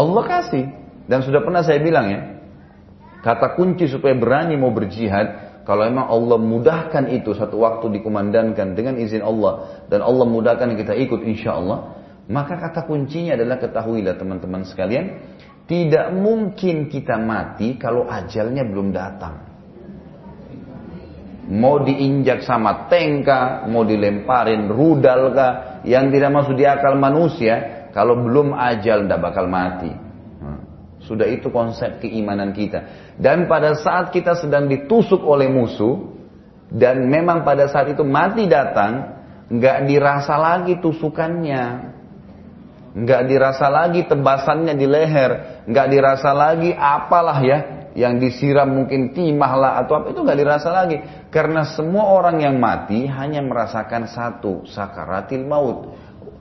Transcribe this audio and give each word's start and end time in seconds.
Allah 0.00 0.22
kasih. 0.24 0.64
Dan 1.04 1.20
sudah 1.20 1.44
pernah 1.44 1.60
saya 1.60 1.82
bilang 1.82 2.06
ya, 2.08 2.20
kata 3.20 3.58
kunci 3.58 3.90
supaya 3.90 4.16
berani 4.16 4.56
mau 4.56 4.72
berjihad, 4.72 5.60
kalau 5.68 5.84
emang 5.84 6.08
Allah 6.08 6.38
mudahkan 6.40 7.10
itu 7.12 7.36
satu 7.36 7.60
waktu 7.60 8.00
dikumandangkan 8.00 8.72
dengan 8.72 8.96
izin 8.96 9.20
Allah 9.20 9.84
dan 9.92 10.00
Allah 10.00 10.24
mudahkan 10.24 10.72
kita 10.78 10.96
ikut 10.96 11.20
insya 11.26 11.58
Allah, 11.58 11.98
maka 12.30 12.56
kata 12.56 12.86
kuncinya 12.86 13.34
adalah 13.34 13.58
ketahuilah 13.58 14.14
teman-teman 14.16 14.62
sekalian, 14.64 15.18
tidak 15.66 16.14
mungkin 16.14 16.86
kita 16.86 17.18
mati 17.18 17.74
kalau 17.74 18.06
ajalnya 18.06 18.62
belum 18.66 18.94
datang. 18.94 19.50
Mau 21.50 21.82
diinjak 21.82 22.46
sama 22.46 22.86
tengka, 22.86 23.66
mau 23.66 23.82
dilemparin 23.82 24.70
rudal 24.70 25.34
kah, 25.34 25.82
yang 25.82 26.14
tidak 26.14 26.30
masuk 26.30 26.54
di 26.54 26.62
akal 26.62 26.94
manusia, 26.94 27.79
kalau 27.90 28.18
belum 28.18 28.54
ajal 28.54 29.06
tidak 29.06 29.20
bakal 29.20 29.46
mati. 29.50 29.90
Hmm. 30.40 30.60
Sudah 31.02 31.26
itu 31.26 31.50
konsep 31.50 31.98
keimanan 32.02 32.54
kita. 32.54 33.12
Dan 33.18 33.50
pada 33.50 33.74
saat 33.78 34.14
kita 34.14 34.38
sedang 34.38 34.70
ditusuk 34.70 35.20
oleh 35.22 35.50
musuh, 35.50 36.10
dan 36.70 37.10
memang 37.10 37.42
pada 37.42 37.66
saat 37.66 37.90
itu 37.90 38.06
mati 38.06 38.46
datang, 38.46 39.18
nggak 39.50 39.90
dirasa 39.90 40.38
lagi 40.38 40.78
tusukannya, 40.78 41.64
nggak 42.94 43.22
dirasa 43.26 43.66
lagi 43.66 44.06
tebasannya 44.06 44.74
di 44.78 44.86
leher, 44.86 45.30
nggak 45.66 45.86
dirasa 45.90 46.30
lagi 46.30 46.70
apalah 46.70 47.38
ya 47.42 47.58
yang 47.94 48.22
disiram 48.22 48.70
mungkin 48.70 49.10
timah 49.10 49.52
lah 49.58 49.72
atau 49.82 49.98
apa 49.98 50.14
itu 50.14 50.22
nggak 50.22 50.38
dirasa 50.38 50.70
lagi 50.70 50.96
karena 51.26 51.66
semua 51.66 52.06
orang 52.14 52.38
yang 52.38 52.54
mati 52.54 53.10
hanya 53.10 53.42
merasakan 53.42 54.06
satu 54.06 54.62
sakaratil 54.70 55.42
maut 55.42 55.90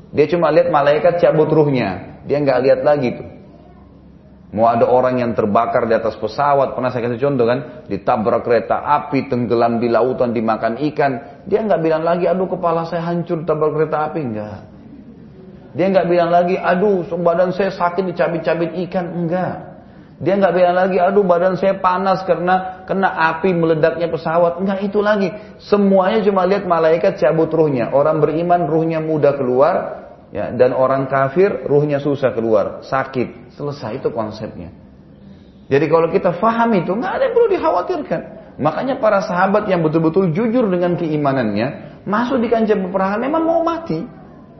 dia 0.09 0.25
cuma 0.25 0.49
lihat 0.49 0.73
malaikat 0.73 1.21
cabut 1.21 1.49
ruhnya. 1.49 2.21
Dia 2.25 2.41
nggak 2.41 2.59
lihat 2.65 2.81
lagi 2.81 3.09
tuh. 3.17 3.29
Mau 4.49 4.65
ada 4.65 4.89
orang 4.89 5.21
yang 5.21 5.37
terbakar 5.37 5.85
di 5.85 5.93
atas 5.93 6.17
pesawat 6.17 6.73
pernah 6.73 6.89
saya 6.89 7.05
kasih 7.05 7.21
contoh 7.21 7.45
kan? 7.45 7.85
Ditabrak 7.85 8.41
kereta 8.41 8.81
api 8.81 9.29
tenggelam 9.29 9.77
di 9.77 9.85
lautan 9.85 10.33
dimakan 10.33 10.81
ikan. 10.89 11.45
Dia 11.45 11.61
nggak 11.61 11.81
bilang 11.85 12.01
lagi 12.01 12.25
aduh 12.25 12.49
kepala 12.49 12.89
saya 12.89 13.05
hancur 13.05 13.45
tabrak 13.45 13.77
kereta 13.77 14.09
api. 14.09 14.19
Enggak 14.25 14.59
dia 15.69 15.85
nggak 15.85 16.07
bilang 16.09 16.33
lagi 16.33 16.57
aduh 16.57 17.05
badan 17.21 17.53
saya 17.53 17.69
sakit 17.69 18.09
dicabit-cabit 18.09 18.73
ikan. 18.89 19.05
Enggak 19.13 19.68
dia 20.19 20.35
nggak 20.35 20.51
bilang 20.51 20.75
lagi, 20.75 20.99
aduh 20.99 21.23
badan 21.23 21.55
saya 21.55 21.79
panas 21.79 22.27
karena 22.27 22.83
kena 22.83 23.07
api 23.07 23.55
meledaknya 23.55 24.11
pesawat. 24.11 24.59
Enggak 24.59 24.83
itu 24.83 24.99
lagi. 24.99 25.31
Semuanya 25.63 26.19
cuma 26.27 26.43
lihat 26.43 26.67
malaikat 26.67 27.15
cabut 27.15 27.47
ruhnya. 27.47 27.95
Orang 27.95 28.19
beriman 28.19 28.67
ruhnya 28.67 28.99
mudah 28.99 29.39
keluar, 29.39 29.75
ya, 30.35 30.51
dan 30.51 30.75
orang 30.75 31.07
kafir 31.07 31.63
ruhnya 31.63 32.03
susah 32.03 32.35
keluar, 32.35 32.83
sakit. 32.83 33.55
Selesai 33.55 34.03
itu 34.03 34.11
konsepnya. 34.11 34.75
Jadi 35.71 35.85
kalau 35.87 36.11
kita 36.11 36.35
faham 36.35 36.67
itu, 36.75 36.91
nggak 36.99 37.11
ada 37.15 37.23
yang 37.23 37.33
perlu 37.39 37.49
dikhawatirkan. 37.55 38.21
Makanya 38.59 38.99
para 38.99 39.23
sahabat 39.23 39.71
yang 39.71 39.79
betul-betul 39.79 40.35
jujur 40.35 40.67
dengan 40.67 40.99
keimanannya, 40.99 42.03
masuk 42.03 42.43
di 42.43 42.51
kancah 42.51 42.75
peperangan 42.75 43.23
memang 43.23 43.43
mau 43.47 43.63
mati. 43.63 44.03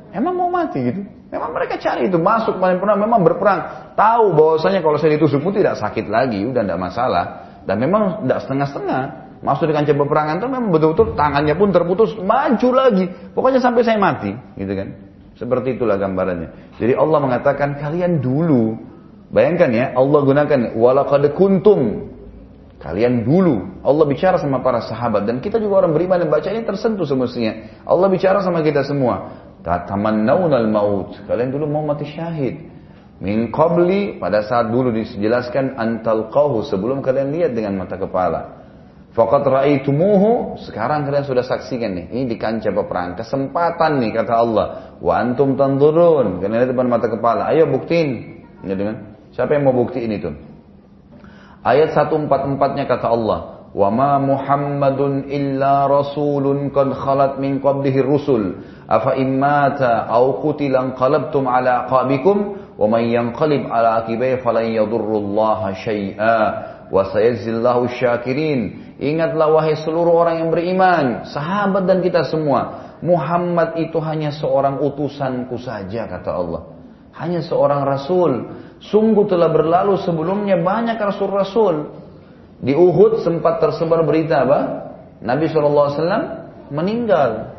Emang 0.10 0.34
mau 0.34 0.50
mati 0.50 0.80
gitu. 0.82 1.02
Memang 1.30 1.54
mereka 1.54 1.78
cari 1.78 2.10
itu 2.10 2.18
masuk 2.18 2.58
paling 2.58 2.82
pernah 2.82 2.98
memang 2.98 3.22
berperang. 3.22 3.94
Tahu 3.94 4.34
bahwasanya 4.34 4.82
kalau 4.82 4.98
saya 4.98 5.16
ditusuk 5.18 5.46
pun 5.46 5.54
tidak 5.54 5.78
sakit 5.78 6.10
lagi, 6.10 6.42
udah 6.42 6.66
tidak 6.66 6.80
masalah. 6.82 7.26
Dan 7.70 7.78
memang 7.78 8.26
tidak 8.26 8.40
setengah-setengah. 8.46 9.02
Masuk 9.40 9.70
di 9.70 9.74
kancah 9.78 9.96
peperangan 9.96 10.36
itu 10.42 10.48
memang 10.50 10.70
betul-betul 10.74 11.16
tangannya 11.16 11.56
pun 11.56 11.70
terputus, 11.70 12.18
maju 12.18 12.70
lagi. 12.74 13.06
Pokoknya 13.32 13.62
sampai 13.62 13.82
saya 13.86 14.02
mati, 14.02 14.34
gitu 14.58 14.74
kan. 14.74 14.88
Seperti 15.38 15.80
itulah 15.80 15.96
gambarannya. 15.96 16.76
Jadi 16.82 16.98
Allah 16.98 17.20
mengatakan 17.24 17.80
kalian 17.80 18.20
dulu, 18.20 18.76
bayangkan 19.32 19.70
ya, 19.72 19.86
Allah 19.96 20.20
gunakan 20.26 20.60
walaqad 20.76 21.24
kuntum 21.38 22.10
Kalian 22.80 23.28
dulu 23.28 23.84
Allah 23.84 24.08
bicara 24.08 24.40
sama 24.40 24.64
para 24.64 24.80
sahabat 24.80 25.28
dan 25.28 25.44
kita 25.44 25.60
juga 25.60 25.84
orang 25.84 25.92
beriman 25.92 26.24
dan 26.24 26.32
baca 26.32 26.48
ini 26.48 26.64
tersentuh 26.64 27.04
semestinya. 27.04 27.84
Allah 27.84 28.08
bicara 28.08 28.40
sama 28.40 28.64
kita 28.64 28.88
semua. 28.88 29.49
Tatamannawna 29.70 30.66
al-maut. 30.66 31.14
Kalian 31.30 31.54
dulu 31.54 31.70
mau 31.70 31.86
mati 31.86 32.10
syahid. 32.10 32.58
Min 33.22 33.54
qabli 33.54 34.18
pada 34.18 34.42
saat 34.42 34.74
dulu 34.74 34.90
dijelaskan 34.90 35.78
antal 35.78 36.34
qahu 36.34 36.66
sebelum 36.66 37.06
kalian 37.06 37.30
lihat 37.30 37.54
dengan 37.54 37.78
mata 37.78 37.94
kepala. 38.02 38.66
Faqat 39.14 39.46
ra'aitumuhu 39.46 40.58
sekarang 40.66 41.06
kalian 41.06 41.22
sudah 41.22 41.46
saksikan 41.46 41.94
nih. 41.94 42.06
Ini 42.10 42.24
di 42.26 42.38
kancah 42.42 42.74
peperangan. 42.74 43.14
Kesempatan 43.22 44.02
nih 44.02 44.10
kata 44.18 44.34
Allah. 44.34 44.66
Wa 44.98 45.22
antum 45.22 45.54
tanzurun. 45.54 46.42
Kalian 46.42 46.66
lihat 46.66 46.72
depan 46.74 46.90
mata 46.90 47.06
kepala. 47.06 47.46
Ayo 47.54 47.70
buktiin. 47.70 48.42
Ya, 48.66 48.74
siapa 49.38 49.54
yang 49.54 49.70
mau 49.70 49.76
buktiin 49.78 50.10
itu? 50.18 50.34
Ayat 51.62 51.94
144-nya 51.94 52.90
kata 52.90 53.06
Allah. 53.06 53.59
وما 53.75 54.19
محمد 54.19 55.01
إلا 55.27 55.87
رسول 55.87 56.71
قد 56.71 56.93
خلت 56.93 57.33
من 57.39 57.59
قبله 57.59 57.97
الرسل 58.01 58.43
أفإن 58.91 59.41
مات 59.41 59.83
أو 59.83 60.33
قتل 60.33 60.77
انقلبتم 60.77 61.49
على 61.49 61.71
أعقابكم 61.71 62.37
ومن 62.79 63.01
ينقلب 63.01 63.63
على 63.67 63.89
عقبيه 63.89 64.35
فلن 64.47 64.65
يضر 64.65 65.11
الله 65.19 65.73
شيئا 65.73 66.39
وسيجزي 66.93 67.51
الله 67.51 67.85
الشاكرين 67.85 68.61
Ingatlah 68.95 69.51
wahai 69.51 69.75
seluruh 69.75 70.23
orang 70.23 70.47
yang 70.47 70.51
beriman, 70.55 71.27
sahabat 71.27 71.83
dan 71.83 71.99
kita 71.99 72.23
semua. 72.31 72.95
Muhammad 73.03 73.75
itu 73.75 73.99
hanya 73.99 74.31
seorang 74.31 74.79
utusanku 74.79 75.59
saja, 75.59 76.07
kata 76.07 76.31
Allah. 76.31 76.63
Hanya 77.19 77.43
seorang 77.43 77.83
rasul. 77.83 78.55
Sungguh 78.79 79.27
telah 79.27 79.51
berlalu 79.51 79.99
sebelumnya 79.99 80.63
banyak 80.63 80.95
rasul-rasul. 80.95 81.98
Di 82.60 82.76
Uhud 82.76 83.24
sempat 83.24 83.64
tersebar 83.64 84.04
berita 84.04 84.44
apa? 84.44 84.60
Nabi 85.24 85.48
SAW 85.48 85.96
meninggal. 86.72 87.56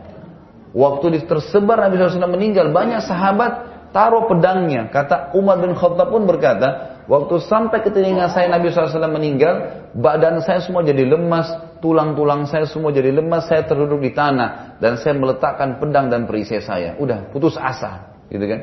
Waktu 0.71 1.25
tersebar 1.27 1.81
Nabi 1.81 1.99
SAW 1.99 2.31
meninggal, 2.31 2.71
banyak 2.71 3.03
sahabat 3.03 3.53
taruh 3.91 4.29
pedangnya. 4.31 4.93
Kata 4.93 5.35
Umar 5.35 5.59
bin 5.59 5.75
Khattab 5.75 6.13
pun 6.15 6.29
berkata, 6.29 7.01
waktu 7.11 7.43
sampai 7.43 7.83
ke 7.83 7.91
telinga 7.91 8.31
saya 8.31 8.47
Nabi 8.53 8.71
SAW 8.71 9.11
meninggal, 9.11 9.89
badan 9.97 10.45
saya 10.45 10.63
semua 10.63 10.87
jadi 10.87 11.09
lemas, 11.09 11.51
tulang-tulang 11.83 12.47
saya 12.47 12.69
semua 12.69 12.95
jadi 12.95 13.11
lemas, 13.11 13.51
saya 13.51 13.67
terduduk 13.67 14.05
di 14.05 14.13
tanah, 14.15 14.79
dan 14.79 15.01
saya 15.01 15.17
meletakkan 15.19 15.81
pedang 15.83 16.13
dan 16.13 16.29
perisai 16.29 16.63
saya. 16.63 16.95
Udah, 17.01 17.33
putus 17.35 17.59
asa. 17.59 18.15
Gitu 18.31 18.47
kan? 18.47 18.61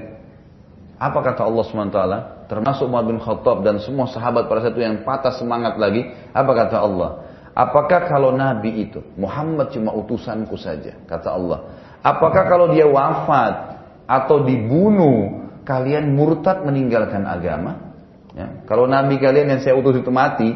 Apa 0.98 1.20
kata 1.34 1.44
Allah 1.44 1.64
SWT? 1.66 2.00
Termasuk 2.48 2.88
Umar 2.88 3.04
bin 3.04 3.20
Khattab 3.20 3.60
dan 3.68 3.84
semua 3.84 4.08
sahabat 4.08 4.48
pada 4.48 4.64
saat 4.64 4.74
itu 4.80 4.84
yang 4.84 5.04
patah 5.04 5.36
semangat 5.36 5.76
lagi. 5.76 6.08
Apa 6.32 6.52
kata 6.56 6.80
Allah? 6.80 7.10
Apakah 7.52 8.08
kalau 8.08 8.32
Nabi 8.32 8.88
itu, 8.88 9.04
Muhammad 9.20 9.74
cuma 9.76 9.92
utusanku 9.92 10.56
saja, 10.56 10.96
kata 11.10 11.28
Allah. 11.28 11.60
Apakah 12.06 12.48
kalau 12.48 12.72
dia 12.72 12.88
wafat 12.88 13.84
atau 14.08 14.48
dibunuh, 14.48 15.50
kalian 15.68 16.16
murtad 16.16 16.64
meninggalkan 16.64 17.28
agama? 17.28 17.98
Ya. 18.38 18.64
Kalau 18.64 18.88
Nabi 18.88 19.20
kalian 19.20 19.58
yang 19.58 19.62
saya 19.66 19.76
utus 19.76 20.00
itu 20.00 20.14
mati, 20.14 20.54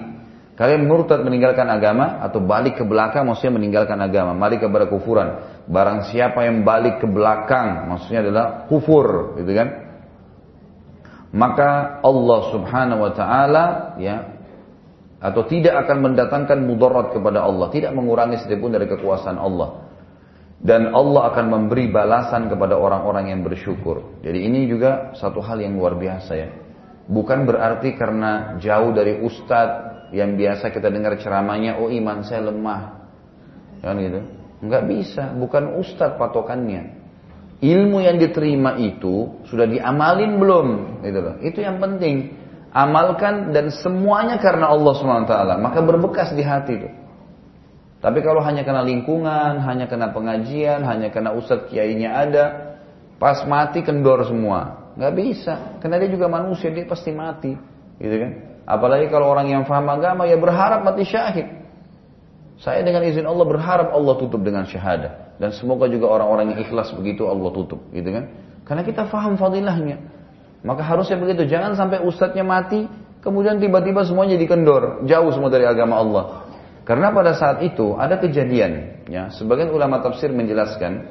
kalian 0.56 0.88
murtad 0.88 1.26
meninggalkan 1.26 1.68
agama 1.68 2.22
atau 2.24 2.40
balik 2.40 2.80
ke 2.80 2.86
belakang 2.86 3.28
maksudnya 3.28 3.58
meninggalkan 3.58 3.98
agama, 4.00 4.32
balik 4.38 4.64
kepada 4.64 4.88
kufuran. 4.88 5.42
Barang 5.68 6.08
siapa 6.08 6.46
yang 6.48 6.64
balik 6.64 7.04
ke 7.04 7.08
belakang 7.10 7.92
maksudnya 7.92 8.24
adalah 8.24 8.46
kufur, 8.72 9.36
gitu 9.42 9.52
kan? 9.58 9.91
Maka 11.32 12.04
Allah 12.04 12.40
Subhanahu 12.52 13.02
wa 13.08 13.12
taala 13.16 13.66
ya 13.96 14.36
atau 15.22 15.48
tidak 15.48 15.88
akan 15.88 16.12
mendatangkan 16.12 16.60
mudarat 16.66 17.14
kepada 17.16 17.46
Allah, 17.46 17.70
tidak 17.72 17.94
mengurangi 17.94 18.42
sedikitpun 18.42 18.74
dari 18.74 18.90
kekuasaan 18.90 19.38
Allah. 19.38 19.88
Dan 20.62 20.94
Allah 20.94 21.34
akan 21.34 21.46
memberi 21.50 21.90
balasan 21.90 22.46
kepada 22.46 22.78
orang-orang 22.78 23.34
yang 23.34 23.42
bersyukur. 23.42 24.22
Jadi 24.22 24.46
ini 24.46 24.70
juga 24.70 25.14
satu 25.18 25.42
hal 25.42 25.58
yang 25.62 25.74
luar 25.74 25.98
biasa 25.98 26.32
ya. 26.38 26.50
Bukan 27.10 27.50
berarti 27.50 27.98
karena 27.98 28.62
jauh 28.62 28.94
dari 28.94 29.22
ustadz 29.26 30.14
yang 30.14 30.38
biasa 30.38 30.70
kita 30.70 30.90
dengar 30.94 31.18
ceramahnya, 31.18 31.82
oh 31.82 31.90
iman 31.90 32.22
saya 32.22 32.50
lemah. 32.50 32.82
Kan 33.82 33.98
gitu. 33.98 34.22
Enggak 34.62 34.84
bisa, 34.86 35.34
bukan 35.34 35.82
ustadz 35.82 36.18
patokannya 36.18 37.01
ilmu 37.62 38.02
yang 38.02 38.18
diterima 38.18 38.76
itu 38.82 39.46
sudah 39.46 39.70
diamalin 39.70 40.42
belum? 40.42 40.68
Gitu 41.06 41.20
loh. 41.22 41.36
Itu 41.46 41.62
yang 41.62 41.78
penting. 41.78 42.42
Amalkan 42.74 43.54
dan 43.54 43.70
semuanya 43.70 44.40
karena 44.42 44.72
Allah 44.72 44.96
swt 44.96 45.34
maka 45.60 45.80
berbekas 45.84 46.34
di 46.34 46.42
hati 46.42 46.74
itu. 46.82 46.90
Tapi 48.02 48.20
kalau 48.26 48.42
hanya 48.42 48.66
karena 48.66 48.82
lingkungan 48.82 49.62
hanya 49.62 49.86
karena 49.86 50.10
pengajian 50.10 50.82
hanya 50.82 51.14
karena 51.14 51.38
ustadz 51.38 51.70
kiainya 51.70 52.10
ada 52.18 52.46
pas 53.22 53.46
mati 53.46 53.86
kendor 53.86 54.26
semua. 54.26 54.90
Nggak 54.98 55.14
bisa. 55.14 55.54
Karena 55.78 56.02
dia 56.02 56.10
juga 56.10 56.26
manusia 56.32 56.74
dia 56.74 56.88
pasti 56.90 57.14
mati. 57.14 57.54
Gitu 58.02 58.16
kan? 58.18 58.32
Apalagi 58.66 59.12
kalau 59.14 59.30
orang 59.30 59.52
yang 59.54 59.64
faham 59.70 59.86
agama 59.92 60.26
ya 60.26 60.40
berharap 60.40 60.82
mati 60.82 61.06
syahid 61.06 61.61
saya 62.62 62.86
dengan 62.86 63.02
izin 63.02 63.26
Allah 63.26 63.42
berharap 63.42 63.90
Allah 63.90 64.14
tutup 64.22 64.46
dengan 64.46 64.70
syahadah. 64.70 65.34
Dan 65.42 65.50
semoga 65.50 65.90
juga 65.90 66.14
orang-orang 66.14 66.54
yang 66.54 66.60
ikhlas 66.62 66.94
begitu 66.94 67.26
Allah 67.26 67.50
tutup. 67.50 67.82
gitu 67.90 68.14
kan? 68.14 68.30
Karena 68.70 68.86
kita 68.86 69.10
faham 69.10 69.34
fadilahnya. 69.34 69.98
Maka 70.62 70.86
harusnya 70.86 71.18
begitu. 71.18 71.50
Jangan 71.50 71.74
sampai 71.74 72.06
ustadznya 72.06 72.46
mati, 72.46 72.86
kemudian 73.26 73.58
tiba-tiba 73.58 74.06
semuanya 74.06 74.38
jadi 74.38 74.46
kendor. 74.46 75.10
Jauh 75.10 75.34
semua 75.34 75.50
dari 75.50 75.66
agama 75.66 75.98
Allah. 75.98 76.26
Karena 76.86 77.10
pada 77.10 77.34
saat 77.34 77.66
itu 77.66 77.98
ada 77.98 78.22
kejadian. 78.22 79.02
Ya, 79.10 79.34
sebagian 79.34 79.74
ulama 79.74 79.98
tafsir 80.06 80.30
menjelaskan, 80.30 81.02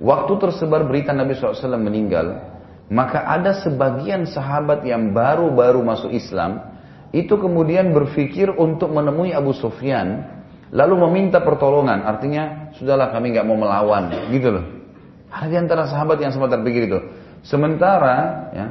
waktu 0.00 0.32
tersebar 0.40 0.88
berita 0.88 1.12
Nabi 1.12 1.36
SAW 1.36 1.76
meninggal, 1.76 2.40
maka 2.88 3.20
ada 3.28 3.52
sebagian 3.60 4.24
sahabat 4.24 4.80
yang 4.88 5.12
baru-baru 5.12 5.84
masuk 5.84 6.08
Islam, 6.16 6.72
itu 7.12 7.36
kemudian 7.36 7.92
berpikir 7.92 8.48
untuk 8.56 8.92
menemui 8.96 9.36
Abu 9.36 9.52
Sufyan, 9.52 10.36
lalu 10.72 10.94
meminta 11.06 11.42
pertolongan. 11.42 12.02
Artinya, 12.02 12.72
sudahlah 12.74 13.12
kami 13.14 13.34
nggak 13.34 13.46
mau 13.46 13.58
melawan, 13.58 14.10
gitu 14.32 14.48
loh. 14.50 14.64
Ada 15.30 15.46
di 15.50 15.56
antara 15.58 15.84
sahabat 15.90 16.22
yang 16.22 16.32
sempat 16.32 16.54
terpikir 16.54 16.88
itu. 16.88 16.98
Sementara, 17.46 18.48
ya, 18.54 18.66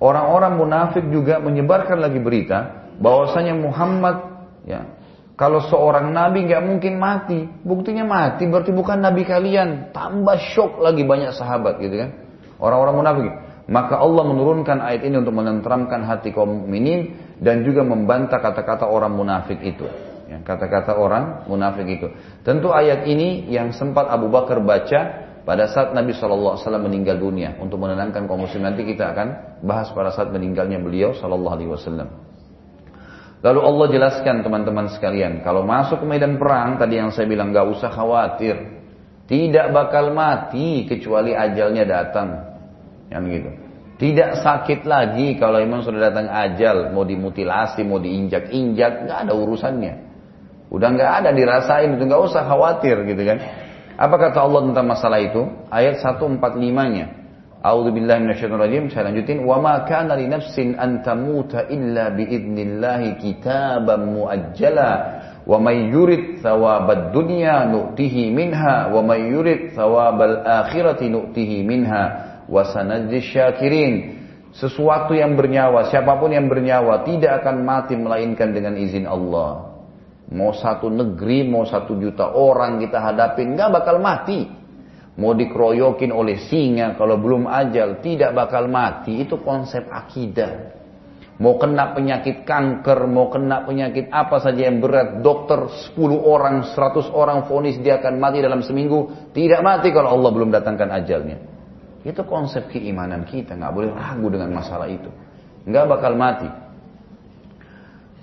orang-orang 0.00 0.58
munafik 0.58 1.04
juga 1.12 1.38
menyebarkan 1.38 1.98
lagi 2.00 2.18
berita 2.18 2.88
bahwasanya 2.98 3.54
Muhammad, 3.54 4.16
ya, 4.64 4.96
kalau 5.36 5.60
seorang 5.68 6.16
nabi 6.16 6.48
nggak 6.48 6.64
mungkin 6.64 6.96
mati, 6.96 7.44
buktinya 7.60 8.08
mati 8.08 8.48
berarti 8.48 8.72
bukan 8.72 9.04
nabi 9.04 9.28
kalian. 9.28 9.92
Tambah 9.92 10.40
shock 10.56 10.80
lagi 10.80 11.04
banyak 11.04 11.36
sahabat, 11.36 11.76
gitu 11.84 11.92
kan? 12.00 12.10
Orang-orang 12.56 12.96
munafik. 12.96 13.32
Maka 13.66 13.98
Allah 13.98 14.24
menurunkan 14.30 14.78
ayat 14.78 15.02
ini 15.02 15.18
untuk 15.20 15.36
menenteramkan 15.36 16.06
hati 16.06 16.30
kaum 16.30 16.64
mukminin 16.64 17.18
dan 17.42 17.66
juga 17.66 17.82
membantah 17.82 18.38
kata-kata 18.38 18.86
orang 18.86 19.12
munafik 19.12 19.58
itu. 19.60 19.84
Ya, 20.26 20.42
kata-kata 20.42 20.98
orang 20.98 21.46
munafik 21.46 21.86
itu. 21.86 22.10
Tentu 22.42 22.74
ayat 22.74 23.06
ini 23.06 23.46
yang 23.46 23.70
sempat 23.70 24.10
Abu 24.10 24.26
Bakar 24.26 24.58
baca 24.58 25.26
pada 25.46 25.70
saat 25.70 25.94
Nabi 25.94 26.10
SAW 26.10 26.58
meninggal 26.82 27.22
dunia. 27.22 27.54
Untuk 27.62 27.78
menenangkan 27.78 28.26
kaum 28.26 28.42
muslim 28.42 28.66
nanti 28.66 28.82
kita 28.82 29.14
akan 29.14 29.28
bahas 29.62 29.94
pada 29.94 30.10
saat 30.10 30.34
meninggalnya 30.34 30.82
beliau 30.82 31.14
SAW. 31.14 32.26
Lalu 33.46 33.60
Allah 33.62 33.86
jelaskan 33.94 34.42
teman-teman 34.42 34.90
sekalian, 34.90 35.46
kalau 35.46 35.62
masuk 35.62 36.02
ke 36.02 36.06
medan 36.08 36.34
perang 36.34 36.82
tadi 36.82 36.98
yang 36.98 37.14
saya 37.14 37.30
bilang 37.30 37.54
gak 37.54 37.68
usah 37.70 37.94
khawatir, 37.94 38.58
tidak 39.30 39.70
bakal 39.70 40.10
mati 40.10 40.90
kecuali 40.90 41.30
ajalnya 41.38 41.86
datang. 41.86 42.28
Yang 43.06 43.24
gitu. 43.30 43.50
Tidak 43.96 44.44
sakit 44.44 44.84
lagi 44.84 45.40
kalau 45.40 45.56
memang 45.62 45.80
sudah 45.80 46.10
datang 46.12 46.28
ajal, 46.28 46.92
mau 46.92 47.06
dimutilasi, 47.06 47.80
mau 47.86 47.96
diinjak-injak, 47.96 49.08
nggak 49.08 49.18
ada 49.24 49.32
urusannya. 49.32 50.05
Udah 50.66 50.88
nggak 50.90 51.12
ada 51.22 51.30
dirasain 51.30 51.94
itu 51.94 52.02
nggak 52.04 52.22
usah 52.26 52.42
khawatir 52.46 53.06
gitu 53.06 53.22
kan. 53.22 53.38
Apa 53.96 54.16
kata 54.20 54.38
Allah 54.44 54.60
tentang 54.68 54.86
masalah 54.86 55.18
itu? 55.22 55.46
Ayat 55.72 56.04
145-nya. 56.04 57.06
A'udzu 57.64 57.90
billahi 57.90 58.20
minasyaitonir 58.22 58.62
rajim. 58.62 58.84
Saya 58.92 59.10
lanjutin, 59.10 59.42
"Wa 59.42 59.58
ma 59.58 59.82
kana 59.88 60.14
li 60.14 60.28
nafsin 60.28 60.76
an 60.76 61.00
tamuta 61.00 61.66
illa 61.66 62.12
bi 62.12 62.28
idnillahi 62.28 63.18
kitaban 63.18 64.12
muajjala." 64.12 64.90
Wa 65.46 65.62
may 65.62 65.90
yurid 65.90 66.42
thawabad 66.42 67.14
dunya 67.14 67.70
nu'tihi 67.70 68.34
minha 68.34 68.90
wa 68.90 68.98
may 69.02 69.30
yurid 69.30 69.78
thawabal 69.78 70.42
akhirati 70.42 71.06
nu'tihi 71.06 71.62
minha 71.62 72.04
wasanajis 72.50 73.34
syakirin. 73.34 73.94
Sesuatu 74.54 75.14
yang 75.14 75.34
bernyawa, 75.38 75.90
siapa 75.90 76.18
pun 76.18 76.34
yang 76.34 76.46
bernyawa 76.50 77.02
tidak 77.02 77.42
akan 77.44 77.66
mati 77.66 77.94
melainkan 77.98 78.54
dengan 78.54 78.74
izin 78.78 79.06
Allah. 79.06 79.65
Mau 80.26 80.50
satu 80.50 80.90
negeri, 80.90 81.46
mau 81.46 81.62
satu 81.62 81.94
juta 81.94 82.34
orang 82.34 82.82
kita 82.82 82.98
hadapin, 82.98 83.54
nggak 83.54 83.70
bakal 83.70 84.02
mati. 84.02 84.42
Mau 85.16 85.32
dikeroyokin 85.32 86.10
oleh 86.12 86.36
singa, 86.50 86.98
kalau 86.98 87.16
belum 87.16 87.46
ajal, 87.46 88.02
tidak 88.02 88.34
bakal 88.34 88.66
mati. 88.66 89.22
Itu 89.22 89.40
konsep 89.40 89.86
akidah. 89.86 90.76
Mau 91.36 91.60
kena 91.60 91.92
penyakit 91.92 92.48
kanker, 92.48 93.04
mau 93.06 93.28
kena 93.28 93.64
penyakit 93.68 94.08
apa 94.08 94.40
saja 94.40 94.72
yang 94.72 94.80
berat, 94.80 95.20
dokter 95.20 95.68
10 95.92 96.16
orang, 96.16 96.64
100 96.64 97.12
orang 97.12 97.44
vonis 97.44 97.76
dia 97.76 98.00
akan 98.00 98.16
mati 98.16 98.40
dalam 98.40 98.64
seminggu, 98.64 99.30
tidak 99.36 99.60
mati 99.60 99.92
kalau 99.92 100.16
Allah 100.16 100.32
belum 100.32 100.48
datangkan 100.48 100.88
ajalnya. 100.96 101.36
Itu 102.08 102.24
konsep 102.24 102.72
keimanan 102.72 103.28
kita, 103.28 103.52
nggak 103.52 103.72
boleh 103.72 103.92
ragu 103.92 104.26
dengan 104.32 104.48
masalah 104.48 104.88
itu. 104.88 105.12
Nggak 105.68 105.84
bakal 105.92 106.12
mati. 106.16 106.48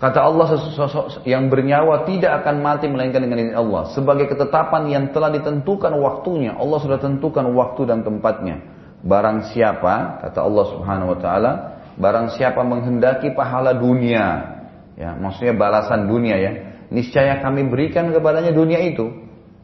Kata 0.03 0.19
Allah 0.19 0.59
sosok 0.59 1.23
yang 1.23 1.47
bernyawa 1.47 2.03
tidak 2.03 2.43
akan 2.43 2.59
mati 2.59 2.91
melainkan 2.91 3.23
dengan 3.23 3.39
izin 3.39 3.55
Allah. 3.55 3.87
Sebagai 3.95 4.27
ketetapan 4.35 4.91
yang 4.91 5.03
telah 5.15 5.31
ditentukan 5.31 5.95
waktunya. 5.95 6.59
Allah 6.59 6.83
sudah 6.83 6.99
tentukan 6.99 7.47
waktu 7.55 7.87
dan 7.87 8.03
tempatnya. 8.03 8.59
Barang 8.99 9.47
siapa, 9.55 10.19
kata 10.19 10.43
Allah 10.43 10.65
subhanahu 10.75 11.15
wa 11.15 11.17
ta'ala, 11.23 11.51
barang 11.95 12.35
siapa 12.35 12.67
menghendaki 12.67 13.31
pahala 13.31 13.71
dunia. 13.71 14.27
Ya, 14.99 15.15
maksudnya 15.15 15.55
balasan 15.55 16.11
dunia 16.11 16.35
ya. 16.35 16.51
Niscaya 16.91 17.39
kami 17.39 17.71
berikan 17.71 18.11
kepadanya 18.11 18.51
dunia 18.51 18.83
itu. 18.83 19.07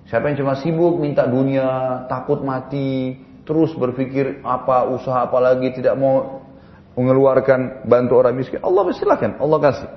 Siapa 0.08 0.32
yang 0.32 0.40
cuma 0.40 0.56
sibuk 0.56 1.04
minta 1.04 1.28
dunia, 1.28 2.08
takut 2.08 2.48
mati, 2.48 3.20
terus 3.44 3.76
berpikir 3.76 4.40
apa 4.48 4.88
usaha 4.88 5.28
apa 5.28 5.36
lagi 5.44 5.76
tidak 5.76 6.00
mau 6.00 6.48
mengeluarkan 6.96 7.84
bantu 7.92 8.24
orang 8.24 8.40
miskin 8.40 8.62
Allah 8.62 8.88
silakan 8.94 9.42
Allah 9.42 9.58
kasih 9.58 9.90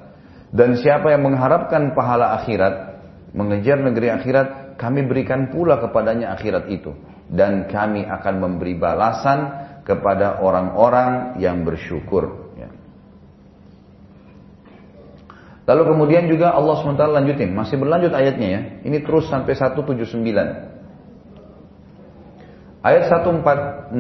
dan 0.53 0.77
siapa 0.77 1.09
yang 1.09 1.25
mengharapkan 1.25 1.97
pahala 1.97 2.37
akhirat 2.37 3.01
mengejar 3.33 3.81
negeri 3.81 4.13
akhirat 4.13 4.77
kami 4.77 5.09
berikan 5.09 5.49
pula 5.49 5.81
kepadanya 5.81 6.37
akhirat 6.37 6.69
itu 6.69 6.93
dan 7.33 7.65
kami 7.73 8.05
akan 8.05 8.35
memberi 8.37 8.77
balasan 8.77 9.49
kepada 9.83 10.45
orang-orang 10.45 11.41
yang 11.41 11.65
bersyukur 11.65 12.53
ya. 12.55 12.69
Lalu 15.63 15.83
kemudian 15.95 16.27
juga 16.27 16.53
Allah 16.53 16.75
SWT 16.83 16.99
lanjutin, 16.99 17.55
masih 17.55 17.79
berlanjut 17.79 18.11
ayatnya 18.11 18.49
ya. 18.51 18.61
Ini 18.83 18.99
terus 19.07 19.31
sampai 19.31 19.55
179. 19.55 20.82
Ayat 22.83 23.15
146 23.15 23.95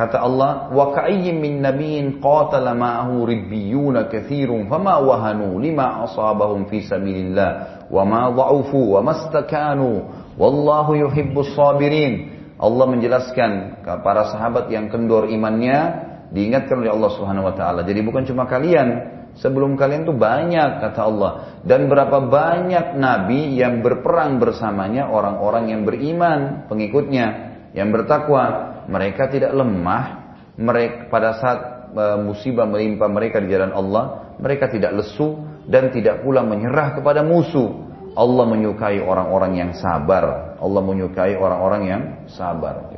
kata 0.00 0.16
Allah 0.16 0.72
wa 0.72 0.96
ka'ayyin 0.96 1.36
min 1.36 1.60
nabiyyin 1.60 2.16
qatala 2.16 2.72
ma'ahu 2.72 3.28
ribbiyuna 3.28 4.08
katsirun 4.08 4.72
fama 4.72 5.04
wahanu 5.04 5.60
lima 5.60 6.00
asabahum 6.08 6.64
fi 6.64 6.80
sabilillah 6.80 7.84
wa 7.92 8.02
ma 8.08 8.32
dha'ufu 8.32 8.96
wa 8.96 9.04
mastakanu 9.04 10.08
wallahu 10.40 10.96
yuhibbus 10.96 11.52
sabirin. 11.52 12.40
Allah 12.56 12.88
menjelaskan 12.88 13.84
para 13.84 14.32
sahabat 14.32 14.72
yang 14.72 14.88
kendor 14.88 15.28
imannya 15.28 16.08
diingatkan 16.32 16.80
oleh 16.80 16.88
Allah 16.88 17.10
Subhanahu 17.12 17.52
wa 17.52 17.54
taala. 17.58 17.84
Jadi 17.84 18.00
bukan 18.00 18.24
cuma 18.24 18.48
kalian, 18.48 18.88
sebelum 19.36 19.76
kalian 19.76 20.08
tuh 20.08 20.16
banyak 20.16 20.80
kata 20.80 21.00
Allah. 21.04 21.60
Dan 21.68 21.90
berapa 21.90 22.16
banyak 22.32 22.96
nabi 22.96 23.60
yang 23.60 23.84
berperang 23.84 24.40
bersamanya 24.40 25.12
orang-orang 25.12 25.68
yang 25.68 25.82
beriman 25.84 26.64
pengikutnya 26.72 27.51
yang 27.72 27.88
bertakwa, 27.88 28.84
mereka 28.88 29.32
tidak 29.32 29.52
lemah, 29.56 30.36
mereka 30.60 31.08
pada 31.08 31.30
saat 31.40 31.58
e, 31.92 32.04
musibah 32.20 32.68
menimpa 32.68 33.08
mereka 33.08 33.40
di 33.40 33.48
jalan 33.48 33.72
Allah, 33.72 34.36
mereka 34.36 34.68
tidak 34.68 34.92
lesu 34.92 35.40
dan 35.68 35.88
tidak 35.88 36.20
pula 36.20 36.44
menyerah 36.44 36.96
kepada 37.00 37.24
musuh. 37.24 37.92
Allah 38.12 38.44
menyukai 38.44 39.00
orang-orang 39.00 39.56
yang 39.56 39.70
sabar. 39.72 40.56
Allah 40.60 40.82
menyukai 40.84 41.32
orang-orang 41.32 41.82
yang 41.88 42.02
sabar. 42.28 42.92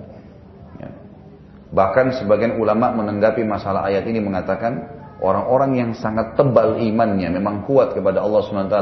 Ya. 0.83 0.91
Bahkan 1.71 2.19
sebagian 2.19 2.59
ulama 2.59 2.91
menanggapi 2.91 3.47
masalah 3.47 3.87
ayat 3.87 4.11
ini 4.11 4.19
mengatakan 4.19 4.91
orang-orang 5.23 5.79
yang 5.79 5.91
sangat 5.95 6.35
tebal 6.35 6.83
imannya 6.83 7.31
memang 7.31 7.63
kuat 7.63 7.95
kepada 7.95 8.27
Allah 8.27 8.43
SWT. 8.43 8.79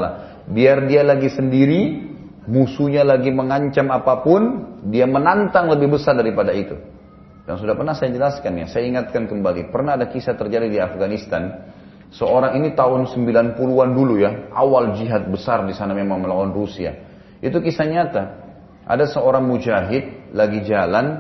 Biar 0.49 0.89
dia 0.89 1.05
lagi 1.05 1.29
sendiri, 1.29 2.12
musuhnya 2.47 3.07
lagi 3.07 3.31
mengancam 3.31 3.91
apa 3.95 4.23
pun, 4.23 4.43
dia 4.91 5.07
menantang 5.07 5.71
lebih 5.71 5.95
besar 5.95 6.19
daripada 6.19 6.51
itu. 6.51 6.75
Dan 7.43 7.59
sudah 7.59 7.75
pernah 7.75 7.95
saya 7.95 8.15
jelaskan 8.15 8.63
ya, 8.63 8.67
saya 8.71 8.87
ingatkan 8.87 9.27
kembali. 9.27 9.75
Pernah 9.75 9.99
ada 9.99 10.07
kisah 10.07 10.39
terjadi 10.39 10.71
di 10.71 10.79
Afghanistan. 10.79 11.75
Seorang 12.13 12.55
ini 12.61 12.77
tahun 12.77 13.09
90-an 13.09 13.89
dulu 13.97 14.21
ya, 14.21 14.53
awal 14.53 14.95
jihad 14.95 15.27
besar 15.33 15.65
di 15.67 15.75
sana 15.75 15.97
memang 15.97 16.23
melawan 16.23 16.53
Rusia. 16.55 16.93
Itu 17.43 17.59
kisah 17.59 17.89
nyata. 17.89 18.23
Ada 18.87 19.11
seorang 19.11 19.47
mujahid 19.49 20.35
lagi 20.37 20.63
jalan, 20.67 21.19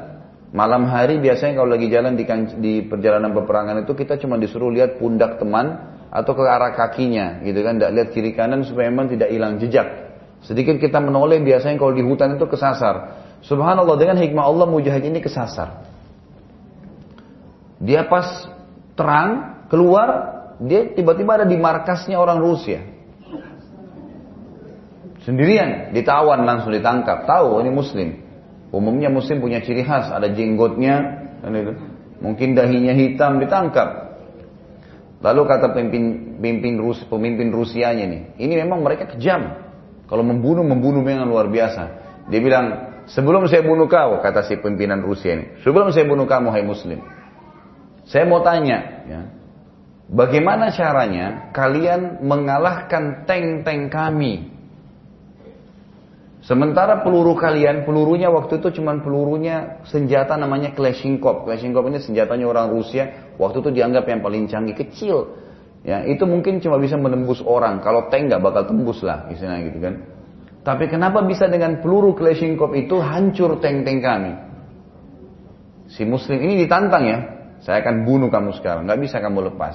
malam 0.52 0.84
hari 0.86 1.18
biasanya 1.18 1.58
kalau 1.58 1.70
lagi 1.72 1.88
jalan 1.88 2.12
di, 2.14 2.24
di 2.60 2.74
perjalanan 2.84 3.32
peperangan 3.32 3.82
itu 3.82 3.94
kita 3.96 4.20
cuma 4.20 4.36
disuruh 4.36 4.68
lihat 4.68 5.00
pundak 5.00 5.40
teman 5.40 5.96
atau 6.12 6.32
ke 6.36 6.42
arah 6.44 6.76
kakinya 6.76 7.40
gitu 7.40 7.64
kan, 7.64 7.80
tidak 7.80 7.90
lihat 7.96 8.08
kiri 8.12 8.30
kanan 8.36 8.60
supaya 8.66 8.92
memang 8.92 9.08
tidak 9.08 9.32
hilang 9.32 9.56
jejak. 9.56 10.11
Sedikit 10.42 10.78
kita 10.82 10.98
menoleh 10.98 11.38
biasanya 11.38 11.78
kalau 11.78 11.94
di 11.94 12.02
hutan 12.02 12.34
itu 12.34 12.46
kesasar. 12.50 13.22
Subhanallah 13.46 13.94
dengan 13.98 14.18
hikmah 14.18 14.42
Allah 14.42 14.66
mujahid 14.66 15.06
ini 15.06 15.22
kesasar. 15.22 15.86
Dia 17.82 18.06
pas 18.06 18.46
terang 18.94 19.62
keluar, 19.66 20.08
dia 20.62 20.94
tiba-tiba 20.94 21.42
ada 21.42 21.46
di 21.46 21.58
markasnya 21.58 22.18
orang 22.18 22.38
Rusia. 22.38 22.82
Sendirian, 25.22 25.94
ditawan 25.94 26.42
langsung 26.42 26.74
ditangkap. 26.74 27.26
Tahu 27.26 27.62
ini 27.62 27.70
muslim. 27.70 28.08
Umumnya 28.74 29.06
muslim 29.06 29.38
punya 29.38 29.62
ciri 29.62 29.86
khas, 29.86 30.10
ada 30.10 30.26
jenggotnya, 30.26 31.22
itu. 31.46 31.74
Mungkin 32.22 32.54
dahinya 32.58 32.94
hitam 32.94 33.38
ditangkap. 33.38 34.18
Lalu 35.22 35.40
kata 35.46 35.70
pemimpin, 35.70 36.34
pemimpin, 36.38 36.74
Rus, 36.82 36.98
pemimpin 37.06 37.54
Rusianya 37.54 38.06
nih, 38.10 38.22
ini 38.42 38.54
memang 38.58 38.82
mereka 38.82 39.06
kejam. 39.06 39.61
Kalau 40.12 40.20
membunuh, 40.20 40.60
membunuh 40.60 41.00
dengan 41.00 41.24
luar 41.24 41.48
biasa. 41.48 41.82
Dia 42.28 42.40
bilang, 42.44 42.66
sebelum 43.08 43.48
saya 43.48 43.64
bunuh 43.64 43.88
kau, 43.88 44.20
kata 44.20 44.44
si 44.44 44.60
pimpinan 44.60 45.00
Rusia 45.00 45.32
ini, 45.32 45.64
sebelum 45.64 45.88
saya 45.88 46.04
bunuh 46.04 46.28
kamu, 46.28 46.52
hai 46.52 46.60
muslim. 46.60 47.00
Saya 48.04 48.28
mau 48.28 48.44
tanya, 48.44 49.08
ya, 49.08 49.20
bagaimana 50.12 50.68
caranya 50.76 51.48
kalian 51.56 52.20
mengalahkan 52.20 53.24
tank-tank 53.24 53.88
kami 53.88 54.52
Sementara 56.42 57.06
peluru 57.06 57.38
kalian, 57.38 57.86
pelurunya 57.86 58.26
waktu 58.26 58.58
itu 58.58 58.82
cuma 58.82 58.98
pelurunya 58.98 59.78
senjata 59.86 60.34
namanya 60.34 60.74
Kalashnikov. 60.74 61.46
Kalashnikov 61.46 61.86
ini 61.86 62.02
senjatanya 62.02 62.50
orang 62.50 62.66
Rusia. 62.74 63.30
Waktu 63.38 63.62
itu 63.62 63.70
dianggap 63.70 64.10
yang 64.10 64.26
paling 64.26 64.50
canggih, 64.50 64.74
kecil. 64.74 65.38
Ya, 65.82 66.06
itu 66.06 66.22
mungkin 66.30 66.62
cuma 66.62 66.78
bisa 66.78 66.94
menembus 66.94 67.42
orang. 67.42 67.82
Kalau 67.82 68.06
tank 68.06 68.30
nggak 68.30 68.42
bakal 68.42 68.70
tembus 68.70 69.02
lah, 69.02 69.26
istilahnya 69.34 69.66
gitu 69.66 69.78
kan. 69.82 69.94
Tapi 70.62 70.86
kenapa 70.86 71.26
bisa 71.26 71.50
dengan 71.50 71.82
peluru 71.82 72.14
Kalashnikov 72.14 72.70
itu 72.78 73.02
hancur 73.02 73.58
tank-tank 73.58 73.98
kami? 73.98 74.32
Si 75.90 76.06
Muslim 76.06 76.38
ini 76.38 76.62
ditantang 76.62 77.04
ya. 77.04 77.18
Saya 77.62 77.82
akan 77.82 78.06
bunuh 78.06 78.30
kamu 78.30 78.58
sekarang, 78.58 78.86
nggak 78.86 79.00
bisa 79.02 79.18
kamu 79.18 79.54
lepas. 79.54 79.74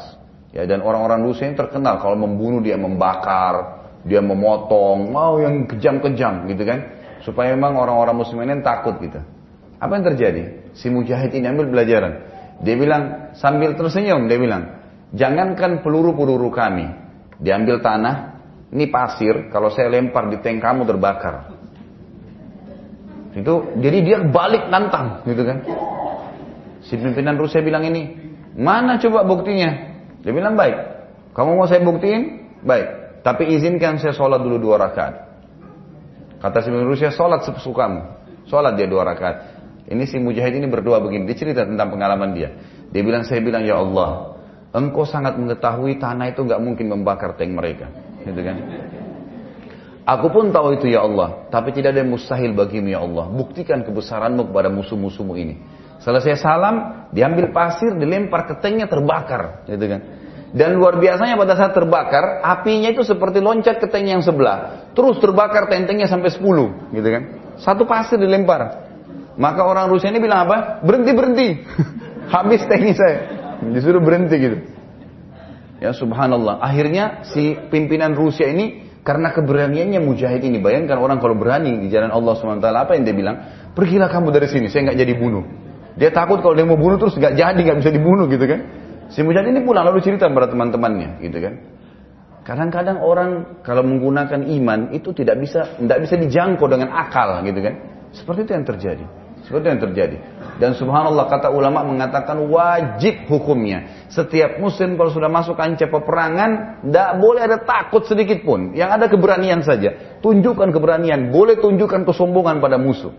Ya, 0.55 0.63
dan 0.63 0.79
orang-orang 0.79 1.27
Rusia 1.27 1.51
ini 1.51 1.59
terkenal 1.59 1.99
kalau 1.99 2.15
membunuh 2.15 2.63
dia 2.63 2.79
membakar, 2.79 3.83
dia 4.07 4.23
memotong, 4.23 5.11
mau 5.11 5.39
yang 5.43 5.67
kejam-kejam 5.67 6.47
gitu 6.47 6.63
kan. 6.63 6.79
Supaya 7.23 7.51
memang 7.51 7.75
orang-orang 7.75 8.15
muslim 8.23 8.47
ini 8.47 8.63
takut 8.63 8.95
gitu. 9.03 9.19
Apa 9.77 9.91
yang 9.99 10.05
terjadi? 10.15 10.71
Si 10.71 10.87
mujahid 10.87 11.35
ini 11.35 11.51
ambil 11.51 11.67
pelajaran. 11.67 12.13
Dia 12.63 12.75
bilang, 12.79 13.33
sambil 13.35 13.75
tersenyum, 13.75 14.25
dia 14.31 14.39
bilang, 14.39 14.76
jangankan 15.13 15.83
peluru-peluru 15.85 16.51
kami. 16.51 16.87
Diambil 17.37 17.79
tanah, 17.79 18.15
ini 18.73 18.89
pasir, 18.89 19.47
kalau 19.53 19.69
saya 19.69 19.93
lempar 19.93 20.27
di 20.27 20.41
tank 20.41 20.59
kamu 20.59 20.83
terbakar. 20.89 21.53
Itu, 23.37 23.77
jadi 23.77 23.97
dia 24.01 24.17
balik 24.25 24.73
nantang, 24.73 25.21
gitu 25.29 25.45
kan. 25.45 25.61
Si 26.81 26.97
pimpinan 26.97 27.37
Rusia 27.37 27.61
bilang 27.61 27.85
ini, 27.85 28.09
mana 28.57 28.97
coba 28.97 29.21
buktinya? 29.21 29.69
Dia 30.25 30.33
bilang 30.33 30.57
baik. 30.57 30.75
Kamu 31.37 31.53
mau 31.53 31.69
saya 31.69 31.85
buktiin? 31.85 32.49
Baik. 32.65 33.21
Tapi 33.21 33.53
izinkan 33.53 34.01
saya 34.01 34.15
sholat 34.17 34.41
dulu 34.41 34.57
dua 34.57 34.81
rakaat. 34.89 35.15
Kata 36.41 36.57
si 36.65 36.73
Rusia, 36.73 37.13
sholat 37.13 37.45
sesukamu. 37.45 38.01
Sholat 38.49 38.73
dia 38.73 38.89
dua 38.89 39.05
rakaat. 39.05 39.37
Ini 39.87 40.03
si 40.09 40.17
mujahid 40.17 40.57
ini 40.57 40.65
berdoa 40.65 40.97
begini. 40.99 41.29
Dia 41.29 41.37
cerita 41.37 41.61
tentang 41.63 41.93
pengalaman 41.93 42.33
dia. 42.33 42.49
Dia 42.89 43.01
bilang, 43.03 43.27
saya 43.27 43.43
bilang, 43.43 43.67
ya 43.67 43.77
Allah, 43.77 44.36
engkau 44.75 45.07
sangat 45.07 45.39
mengetahui 45.39 45.99
tanah 45.99 46.31
itu 46.31 46.43
nggak 46.43 46.59
mungkin 46.59 46.85
membakar 46.91 47.35
tank 47.39 47.51
mereka. 47.51 47.87
Gitu 48.23 48.41
kan? 48.43 48.57
Aku 50.07 50.31
pun 50.31 50.55
tahu 50.55 50.79
itu 50.79 50.87
ya 50.87 51.03
Allah, 51.03 51.51
tapi 51.51 51.75
tidak 51.75 51.91
ada 51.91 51.99
yang 51.99 52.15
mustahil 52.15 52.55
bagimu 52.55 52.95
ya 52.95 53.03
Allah. 53.03 53.27
Buktikan 53.27 53.83
kebesaranmu 53.83 54.47
kepada 54.47 54.71
musuh-musuhmu 54.71 55.35
ini. 55.35 55.55
Selesai 55.99 56.39
salam, 56.39 57.07
diambil 57.11 57.51
pasir, 57.51 57.91
dilempar 57.91 58.47
ke 58.47 58.55
tanknya 58.63 58.87
terbakar, 58.87 59.67
gitu 59.67 59.83
kan? 59.83 60.01
Dan 60.55 60.79
luar 60.79 60.95
biasanya 60.95 61.35
pada 61.35 61.59
saat 61.59 61.75
terbakar, 61.75 62.39
apinya 62.39 62.87
itu 62.87 63.03
seperti 63.03 63.43
loncat 63.43 63.83
ke 63.83 63.91
tank 63.91 64.07
yang 64.07 64.23
sebelah. 64.23 64.87
Terus 64.95 65.19
terbakar 65.19 65.67
tentengnya 65.67 66.07
sampai 66.07 66.31
10, 66.31 66.95
gitu 66.95 67.09
kan. 67.11 67.23
Satu 67.59 67.83
pasir 67.83 68.15
dilempar. 68.15 68.87
Maka 69.35 69.67
orang 69.67 69.91
Rusia 69.91 70.07
ini 70.07 70.23
bilang 70.23 70.47
apa? 70.47 70.79
Berhenti, 70.87 71.11
berhenti. 71.11 71.47
Habis 72.33 72.63
tanknya 72.63 72.95
saya. 72.95 73.17
Disuruh 73.61 74.01
berhenti 74.01 74.35
gitu. 74.37 74.57
Ya 75.77 75.93
subhanallah. 75.93 76.57
Akhirnya 76.61 77.21
si 77.29 77.53
pimpinan 77.69 78.17
Rusia 78.17 78.49
ini 78.49 78.89
karena 79.05 79.31
keberaniannya 79.31 80.01
mujahid 80.01 80.41
ini. 80.41 80.57
Bayangkan 80.57 80.97
orang 80.97 81.21
kalau 81.21 81.37
berani 81.37 81.77
di 81.79 81.87
jalan 81.93 82.09
Allah 82.09 82.33
SWT. 82.33 82.65
Apa 82.65 82.97
yang 82.97 83.03
dia 83.05 83.15
bilang? 83.15 83.35
Pergilah 83.77 84.09
kamu 84.09 84.33
dari 84.33 84.49
sini. 84.49 84.67
Saya 84.73 84.89
nggak 84.89 84.99
jadi 84.99 85.13
bunuh. 85.15 85.45
Dia 85.97 86.13
takut 86.13 86.41
kalau 86.45 86.53
dia 86.53 86.65
mau 86.65 86.77
bunuh 86.77 87.01
terus 87.01 87.17
nggak 87.17 87.33
jadi, 87.33 87.57
nggak 87.57 87.77
bisa 87.81 87.91
dibunuh 87.93 88.29
gitu 88.29 88.45
kan. 88.45 88.59
Si 89.09 89.23
mujahid 89.25 89.49
ini 89.49 89.65
pulang 89.65 89.87
lalu 89.87 90.03
cerita 90.03 90.29
kepada 90.29 90.51
teman-temannya, 90.51 91.23
gitu 91.23 91.37
kan. 91.41 91.53
Kadang-kadang 92.45 93.01
orang 93.01 93.59
kalau 93.65 93.83
menggunakan 93.83 94.45
iman 94.45 94.93
itu 94.93 95.11
tidak 95.11 95.41
bisa 95.41 95.77
tidak 95.79 95.99
bisa 96.05 96.15
dijangkau 96.19 96.67
dengan 96.69 96.93
akal, 96.93 97.41
gitu 97.43 97.59
kan. 97.59 97.75
Seperti 98.13 98.39
itu 98.45 98.51
yang 98.53 98.65
terjadi. 98.67 99.05
Seperti 99.47 99.65
yang 99.71 99.79
terjadi. 99.79 100.17
Dan 100.59 100.75
subhanallah 100.75 101.31
kata 101.31 101.47
ulama 101.55 101.87
mengatakan 101.87 102.35
wajib 102.51 103.31
hukumnya. 103.31 104.07
Setiap 104.11 104.59
muslim 104.59 104.99
kalau 104.99 105.07
sudah 105.07 105.31
masuk 105.31 105.55
kancah 105.55 105.87
peperangan, 105.87 106.83
tidak 106.83 107.09
boleh 107.23 107.41
ada 107.47 107.57
takut 107.63 108.03
sedikit 108.03 108.43
pun. 108.43 108.75
Yang 108.75 108.89
ada 108.99 109.05
keberanian 109.07 109.63
saja. 109.63 110.19
Tunjukkan 110.19 110.67
keberanian. 110.75 111.31
Boleh 111.31 111.55
tunjukkan 111.63 112.03
kesombongan 112.03 112.59
pada 112.59 112.75
musuh. 112.75 113.15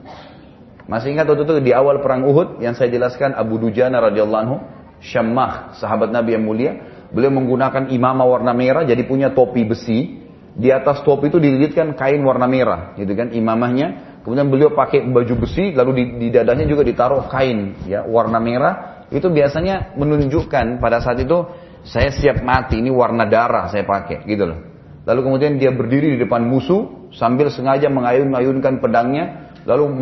Masih 0.85 1.17
ingat 1.17 1.25
waktu 1.33 1.49
itu 1.49 1.55
di 1.65 1.73
awal 1.73 2.05
perang 2.05 2.29
Uhud 2.29 2.61
yang 2.61 2.77
saya 2.77 2.93
jelaskan 2.93 3.33
Abu 3.33 3.57
Dujana 3.57 3.97
radhiyallahu 4.01 4.43
anhu 4.45 4.57
Syammah, 4.99 5.79
sahabat 5.79 6.11
Nabi 6.11 6.35
yang 6.35 6.45
mulia, 6.45 6.73
beliau 7.15 7.31
menggunakan 7.31 7.87
imamah 7.95 8.27
warna 8.27 8.51
merah 8.51 8.83
jadi 8.83 9.01
punya 9.07 9.31
topi 9.31 9.63
besi. 9.63 10.27
Di 10.59 10.75
atas 10.75 11.07
topi 11.07 11.31
itu 11.31 11.39
dililitkan 11.39 11.95
kain 11.95 12.19
warna 12.27 12.51
merah, 12.51 12.99
gitu 12.99 13.15
kan 13.15 13.31
imamahnya. 13.31 14.08
Kemudian 14.29 14.53
beliau 14.53 14.77
pakai 14.77 15.09
baju 15.09 15.41
besi, 15.41 15.73
lalu 15.73 15.91
di, 15.97 16.05
di 16.21 16.29
dadanya 16.29 16.69
juga 16.69 16.85
ditaruh 16.85 17.33
kain 17.33 17.81
ya 17.89 18.05
warna 18.05 18.37
merah. 18.37 19.09
Itu 19.09 19.33
biasanya 19.33 19.97
menunjukkan 19.97 20.85
pada 20.85 21.01
saat 21.01 21.17
itu 21.25 21.49
saya 21.81 22.13
siap 22.13 22.45
mati, 22.45 22.77
ini 22.77 22.93
warna 22.93 23.25
darah 23.25 23.73
saya 23.73 23.89
pakai, 23.89 24.29
gitu 24.29 24.45
loh. 24.45 24.61
Lalu 25.09 25.21
kemudian 25.25 25.57
dia 25.57 25.73
berdiri 25.73 26.13
di 26.13 26.19
depan 26.21 26.45
musuh 26.45 27.09
sambil 27.17 27.49
sengaja 27.49 27.89
mengayun-ayunkan 27.89 28.85
pedangnya, 28.85 29.57
lalu 29.65 29.97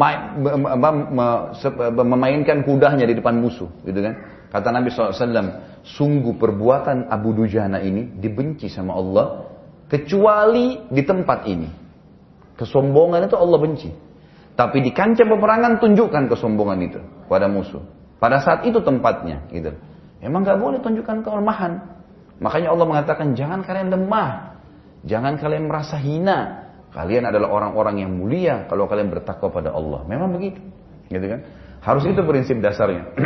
memainkan 2.03 2.67
kudanya 2.67 3.07
di 3.07 3.15
depan 3.15 3.39
musuh, 3.39 3.71
gitu 3.87 4.03
kan. 4.03 4.19
Kata 4.51 4.75
Nabi 4.75 4.91
SAW, 4.91 5.87
sungguh 5.87 6.35
perbuatan 6.35 7.07
Abu 7.07 7.31
Dujana 7.31 7.79
ini 7.79 8.19
dibenci 8.19 8.67
sama 8.67 8.99
Allah, 8.99 9.47
kecuali 9.87 10.83
di 10.91 11.07
tempat 11.07 11.47
ini. 11.47 11.71
Kesombongan 12.59 13.31
itu 13.31 13.39
Allah 13.39 13.59
benci. 13.63 14.06
Tapi 14.57 14.81
di 14.81 14.91
kancah 14.91 15.29
peperangan 15.29 15.85
tunjukkan 15.85 16.33
kesombongan 16.33 16.79
itu 16.81 17.01
pada 17.29 17.45
musuh. 17.45 17.85
Pada 18.17 18.41
saat 18.41 18.65
itu 18.65 18.81
tempatnya, 18.81 19.45
gitu. 19.53 19.77
Emang 20.25 20.49
gak 20.49 20.57
boleh 20.57 20.81
tunjukkan 20.81 21.21
kelemahan. 21.21 21.77
Makanya 22.41 22.73
Allah 22.73 22.87
mengatakan 22.89 23.37
jangan 23.37 23.61
kalian 23.61 23.93
lemah, 23.93 24.57
jangan 25.05 25.37
kalian 25.37 25.69
merasa 25.69 26.01
hina. 26.01 26.73
Kalian 26.97 27.29
adalah 27.29 27.53
orang-orang 27.53 28.01
yang 28.01 28.17
mulia 28.17 28.65
kalau 28.73 28.89
kalian 28.89 29.13
bertakwa 29.13 29.53
pada 29.53 29.77
Allah. 29.77 30.09
Memang 30.09 30.33
begitu, 30.33 30.65
gitu 31.13 31.27
kan? 31.29 31.45
Harus 31.85 32.09
itu 32.09 32.25
prinsip 32.25 32.57
dasarnya. 32.65 33.13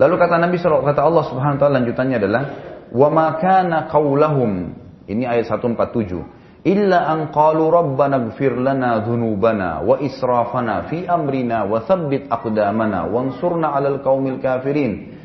Lalu 0.00 0.14
kata 0.14 0.38
Nabi 0.38 0.62
SAW, 0.62 0.86
kata 0.86 1.02
Allah 1.02 1.24
Subhanahu 1.26 1.58
wa 1.58 1.60
taala 1.60 1.82
lanjutannya 1.82 2.16
adalah 2.22 2.42
wa 2.94 3.08
ma 3.10 3.26
kana 3.42 3.90
ini 5.10 5.26
ayat 5.26 5.50
147 5.50 6.41
illa 6.62 7.10
an 7.10 7.34
qalu 7.34 7.68
rabbana 7.70 8.30
ighfir 8.30 8.54
lana 8.58 9.02
dhunubana 9.02 9.82
wa 9.82 9.98
israfana 9.98 10.86
fi 10.86 11.06
amrina 11.06 11.66
wa 11.66 11.82
thabbit 11.82 12.30
aqdamana 12.30 13.10
wansurna 13.10 13.74
'alal 13.74 14.00
qaumil 14.02 14.38
kafirin 14.38 15.20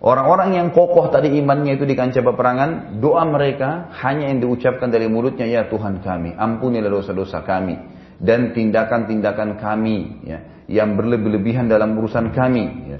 Orang-orang 0.00 0.56
yang 0.56 0.68
kokoh 0.72 1.12
tadi 1.12 1.28
imannya 1.36 1.76
itu 1.76 1.84
di 1.84 1.92
kancah 1.92 2.24
peperangan, 2.24 2.96
doa 3.04 3.20
mereka 3.28 3.92
hanya 4.00 4.32
yang 4.32 4.40
diucapkan 4.40 4.88
dari 4.88 5.04
mulutnya, 5.12 5.44
ya 5.44 5.68
Tuhan 5.68 6.00
kami, 6.00 6.32
ampunilah 6.40 6.88
dosa-dosa 6.88 7.44
kami 7.44 7.76
dan 8.16 8.56
tindakan-tindakan 8.56 9.60
kami 9.60 10.24
ya, 10.24 10.64
yang 10.72 10.96
berlebih-lebihan 10.96 11.68
dalam 11.68 12.00
urusan 12.00 12.32
kami. 12.32 12.64
Ya 12.88 12.98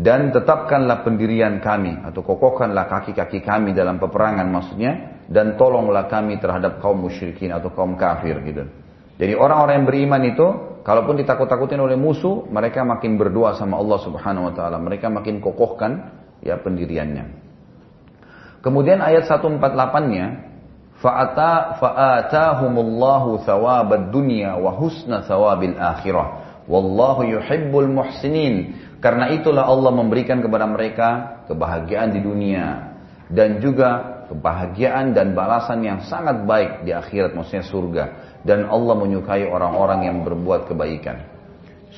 dan 0.00 0.32
tetapkanlah 0.32 1.04
pendirian 1.04 1.60
kami 1.60 1.92
atau 2.08 2.24
kokohkanlah 2.24 2.88
kaki-kaki 2.88 3.44
kami 3.44 3.76
dalam 3.76 4.00
peperangan 4.00 4.48
maksudnya 4.48 5.19
dan 5.30 5.54
tolonglah 5.54 6.10
kami 6.10 6.42
terhadap 6.42 6.82
kaum 6.82 7.06
musyrikin 7.06 7.54
atau 7.54 7.70
kaum 7.70 7.94
kafir 7.94 8.42
gitu. 8.42 8.66
Jadi 9.14 9.38
orang-orang 9.38 9.80
yang 9.80 9.86
beriman 9.86 10.22
itu 10.26 10.46
kalaupun 10.82 11.14
ditakut-takutin 11.22 11.78
oleh 11.78 11.94
musuh, 11.94 12.50
mereka 12.50 12.82
makin 12.82 13.14
berdoa 13.14 13.54
sama 13.54 13.78
Allah 13.78 13.98
Subhanahu 14.02 14.50
wa 14.50 14.54
taala. 14.58 14.82
Mereka 14.82 15.06
makin 15.06 15.38
kokohkan 15.38 16.18
ya 16.42 16.58
pendiriannya. 16.58 17.30
Kemudian 18.60 18.98
ayat 18.98 19.30
148-nya 19.30 20.26
fa'ata 20.98 21.78
fa'atahumullahu 21.80 23.46
thawabad 23.46 24.10
dunya 24.10 24.58
wa 24.58 24.74
husna 24.74 25.22
thawabil 25.22 25.78
akhirah. 25.78 26.60
Wallahu 26.66 27.22
yuhibbul 27.24 27.88
muhsinin. 27.88 28.76
Karena 29.00 29.32
itulah 29.32 29.64
Allah 29.64 29.94
memberikan 29.96 30.44
kepada 30.44 30.68
mereka 30.68 31.08
kebahagiaan 31.48 32.12
di 32.12 32.20
dunia 32.20 32.92
dan 33.32 33.64
juga 33.64 34.19
kebahagiaan 34.30 35.10
dan 35.10 35.34
balasan 35.34 35.82
yang 35.82 35.98
sangat 36.06 36.46
baik 36.46 36.86
di 36.86 36.94
akhirat 36.94 37.34
maksudnya 37.34 37.66
surga. 37.66 38.04
Dan 38.46 38.70
Allah 38.70 38.94
menyukai 38.96 39.44
orang-orang 39.50 40.06
yang 40.06 40.16
berbuat 40.22 40.70
kebaikan. 40.70 41.26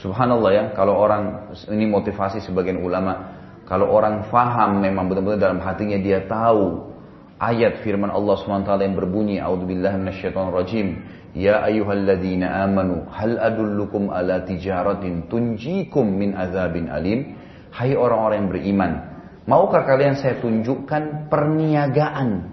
Subhanallah 0.00 0.50
ya, 0.50 0.64
kalau 0.72 0.96
orang 0.96 1.52
ini 1.68 1.84
motivasi 1.86 2.40
sebagian 2.42 2.80
ulama, 2.80 3.42
Kalau 3.62 3.88
orang 3.94 4.26
faham 4.28 4.82
memang 4.82 5.06
betul-betul 5.06 5.38
dalam 5.38 5.62
hatinya 5.62 5.96
dia 5.96 6.26
tahu 6.26 6.92
ayat 7.38 7.80
firman 7.86 8.10
Allah 8.10 8.34
SWT 8.36 8.68
yang 8.82 8.98
berbunyi 8.98 9.38
A'udzubillahi 9.38 9.96
minasyaitonirrajim. 10.02 10.86
Ya 11.32 11.64
ayyuhalladzina 11.64 12.68
amanu 12.68 13.08
hal 13.08 13.40
adullukum 13.40 14.12
ala 14.12 14.44
tijaratin 14.44 15.30
tunjikum 15.30 16.04
min 16.04 16.36
azabin 16.36 16.92
alim. 16.92 17.38
Hai 17.72 17.96
orang-orang 17.96 18.44
yang 18.44 18.50
beriman 18.52 18.92
Maukah 19.44 19.82
kalian 19.82 20.14
saya 20.18 20.38
tunjukkan 20.38 21.26
perniagaan 21.26 22.52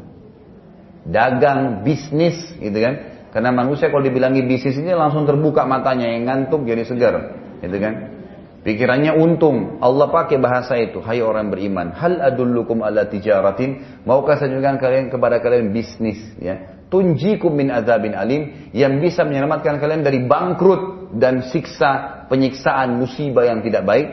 Dagang, 1.05 1.85
bisnis 1.85 2.37
gitu 2.57 2.77
kan 2.81 2.95
Karena 3.29 3.53
manusia 3.53 3.93
kalau 3.93 4.01
dibilangi 4.01 4.45
bisnis 4.45 4.77
ini 4.77 4.93
langsung 4.93 5.29
terbuka 5.29 5.63
matanya 5.69 6.09
Yang 6.09 6.23
ngantuk 6.25 6.61
jadi 6.65 6.83
segar 6.85 7.15
gitu 7.61 7.77
kan 7.77 8.19
Pikirannya 8.59 9.15
untung. 9.15 9.79
Allah 9.79 10.11
pakai 10.11 10.35
bahasa 10.35 10.75
itu. 10.75 10.99
Hai 10.99 11.23
orang 11.23 11.47
beriman. 11.47 11.95
Hal 11.95 12.19
adullukum 12.19 12.83
ala 12.83 13.07
tijaratin. 13.07 14.03
Maukah 14.03 14.35
saya 14.35 14.51
tunjukkan 14.51 14.77
kalian 14.83 15.05
kepada 15.07 15.39
kalian 15.39 15.71
bisnis. 15.71 16.19
Ya. 16.43 16.83
Tunjikum 16.91 17.55
min 17.55 17.71
azabin 17.71 18.11
alim. 18.19 18.69
Yang 18.75 18.93
bisa 18.99 19.21
menyelamatkan 19.23 19.79
kalian 19.79 20.03
dari 20.03 20.27
bangkrut. 20.27 21.15
Dan 21.15 21.47
siksa, 21.47 22.27
penyiksaan, 22.27 22.99
musibah 22.99 23.47
yang 23.47 23.63
tidak 23.63 23.87
baik. 23.87 24.07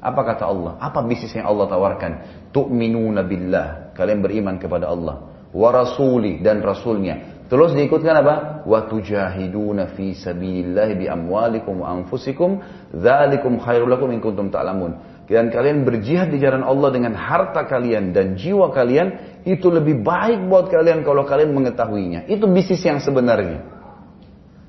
Apa 0.00 0.24
kata 0.24 0.48
Allah? 0.48 0.80
Apa 0.80 1.04
bisnis 1.04 1.36
yang 1.36 1.44
Allah 1.44 1.68
tawarkan? 1.68 2.12
Tu'minuna 2.56 3.20
billah. 3.20 3.92
Kalian 3.92 4.24
beriman 4.24 4.56
kepada 4.56 4.88
Allah. 4.88 5.28
Wa 5.52 5.68
rasuli 5.68 6.40
dan 6.40 6.64
rasulnya. 6.64 7.44
Terus 7.52 7.76
diikutkan 7.76 8.14
apa? 8.24 8.64
Wa 8.64 8.88
tujahiduna 8.88 9.92
fi 9.92 10.16
sabilillah 10.16 10.88
bi 10.96 11.04
amwalikum 11.04 11.84
wa 11.84 11.92
anfusikum 11.92 12.62
dzalikum 12.94 13.60
khairul 13.60 13.92
lakum 13.92 14.08
in 14.14 14.24
kuntum 14.24 14.48
ta'lamun. 14.48 15.22
Dan 15.28 15.52
kalian 15.52 15.84
berjihad 15.84 16.32
di 16.32 16.40
jalan 16.40 16.64
Allah 16.64 16.90
dengan 16.90 17.14
harta 17.14 17.68
kalian 17.68 18.10
dan 18.16 18.40
jiwa 18.40 18.72
kalian 18.72 19.38
itu 19.44 19.68
lebih 19.68 20.00
baik 20.00 20.48
buat 20.48 20.72
kalian 20.72 21.04
kalau 21.04 21.28
kalian 21.28 21.52
mengetahuinya. 21.52 22.24
Itu 22.30 22.48
bisnis 22.48 22.80
yang 22.82 22.98
sebenarnya. 23.02 23.62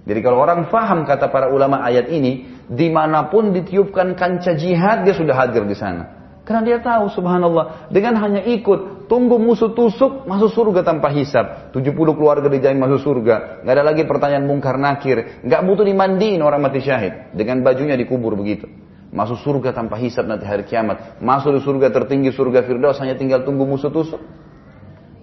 Jadi 0.01 0.19
kalau 0.25 0.41
orang 0.41 0.67
faham 0.73 1.05
kata 1.05 1.29
para 1.29 1.53
ulama 1.53 1.85
ayat 1.85 2.09
ini, 2.09 2.50
di 2.71 2.87
mana 2.87 3.27
pun 3.27 3.51
ditiupkan 3.51 4.15
kancah 4.15 4.55
jihad 4.55 5.03
dia 5.03 5.11
sudah 5.11 5.35
hadir 5.35 5.67
di 5.67 5.75
sana. 5.75 6.21
Karena 6.41 6.63
dia 6.65 6.79
tahu 6.81 7.11
subhanallah 7.11 7.91
dengan 7.93 8.17
hanya 8.17 8.41
ikut 8.41 9.05
tunggu 9.05 9.37
musuh 9.37 9.75
tusuk 9.77 10.25
masuk 10.25 10.49
surga 10.49 10.81
tanpa 10.81 11.11
hisap. 11.13 11.69
70 11.75 11.93
keluarga 12.17 12.47
dijamin 12.49 12.81
masuk 12.81 12.99
surga. 13.03 13.61
Nggak 13.61 13.73
ada 13.75 13.83
lagi 13.85 14.03
pertanyaan 14.07 14.49
mungkar 14.49 14.79
nakir. 14.79 15.43
Nggak 15.45 15.61
butuh 15.67 15.85
dimandiin 15.85 16.41
orang 16.41 16.63
mati 16.63 16.81
syahid. 16.81 17.35
Dengan 17.37 17.61
bajunya 17.61 17.93
dikubur 17.93 18.33
begitu. 18.33 18.65
Masuk 19.11 19.37
surga 19.43 19.75
tanpa 19.75 19.99
hisap 20.01 20.25
nanti 20.25 20.47
hari 20.47 20.65
kiamat. 20.65 21.21
Masuk 21.21 21.59
di 21.59 21.61
surga 21.61 21.91
tertinggi 21.93 22.33
surga 22.33 22.65
Firdaus 22.65 22.97
hanya 23.03 23.19
tinggal 23.19 23.45
tunggu 23.45 23.67
musuh 23.67 23.91
tusuk. 23.93 24.23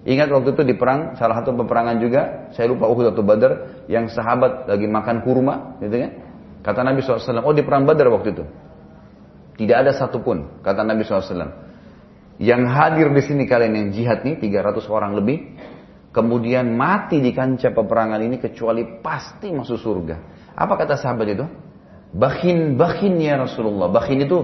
Ingat 0.07 0.31
waktu 0.31 0.55
itu 0.55 0.63
di 0.63 0.79
perang, 0.79 1.19
salah 1.19 1.43
satu 1.43 1.51
peperangan 1.59 1.99
juga, 1.99 2.49
saya 2.55 2.71
lupa 2.71 2.87
Uhud 2.87 3.11
atau 3.11 3.19
Badar, 3.19 3.83
yang 3.91 4.07
sahabat 4.07 4.65
lagi 4.65 4.87
makan 4.87 5.21
kurma, 5.27 5.75
gitu 5.83 5.91
kan? 5.99 6.28
Kata 6.69 6.85
Nabi 6.85 7.01
SAW, 7.01 7.41
oh 7.41 7.49
di 7.49 7.65
perang 7.65 7.89
Badar 7.89 8.13
waktu 8.13 8.29
itu. 8.29 8.45
Tidak 9.57 9.73
ada 9.73 9.89
satupun, 9.89 10.61
kata 10.61 10.85
Nabi 10.85 11.01
SAW. 11.01 11.49
Yang 12.37 12.61
hadir 12.69 13.09
di 13.09 13.21
sini 13.25 13.49
kalian 13.49 13.73
yang 13.73 13.87
jihad 13.89 14.21
nih, 14.21 14.37
300 14.37 14.85
orang 14.85 15.17
lebih. 15.17 15.57
Kemudian 16.13 16.77
mati 16.77 17.25
di 17.25 17.33
kancah 17.33 17.73
peperangan 17.73 18.21
ini 18.21 18.37
kecuali 18.37 19.01
pasti 19.01 19.49
masuk 19.49 19.81
surga. 19.81 20.15
Apa 20.53 20.77
kata 20.77 20.93
sahabat 20.93 21.27
itu? 21.33 21.45
Bakin, 22.13 22.77
bakin 22.77 23.17
ya 23.17 23.41
Rasulullah. 23.41 23.89
Bakin 23.89 24.29
itu 24.29 24.37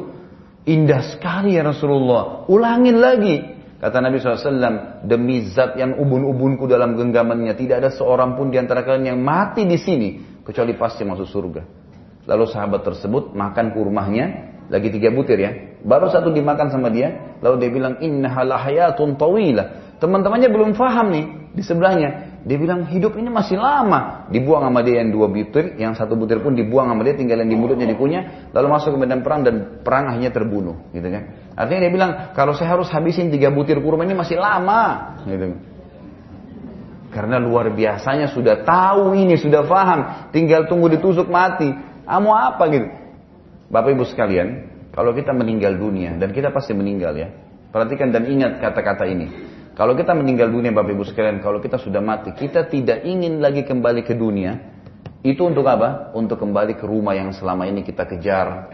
indah 0.66 1.06
sekali 1.06 1.54
ya 1.54 1.62
Rasulullah. 1.62 2.50
Ulangin 2.50 2.98
lagi. 2.98 3.38
Kata 3.78 4.02
Nabi 4.02 4.18
SAW, 4.18 5.06
demi 5.06 5.46
zat 5.46 5.78
yang 5.78 6.02
ubun-ubunku 6.02 6.66
dalam 6.66 6.98
genggamannya, 6.98 7.54
tidak 7.54 7.86
ada 7.86 7.90
seorang 7.94 8.34
pun 8.34 8.50
di 8.50 8.58
antara 8.58 8.82
kalian 8.82 9.14
yang 9.14 9.20
mati 9.22 9.62
di 9.62 9.78
sini, 9.78 10.42
kecuali 10.42 10.74
pasti 10.74 11.06
masuk 11.06 11.28
surga. 11.30 11.85
Lalu 12.26 12.46
sahabat 12.50 12.82
tersebut 12.82 13.38
makan 13.38 13.74
kurmahnya, 13.74 14.54
lagi 14.70 14.90
tiga 14.90 15.14
butir 15.14 15.38
ya. 15.38 15.52
Baru 15.86 16.10
satu 16.10 16.34
dimakan 16.34 16.74
sama 16.74 16.90
dia, 16.90 17.38
lalu 17.46 17.56
dia 17.62 17.70
bilang 17.70 18.02
innaha 18.02 18.42
lahayatun 18.42 19.14
tawilah. 19.14 19.98
Teman-temannya 20.02 20.50
belum 20.50 20.74
faham 20.74 21.14
nih 21.14 21.26
di 21.54 21.62
sebelahnya. 21.62 22.42
Dia 22.46 22.58
bilang 22.62 22.86
hidup 22.86 23.18
ini 23.18 23.30
masih 23.30 23.58
lama. 23.58 24.30
Dibuang 24.30 24.70
sama 24.70 24.86
dia 24.86 25.02
yang 25.02 25.10
dua 25.10 25.30
butir, 25.30 25.78
yang 25.82 25.98
satu 25.98 26.14
butir 26.14 26.42
pun 26.42 26.54
dibuang 26.54 26.90
sama 26.90 27.02
dia, 27.02 27.18
tinggal 27.18 27.42
yang 27.42 27.50
di 27.50 27.58
mulutnya 27.58 27.90
dikunyah, 27.90 28.54
lalu 28.54 28.68
masuk 28.70 28.94
ke 28.94 28.98
medan 29.02 29.22
perang 29.26 29.42
dan 29.42 29.82
perang 29.82 30.14
akhirnya 30.14 30.30
terbunuh, 30.30 30.78
gitu 30.94 31.10
kan. 31.10 31.24
Artinya 31.58 31.80
dia 31.86 31.92
bilang 31.94 32.12
kalau 32.38 32.54
saya 32.54 32.78
harus 32.78 32.90
habisin 32.94 33.34
tiga 33.34 33.50
butir 33.50 33.82
kurma 33.82 34.06
ini 34.06 34.14
masih 34.14 34.38
lama, 34.38 35.14
gitu. 35.26 35.58
Karena 37.10 37.40
luar 37.40 37.72
biasanya 37.72 38.30
sudah 38.30 38.62
tahu 38.62 39.16
ini, 39.16 39.40
sudah 39.40 39.64
paham, 39.66 40.30
tinggal 40.36 40.68
tunggu 40.70 40.92
ditusuk 40.92 41.32
mati. 41.32 41.95
Kamu 42.06 42.30
apa 42.32 42.64
gitu? 42.70 42.88
Bapak 43.70 43.98
Ibu 43.98 44.06
sekalian, 44.06 44.50
kalau 44.94 45.12
kita 45.12 45.34
meninggal 45.34 45.76
dunia 45.76 46.16
dan 46.16 46.30
kita 46.32 46.54
pasti 46.54 46.78
meninggal 46.78 47.18
ya. 47.18 47.30
Perhatikan 47.74 48.14
dan 48.14 48.30
ingat 48.30 48.62
kata-kata 48.64 49.04
ini. 49.10 49.28
Kalau 49.76 49.92
kita 49.92 50.16
meninggal 50.16 50.48
dunia 50.48 50.72
Bapak 50.72 50.96
Ibu 50.96 51.04
sekalian, 51.04 51.44
kalau 51.44 51.60
kita 51.60 51.76
sudah 51.76 52.00
mati, 52.00 52.32
kita 52.32 52.72
tidak 52.72 53.04
ingin 53.04 53.44
lagi 53.44 53.68
kembali 53.68 54.08
ke 54.08 54.16
dunia. 54.16 54.56
Itu 55.26 55.50
untuk 55.50 55.68
apa? 55.68 56.16
Untuk 56.16 56.40
kembali 56.40 56.80
ke 56.80 56.86
rumah 56.86 57.18
yang 57.18 57.34
selama 57.36 57.68
ini 57.68 57.84
kita 57.84 58.08
kejar 58.08 58.72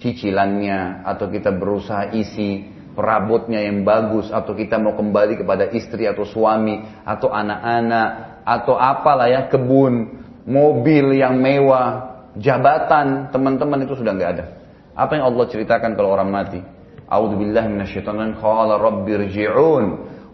cicilannya 0.00 1.04
atau 1.04 1.28
kita 1.28 1.52
berusaha 1.52 2.12
isi 2.16 2.64
perabotnya 2.96 3.60
yang 3.62 3.84
bagus 3.84 4.32
atau 4.32 4.56
kita 4.56 4.80
mau 4.80 4.96
kembali 4.96 5.38
kepada 5.40 5.68
istri 5.70 6.08
atau 6.08 6.24
suami 6.24 6.80
atau 7.04 7.30
anak-anak 7.30 8.08
atau 8.42 8.74
apalah 8.74 9.28
ya 9.28 9.46
kebun, 9.46 10.20
mobil 10.48 11.14
yang 11.14 11.38
mewah, 11.38 12.09
jabatan, 12.40 13.28
teman-teman 13.30 13.84
itu 13.84 13.94
sudah 13.94 14.16
nggak 14.16 14.30
ada. 14.32 14.44
Apa 14.96 15.20
yang 15.20 15.30
Allah 15.30 15.44
ceritakan 15.46 15.94
kalau 15.94 16.16
orang 16.16 16.32
mati? 16.32 16.60
A'udzubillahi 17.06 17.68
minasyaitonir 17.70 18.40
qala 18.40 18.80
rabbirji'un. 18.80 19.84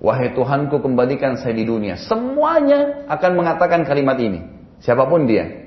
Wahai 0.00 0.32
Tuhanku 0.36 0.80
kembalikan 0.80 1.40
saya 1.40 1.56
di 1.56 1.66
dunia. 1.66 1.98
Semuanya 1.98 3.08
akan 3.10 3.30
mengatakan 3.34 3.82
kalimat 3.82 4.16
ini. 4.20 4.44
Siapa 4.80 5.08
pun 5.08 5.24
dia. 5.24 5.66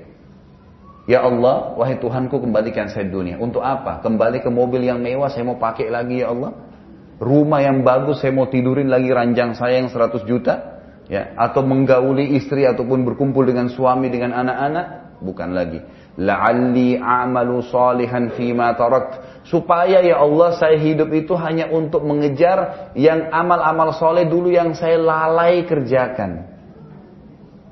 Ya 1.10 1.26
Allah, 1.26 1.74
wahai 1.74 1.98
Tuhanku 1.98 2.38
kembalikan 2.38 2.86
saya 2.86 3.10
di 3.10 3.12
dunia. 3.12 3.36
Untuk 3.42 3.60
apa? 3.60 3.98
Kembali 3.98 4.38
ke 4.38 4.50
mobil 4.52 4.86
yang 4.86 5.02
mewah 5.02 5.26
saya 5.26 5.42
mau 5.42 5.58
pakai 5.58 5.90
lagi 5.90 6.22
ya 6.22 6.30
Allah. 6.30 6.54
Rumah 7.18 7.60
yang 7.60 7.82
bagus 7.82 8.22
saya 8.22 8.30
mau 8.30 8.46
tidurin 8.46 8.86
lagi 8.86 9.10
ranjang 9.10 9.58
saya 9.58 9.82
yang 9.82 9.90
100 9.90 10.22
juta. 10.24 10.54
Ya, 11.10 11.34
atau 11.34 11.66
menggauli 11.66 12.38
istri 12.38 12.62
ataupun 12.62 13.02
berkumpul 13.02 13.42
dengan 13.42 13.66
suami 13.66 14.14
dengan 14.14 14.30
anak-anak, 14.30 15.18
bukan 15.18 15.50
lagi 15.58 15.82
la'alli 16.18 16.98
a'malu 16.98 17.62
salihan 17.68 18.32
fima 18.34 18.74
tarakt. 18.74 19.44
Supaya 19.46 20.02
ya 20.02 20.18
Allah 20.22 20.54
saya 20.54 20.78
hidup 20.78 21.10
itu 21.10 21.34
hanya 21.34 21.70
untuk 21.70 22.06
mengejar 22.06 22.90
yang 22.94 23.30
amal-amal 23.34 23.94
soleh 23.94 24.26
dulu 24.26 24.50
yang 24.50 24.74
saya 24.78 24.98
lalai 24.98 25.66
kerjakan. 25.66 26.46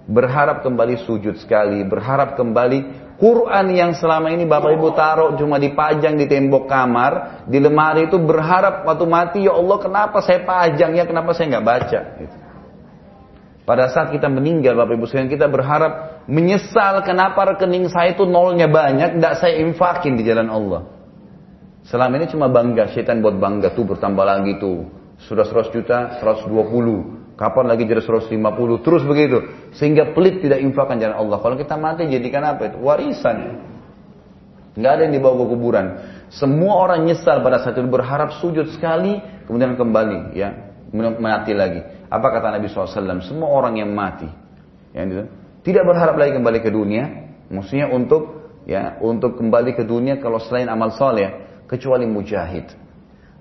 Berharap 0.08 0.64
kembali 0.64 1.04
sujud 1.04 1.36
sekali 1.36 1.84
berharap 1.84 2.32
kembali 2.32 3.12
Quran 3.20 3.66
yang 3.76 3.92
selama 3.92 4.32
ini 4.32 4.48
Bapak 4.48 4.78
Ibu 4.78 4.94
taruh 4.96 5.36
cuma 5.36 5.60
dipajang 5.60 6.16
di 6.16 6.24
tembok 6.24 6.64
kamar 6.64 7.44
di 7.44 7.60
lemari 7.60 8.08
itu 8.08 8.16
berharap 8.16 8.88
waktu 8.88 9.04
mati 9.04 9.38
ya 9.44 9.52
Allah 9.52 9.76
kenapa 9.82 10.22
saya 10.24 10.46
pajang 10.46 10.96
ya 10.96 11.04
kenapa 11.04 11.36
saya 11.36 11.58
nggak 11.58 11.66
baca? 11.66 12.00
Gitu. 12.24 12.47
Pada 13.68 13.92
saat 13.92 14.08
kita 14.16 14.32
meninggal 14.32 14.72
Bapak 14.80 14.96
Ibu 14.96 15.04
sekalian 15.04 15.28
kita 15.28 15.44
berharap 15.44 16.24
menyesal 16.24 17.04
kenapa 17.04 17.52
rekening 17.52 17.92
saya 17.92 18.16
itu 18.16 18.24
nolnya 18.24 18.64
banyak 18.64 19.20
tidak 19.20 19.34
saya 19.36 19.60
infakin 19.60 20.16
di 20.16 20.24
jalan 20.24 20.48
Allah. 20.48 20.88
Selama 21.84 22.16
ini 22.16 22.32
cuma 22.32 22.48
bangga, 22.48 22.88
setan 22.96 23.20
buat 23.20 23.36
bangga 23.36 23.76
tuh 23.76 23.84
bertambah 23.84 24.24
lagi 24.24 24.56
tuh. 24.56 24.88
Sudah 25.20 25.44
100 25.44 25.68
juta, 25.76 26.16
120. 26.16 27.36
Kapan 27.36 27.64
lagi 27.68 27.84
jadi 27.84 28.00
150, 28.00 28.80
terus 28.80 29.04
begitu. 29.04 29.44
Sehingga 29.76 30.16
pelit 30.16 30.40
tidak 30.40 30.64
infakkan 30.64 30.96
jalan 30.96 31.20
Allah. 31.20 31.36
Kalau 31.36 31.60
kita 31.60 31.76
mati 31.76 32.08
jadikan 32.08 32.48
apa 32.48 32.72
itu? 32.72 32.80
Warisan. 32.80 33.68
Nggak 34.80 34.92
ada 34.96 35.02
yang 35.04 35.12
dibawa 35.12 35.44
ke 35.44 35.44
kuburan. 35.44 35.86
Semua 36.32 36.88
orang 36.88 37.04
nyesal 37.04 37.44
pada 37.44 37.60
saat 37.60 37.76
itu 37.76 37.84
berharap 37.84 38.32
sujud 38.40 38.72
sekali, 38.72 39.20
kemudian 39.44 39.76
kembali 39.76 40.32
ya 40.32 40.67
mati 40.94 41.52
lagi. 41.52 41.80
Apa 42.08 42.26
kata 42.32 42.56
Nabi 42.56 42.66
SAW? 42.72 43.20
Semua 43.24 43.48
orang 43.52 43.76
yang 43.80 43.92
mati, 43.92 44.28
yang 44.96 45.06
itu, 45.12 45.24
tidak 45.64 45.84
berharap 45.84 46.16
lagi 46.16 46.32
kembali 46.32 46.58
ke 46.64 46.70
dunia, 46.72 47.04
maksudnya 47.52 47.92
untuk 47.92 48.52
ya 48.64 49.00
untuk 49.00 49.36
kembali 49.36 49.76
ke 49.76 49.84
dunia 49.84 50.20
kalau 50.20 50.40
selain 50.40 50.68
amal 50.68 50.92
soleh, 50.96 51.64
kecuali 51.68 52.08
mujahid. 52.08 52.72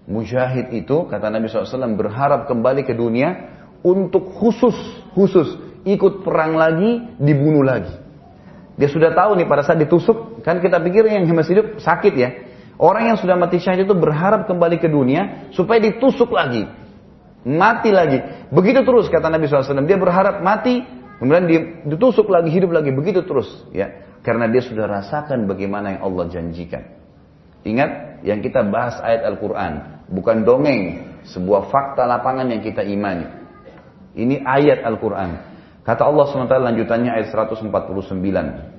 Mujahid 0.08 0.72
itu 0.72 1.08
kata 1.08 1.28
Nabi 1.28 1.52
SAW 1.52 2.00
berharap 2.00 2.48
kembali 2.48 2.88
ke 2.88 2.96
dunia 2.96 3.56
untuk 3.84 4.32
khusus 4.40 4.76
khusus 5.12 5.60
ikut 5.88 6.24
perang 6.24 6.56
lagi, 6.60 7.16
dibunuh 7.20 7.64
lagi. 7.64 7.92
Dia 8.78 8.92
sudah 8.92 9.16
tahu 9.16 9.40
nih 9.40 9.48
pada 9.50 9.66
saat 9.66 9.82
ditusuk, 9.82 10.44
kan 10.46 10.62
kita 10.62 10.78
pikir 10.84 11.10
yang 11.10 11.26
masih 11.34 11.58
hidup 11.58 11.68
sakit 11.82 12.14
ya. 12.14 12.30
Orang 12.78 13.10
yang 13.10 13.18
sudah 13.18 13.34
mati 13.34 13.58
syahid 13.58 13.90
itu 13.90 13.96
berharap 13.98 14.46
kembali 14.46 14.78
ke 14.78 14.86
dunia 14.86 15.50
supaya 15.50 15.82
ditusuk 15.82 16.30
lagi. 16.30 16.70
Mati 17.46 17.90
lagi. 17.94 18.18
Begitu 18.50 18.82
terus 18.82 19.12
kata 19.12 19.30
Nabi 19.30 19.46
SAW. 19.46 19.86
Dia 19.86 20.00
berharap 20.00 20.42
mati, 20.42 20.82
kemudian 21.22 21.46
ditusuk 21.86 22.32
lagi, 22.32 22.50
hidup 22.50 22.74
lagi. 22.74 22.90
Begitu 22.96 23.22
terus. 23.28 23.48
ya 23.76 23.92
Karena 24.26 24.50
dia 24.50 24.64
sudah 24.66 24.90
rasakan 24.90 25.46
bagaimana 25.46 25.98
yang 25.98 26.02
Allah 26.08 26.26
janjikan. 26.32 26.84
Ingat 27.68 28.24
yang 28.24 28.40
kita 28.40 28.64
bahas 28.68 28.98
ayat 29.04 29.28
Al-Quran. 29.28 29.74
Bukan 30.12 30.48
dongeng. 30.48 31.04
Sebuah 31.28 31.68
fakta 31.68 32.08
lapangan 32.08 32.48
yang 32.48 32.64
kita 32.64 32.88
imani. 32.88 33.28
Ini 34.16 34.48
ayat 34.48 34.88
Al-Quran. 34.88 35.58
Kata 35.84 36.04
Allah 36.04 36.26
SWT 36.28 36.52
lanjutannya 36.52 37.12
ayat 37.12 37.32
149. 37.32 38.77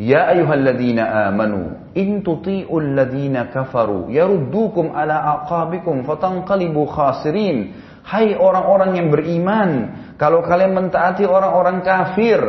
Ya 0.00 0.32
ayyuhalladzina 0.32 1.28
amanu 1.28 1.92
in 1.92 2.24
tuti'ul 2.24 2.96
ladzina 2.96 3.52
kafaru 3.52 4.08
yaruddukum 4.08 4.96
ala 4.96 5.44
aqabikum 5.44 6.08
fatanqalibu 6.08 6.88
khasirin. 6.88 7.76
Hai 8.00 8.32
orang-orang 8.32 8.96
yang 8.96 9.12
beriman, 9.12 9.70
kalau 10.16 10.40
kalian 10.40 10.72
mentaati 10.72 11.28
orang-orang 11.28 11.84
kafir, 11.84 12.40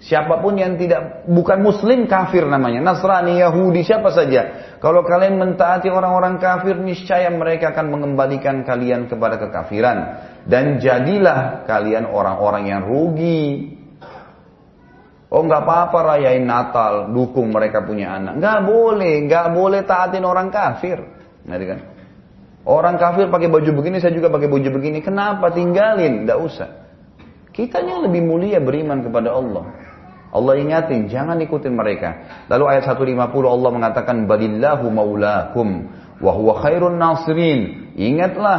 siapa 0.00 0.40
pun 0.40 0.56
yang 0.56 0.80
tidak 0.80 1.28
bukan 1.28 1.60
muslim 1.60 2.08
kafir 2.08 2.48
namanya, 2.48 2.80
Nasrani, 2.80 3.36
Yahudi, 3.44 3.84
siapa 3.84 4.08
saja. 4.08 4.72
Kalau 4.80 5.04
kalian 5.04 5.36
mentaati 5.36 5.92
orang-orang 5.92 6.40
kafir, 6.40 6.80
niscaya 6.80 7.28
mereka 7.28 7.76
akan 7.76 7.92
mengembalikan 7.92 8.64
kalian 8.64 9.04
kepada 9.04 9.36
kekafiran 9.36 9.98
dan 10.48 10.80
jadilah 10.80 11.68
kalian 11.68 12.08
orang-orang 12.08 12.72
yang 12.72 12.80
rugi. 12.88 13.69
Oh 15.30 15.46
nggak 15.46 15.62
apa-apa 15.62 15.98
rayain 16.18 16.42
Natal, 16.42 17.14
dukung 17.14 17.54
mereka 17.54 17.86
punya 17.86 18.18
anak. 18.18 18.42
Nggak 18.42 18.58
boleh, 18.66 19.14
nggak 19.30 19.46
boleh 19.54 19.80
taatin 19.86 20.26
orang 20.26 20.50
kafir. 20.50 20.98
Ngerti 21.46 21.66
kan? 21.70 21.80
Orang 22.66 22.98
kafir 22.98 23.30
pakai 23.30 23.46
baju 23.46 23.70
begini, 23.78 24.02
saya 24.02 24.10
juga 24.10 24.26
pakai 24.26 24.50
baju 24.50 24.68
begini. 24.74 24.98
Kenapa 24.98 25.54
tinggalin? 25.54 26.26
Nggak 26.26 26.38
usah. 26.42 26.70
Kitanya 27.54 28.02
lebih 28.02 28.26
mulia 28.26 28.58
beriman 28.58 29.06
kepada 29.06 29.30
Allah. 29.30 29.70
Allah 30.34 30.54
ingatin, 30.58 31.06
jangan 31.06 31.38
ikutin 31.38 31.78
mereka. 31.78 32.42
Lalu 32.50 32.64
ayat 32.66 32.90
150 32.90 33.14
Allah 33.46 33.70
mengatakan, 33.70 34.26
Balillahu 34.26 34.86
maulakum, 34.90 35.90
wa 36.18 36.32
huwa 36.34 36.58
khairun 36.58 36.98
nasirin. 36.98 37.94
Ingatlah, 37.94 38.58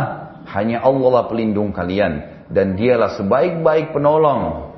hanya 0.56 0.88
Allah 0.88 1.10
lah 1.20 1.26
pelindung 1.28 1.76
kalian. 1.76 2.48
Dan 2.52 2.76
dialah 2.76 3.16
sebaik-baik 3.16 3.96
penolong 3.96 4.71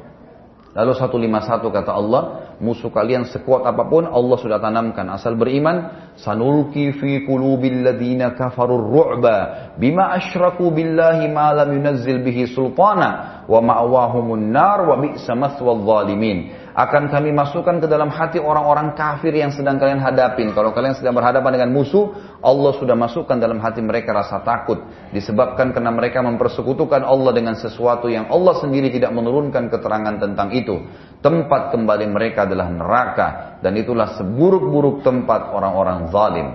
Lalu 0.73 0.91
151 0.97 1.69
kata 1.69 1.93
Allah, 1.93 2.21
musuh 2.57 2.89
kalian 2.89 3.29
sekuat 3.29 3.61
apa 3.61 3.85
pun 3.85 4.09
Allah 4.09 4.37
sudah 4.41 4.57
tanamkan. 4.57 5.05
Asal 5.05 5.37
beriman 5.37 6.09
sanulki 6.17 6.97
fi 6.97 7.21
qulubil 7.29 7.85
ladina 7.85 8.33
kafarur 8.33 8.81
ru'ba 8.81 9.69
bima 9.77 10.17
asyraku 10.17 10.73
billahi 10.73 11.29
ma 11.29 11.53
lam 11.53 11.77
yunazzil 11.77 12.25
bihi 12.25 12.49
sultana 12.49 13.45
wa 13.45 13.61
ma'wahumun 13.61 14.49
nar 14.49 14.81
wa 14.89 14.97
bi'sa 14.97 15.37
mathwal 15.37 15.85
zalimin 15.85 16.62
akan 16.73 17.13
kami 17.13 17.29
masukkan 17.29 17.77
ke 17.77 17.85
dalam 17.85 18.09
hati 18.09 18.41
orang-orang 18.41 18.97
kafir 18.97 19.29
yang 19.29 19.53
sedang 19.53 19.77
kalian 19.77 20.01
hadapin. 20.01 20.57
Kalau 20.57 20.73
kalian 20.73 20.97
sedang 20.97 21.13
berhadapan 21.13 21.53
dengan 21.53 21.69
musuh, 21.69 22.17
Allah 22.41 22.73
sudah 22.81 22.97
masukkan 22.97 23.37
dalam 23.37 23.61
hati 23.61 23.85
mereka 23.85 24.09
rasa 24.09 24.41
takut. 24.41 24.81
Disebabkan 25.13 25.69
karena 25.69 25.93
mereka 25.93 26.25
mempersekutukan 26.25 27.05
Allah 27.05 27.29
dengan 27.29 27.53
sesuatu 27.53 28.09
yang 28.09 28.25
Allah 28.33 28.57
sendiri 28.57 28.89
tidak 28.89 29.13
menurunkan 29.13 29.69
keterangan 29.69 30.17
tentang 30.17 30.49
itu. 30.49 30.81
Tempat 31.21 31.77
kembali 31.77 32.09
mereka 32.09 32.49
adalah 32.49 32.65
neraka. 32.73 33.27
Dan 33.61 33.77
itulah 33.77 34.17
seburuk-buruk 34.17 35.05
tempat 35.05 35.53
orang-orang 35.53 36.09
zalim. 36.09 36.47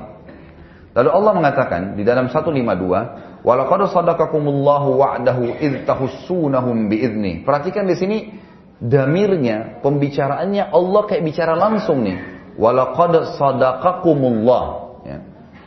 Lalu 0.99 1.11
Allah 1.15 1.33
mengatakan 1.39 1.95
di 1.95 2.03
dalam 2.03 2.27
152, 2.27 3.47
"Walaqad 3.47 3.87
sadaqakumullahu 3.87 4.99
wa'dahu 4.99 5.63
idh 5.63 5.87
tahussunahum 5.87 6.91
bi'izni." 6.91 7.47
Perhatikan 7.47 7.87
di 7.87 7.95
sini 7.95 8.19
damirnya, 8.79 9.83
pembicaraannya 9.83 10.71
Allah 10.71 11.03
kayak 11.07 11.23
bicara 11.27 11.55
langsung 11.59 12.03
nih. 12.07 12.19
Walaqad 12.59 13.39
sadaqakumullah. 13.39 14.65
Ya. 15.07 15.19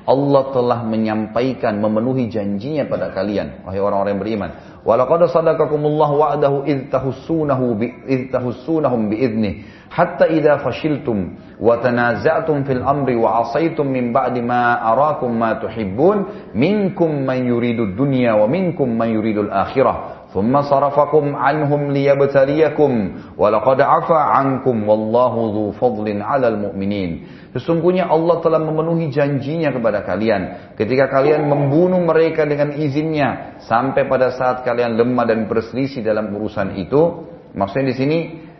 Allah 0.01 0.43
telah 0.51 0.79
menyampaikan, 0.83 1.77
memenuhi 1.77 2.27
janjinya 2.27 2.89
pada 2.89 3.13
kalian, 3.13 3.63
wahai 3.63 3.79
orang-orang 3.79 4.17
yang 4.17 4.23
beriman. 4.23 4.51
Walaqad 4.81 5.29
sadaqakumullah 5.29 6.09
wa'dahu 6.09 6.65
id 6.65 6.89
tahussunahu 6.89 7.65
bi 7.77 7.87
tahussunahum 8.33 9.13
bi 9.13 9.21
idnih 9.21 9.53
hatta 9.93 10.25
idza 10.25 10.57
fashiltum 10.63 11.37
wa 11.61 11.77
tanaza'tum 11.77 12.65
fil 12.65 12.81
amri 12.81 13.13
wa 13.13 13.45
'asaytum 13.45 13.85
min 13.85 14.09
ba'di 14.09 14.41
ma 14.41 14.81
arakum 14.81 15.29
ma 15.35 15.59
tuhibbun 15.61 16.49
minkum 16.57 17.27
man 17.27 17.45
yuridu 17.45 17.93
dunya 17.93 18.33
wa 18.33 18.49
minkum 18.49 18.89
man 18.89 19.13
yuridul 19.13 19.53
akhirah 19.53 20.20
ثم 20.36 20.52
صرفكم 20.52 21.24
عنهم 21.36 21.80
ليبتليكم 21.96 22.92
ولقد 23.38 23.78
عفا 23.80 24.20
عنكم 24.36 24.76
والله 24.88 25.34
ذو 25.54 25.66
فضل 25.80 26.06
على 26.22 26.46
المؤمنين 26.48 27.10
Sesungguhnya 27.56 28.12
Allah 28.12 28.44
telah 28.44 28.60
memenuhi 28.60 29.08
janjinya 29.08 29.72
kepada 29.72 30.04
kalian 30.04 30.76
ketika 30.76 31.08
kalian 31.08 31.48
membunuh 31.48 32.04
mereka 32.04 32.44
dengan 32.44 32.76
izinnya 32.76 33.56
sampai 33.64 34.04
pada 34.04 34.36
saat 34.36 34.60
kalian 34.60 34.92
lemah 34.92 35.24
dan 35.24 35.48
berselisih 35.48 36.04
dalam 36.04 36.28
urusan 36.36 36.76
itu. 36.76 37.32
Maksudnya 37.56 37.86
di 37.88 37.96
sini 37.96 38.18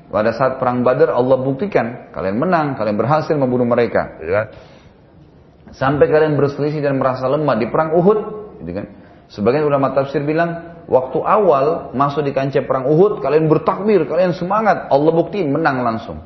pada 0.08 0.32
saat 0.32 0.56
perang 0.56 0.80
Badar 0.80 1.12
Allah 1.12 1.36
buktikan 1.44 2.08
kalian 2.08 2.40
menang, 2.40 2.72
kalian 2.80 2.96
berhasil 2.96 3.36
membunuh 3.36 3.68
mereka, 3.68 4.16
gitu 4.16 4.32
kan? 4.32 4.46
Sampai 5.76 6.08
kalian 6.08 6.40
berselisih 6.40 6.80
dan 6.80 6.96
merasa 6.96 7.28
lemah 7.28 7.52
di 7.60 7.68
perang 7.68 7.92
Uhud, 8.00 8.18
gitu 8.64 8.72
kan? 8.72 8.86
Sebagian 9.28 9.66
ulama 9.66 9.92
tafsir 9.92 10.22
bilang 10.24 10.69
waktu 10.89 11.19
awal 11.21 11.91
masuk 11.93 12.25
di 12.25 12.31
kancah 12.31 12.63
perang 12.65 12.89
Uhud, 12.89 13.21
kalian 13.21 13.49
bertakbir, 13.51 14.05
kalian 14.05 14.33
semangat, 14.33 14.89
Allah 14.89 15.11
buktiin 15.13 15.49
menang 15.51 15.85
langsung. 15.85 16.21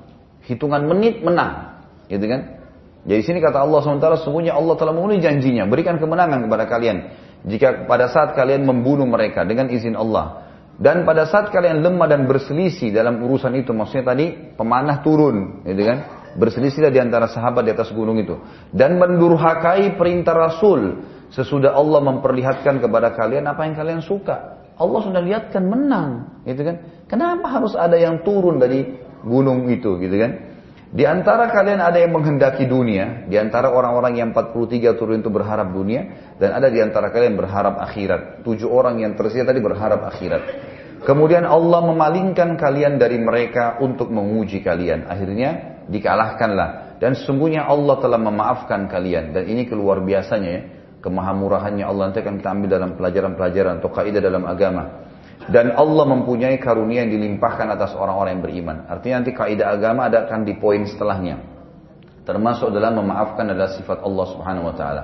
Hitungan 0.46 0.86
menit 0.86 1.26
menang, 1.26 1.82
gitu 2.08 2.24
kan? 2.30 2.62
Jadi 3.06 3.22
sini 3.22 3.40
kata 3.42 3.62
Allah 3.62 3.86
SWT, 3.86 4.26
sungguhnya 4.26 4.58
Allah 4.58 4.74
telah 4.78 4.94
memenuhi 4.94 5.22
janjinya, 5.22 5.70
berikan 5.70 6.02
kemenangan 6.02 6.42
kepada 6.50 6.66
kalian. 6.66 6.98
Jika 7.46 7.86
pada 7.86 8.10
saat 8.10 8.34
kalian 8.34 8.66
membunuh 8.66 9.06
mereka 9.06 9.46
dengan 9.46 9.70
izin 9.70 9.94
Allah. 9.94 10.46
Dan 10.76 11.08
pada 11.08 11.24
saat 11.30 11.54
kalian 11.54 11.80
lemah 11.86 12.10
dan 12.10 12.28
berselisih 12.28 12.92
dalam 12.92 13.22
urusan 13.24 13.54
itu, 13.56 13.72
maksudnya 13.72 14.12
tadi 14.12 14.34
pemanah 14.58 15.00
turun, 15.06 15.64
gitu 15.64 15.86
kan? 15.86 15.98
Berselisihlah 16.36 16.92
di 16.92 17.00
antara 17.00 17.32
sahabat 17.32 17.64
di 17.64 17.72
atas 17.72 17.96
gunung 17.96 18.20
itu. 18.20 18.36
Dan 18.76 19.00
mendurhakai 19.00 19.96
perintah 19.96 20.36
Rasul 20.36 21.00
Sesudah 21.36 21.74
Allah 21.76 22.00
memperlihatkan 22.00 22.80
kepada 22.80 23.12
kalian 23.12 23.50
apa 23.50 23.66
yang 23.66 23.76
kalian 23.76 24.00
suka. 24.00 24.62
Allah 24.76 25.00
sudah 25.04 25.20
lihatkan 25.20 25.64
menang, 25.68 26.40
gitu 26.48 26.64
kan? 26.64 26.76
Kenapa 27.12 27.48
harus 27.48 27.76
ada 27.76 28.00
yang 28.00 28.24
turun 28.24 28.56
dari 28.56 28.88
gunung 29.24 29.68
itu, 29.68 30.00
gitu 30.00 30.16
kan? 30.16 30.56
Di 30.96 31.04
antara 31.04 31.52
kalian 31.52 31.84
ada 31.84 32.00
yang 32.00 32.16
menghendaki 32.16 32.72
dunia, 32.72 33.28
di 33.28 33.36
antara 33.36 33.68
orang-orang 33.68 34.16
yang 34.16 34.32
43 34.32 34.96
turun 34.96 35.20
itu 35.20 35.28
berharap 35.28 35.76
dunia, 35.76 36.32
dan 36.40 36.56
ada 36.56 36.72
di 36.72 36.80
antara 36.80 37.12
kalian 37.12 37.36
berharap 37.36 37.84
akhirat. 37.84 38.48
Tujuh 38.48 38.72
orang 38.72 39.04
yang 39.04 39.20
tersisa 39.20 39.44
tadi 39.44 39.60
berharap 39.60 40.08
akhirat. 40.08 40.44
Kemudian 41.04 41.44
Allah 41.44 41.84
memalingkan 41.84 42.56
kalian 42.56 42.96
dari 42.96 43.20
mereka 43.20 43.76
untuk 43.84 44.08
menguji 44.08 44.64
kalian. 44.64 45.04
Akhirnya 45.12 45.75
dikalahkanlah. 45.92 46.98
Dan 47.02 47.14
sesungguhnya 47.14 47.68
Allah 47.68 48.00
telah 48.00 48.20
memaafkan 48.20 48.88
kalian. 48.88 49.36
Dan 49.36 49.44
ini 49.52 49.68
keluar 49.68 50.00
biasanya 50.02 50.50
ya 50.50 50.62
kemahamurahannya 51.06 51.86
Allah 51.86 52.10
nanti 52.10 52.26
akan 52.26 52.42
kita 52.42 52.50
ambil 52.50 52.70
dalam 52.74 52.90
pelajaran-pelajaran 52.98 53.74
atau 53.78 53.90
kaidah 53.94 54.22
dalam 54.26 54.42
agama. 54.50 55.06
Dan 55.46 55.78
Allah 55.78 56.06
mempunyai 56.10 56.58
karunia 56.58 57.06
yang 57.06 57.14
dilimpahkan 57.14 57.70
atas 57.78 57.94
orang-orang 57.94 58.42
yang 58.42 58.44
beriman. 58.50 58.78
Artinya 58.90 59.22
nanti 59.22 59.32
kaidah 59.38 59.78
agama 59.78 60.10
ada 60.10 60.26
akan 60.26 60.42
di 60.42 60.58
poin 60.58 60.82
setelahnya. 60.90 61.38
Termasuk 62.26 62.74
dalam 62.74 62.98
memaafkan 62.98 63.46
adalah 63.54 63.78
sifat 63.78 64.02
Allah 64.02 64.26
Subhanahu 64.34 64.66
wa 64.66 64.74
taala. 64.74 65.04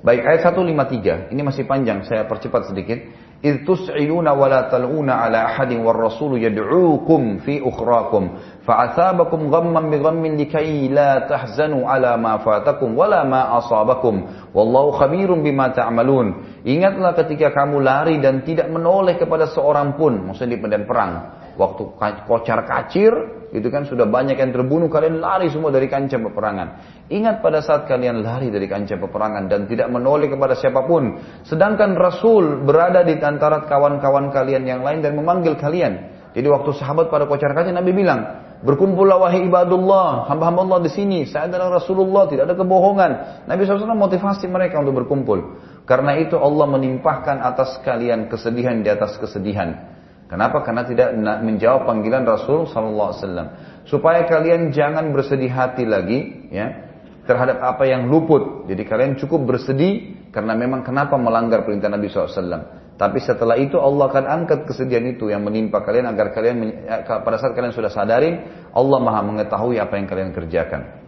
Baik 0.00 0.24
ayat 0.24 0.40
153, 0.48 1.32
ini 1.32 1.40
masih 1.44 1.64
panjang, 1.68 2.04
saya 2.08 2.24
percepat 2.24 2.72
sedikit. 2.72 3.04
إذ 3.43 3.63
تسعلون 3.63 4.27
ولا 4.27 4.61
تلعون 4.67 5.09
على 5.09 5.45
أحد 5.45 5.71
والرسول 5.73 6.43
يدعوكم 6.43 7.37
في 7.37 7.69
أخراكم 7.69 8.29
فعثابكم 8.67 9.39
غما 9.55 9.81
بغم 9.81 10.25
لكي 10.25 10.87
لا 10.87 11.19
تحزنوا 11.19 11.87
على 11.89 12.17
ما 12.17 12.37
فاتكم 12.37 12.97
ولا 12.97 13.23
ما 13.23 13.57
أصابكم 13.57 14.15
والله 14.53 14.91
خبير 14.91 15.33
بما 15.33 15.67
تعملون 15.67 16.27
Ingatlah 16.67 17.15
ketika 17.15 17.55
kamu 17.55 17.79
lari 17.79 18.19
dan 18.19 18.43
tidak 18.43 18.67
menoleh 18.67 19.15
kepada 19.15 19.47
seorang 19.47 19.95
pun, 19.95 20.27
maksudnya 20.27 20.59
di 20.59 20.59
medan 20.59 20.83
perang. 20.83 21.13
Waktu 21.55 21.95
kocar 22.27 22.67
kacir, 22.67 23.15
itu 23.54 23.70
kan 23.70 23.86
sudah 23.86 24.10
banyak 24.10 24.34
yang 24.34 24.50
terbunuh, 24.50 24.90
kalian 24.90 25.22
lari 25.22 25.46
semua 25.46 25.70
dari 25.70 25.86
kancah 25.86 26.18
peperangan. 26.18 26.68
Ingat 27.06 27.38
pada 27.38 27.62
saat 27.62 27.86
kalian 27.86 28.26
lari 28.26 28.50
dari 28.50 28.66
kancah 28.66 28.98
peperangan 28.98 29.46
dan 29.46 29.70
tidak 29.70 29.94
menoleh 29.94 30.26
kepada 30.26 30.58
siapa 30.58 30.82
pun. 30.82 31.22
Sedangkan 31.46 31.94
Rasul 31.94 32.66
berada 32.66 33.06
di 33.06 33.14
antara 33.14 33.62
kawan-kawan 33.70 34.34
kalian 34.34 34.66
yang 34.66 34.82
lain 34.82 35.06
dan 35.06 35.14
memanggil 35.14 35.54
kalian. 35.54 36.10
Jadi 36.34 36.50
waktu 36.50 36.74
sahabat 36.74 37.06
pada 37.14 37.30
kocar 37.30 37.54
kacir 37.54 37.70
Nabi 37.70 37.94
bilang, 37.94 38.42
Berkumpullah 38.66 39.22
wahai 39.22 39.46
ibadullah, 39.46 40.26
hamba-hamba 40.26 40.66
Allah 40.66 40.80
di 40.82 40.90
sini. 40.90 41.22
Saya 41.30 41.46
adalah 41.46 41.78
Rasulullah, 41.78 42.26
tidak 42.26 42.50
ada 42.50 42.58
kebohongan. 42.58 43.10
Nabi 43.46 43.70
SAW 43.70 43.94
motivasi 43.94 44.50
mereka 44.50 44.82
untuk 44.82 45.04
berkumpul. 45.04 45.62
Karena 45.86 46.18
itu 46.18 46.34
Allah 46.34 46.66
menimpahkan 46.66 47.38
atas 47.38 47.78
kalian 47.86 48.26
kesedihan 48.26 48.82
di 48.82 48.90
atas 48.90 49.14
kesedihan. 49.20 49.93
Kenapa? 50.34 50.66
Karena 50.66 50.82
tidak 50.82 51.14
menjawab 51.46 51.86
panggilan 51.86 52.26
Rasul 52.26 52.66
Sallallahu 52.66 53.08
Alaihi 53.14 53.22
Wasallam. 53.22 53.48
Supaya 53.86 54.26
kalian 54.26 54.74
jangan 54.74 55.14
bersedih 55.14 55.46
hati 55.46 55.86
lagi, 55.86 56.50
ya, 56.50 56.90
terhadap 57.22 57.62
apa 57.62 57.86
yang 57.86 58.10
luput. 58.10 58.66
Jadi 58.66 58.82
kalian 58.82 59.14
cukup 59.14 59.46
bersedih 59.46 60.26
karena 60.34 60.58
memang 60.58 60.82
kenapa 60.82 61.14
melanggar 61.14 61.62
perintah 61.62 61.86
Nabi 61.86 62.10
SAW. 62.10 62.82
Tapi 62.98 63.18
setelah 63.22 63.54
itu 63.58 63.78
Allah 63.78 64.10
akan 64.10 64.24
angkat 64.26 64.66
kesedihan 64.66 65.06
itu 65.06 65.30
yang 65.30 65.46
menimpa 65.46 65.86
kalian 65.86 66.10
agar 66.10 66.34
kalian 66.34 66.82
ya, 66.82 67.06
pada 67.06 67.38
saat 67.38 67.54
kalian 67.54 67.70
sudah 67.70 67.90
sadarin 67.90 68.42
Allah 68.74 68.98
Maha 69.02 69.22
mengetahui 69.22 69.78
apa 69.78 69.98
yang 69.98 70.10
kalian 70.10 70.30
kerjakan. 70.34 71.03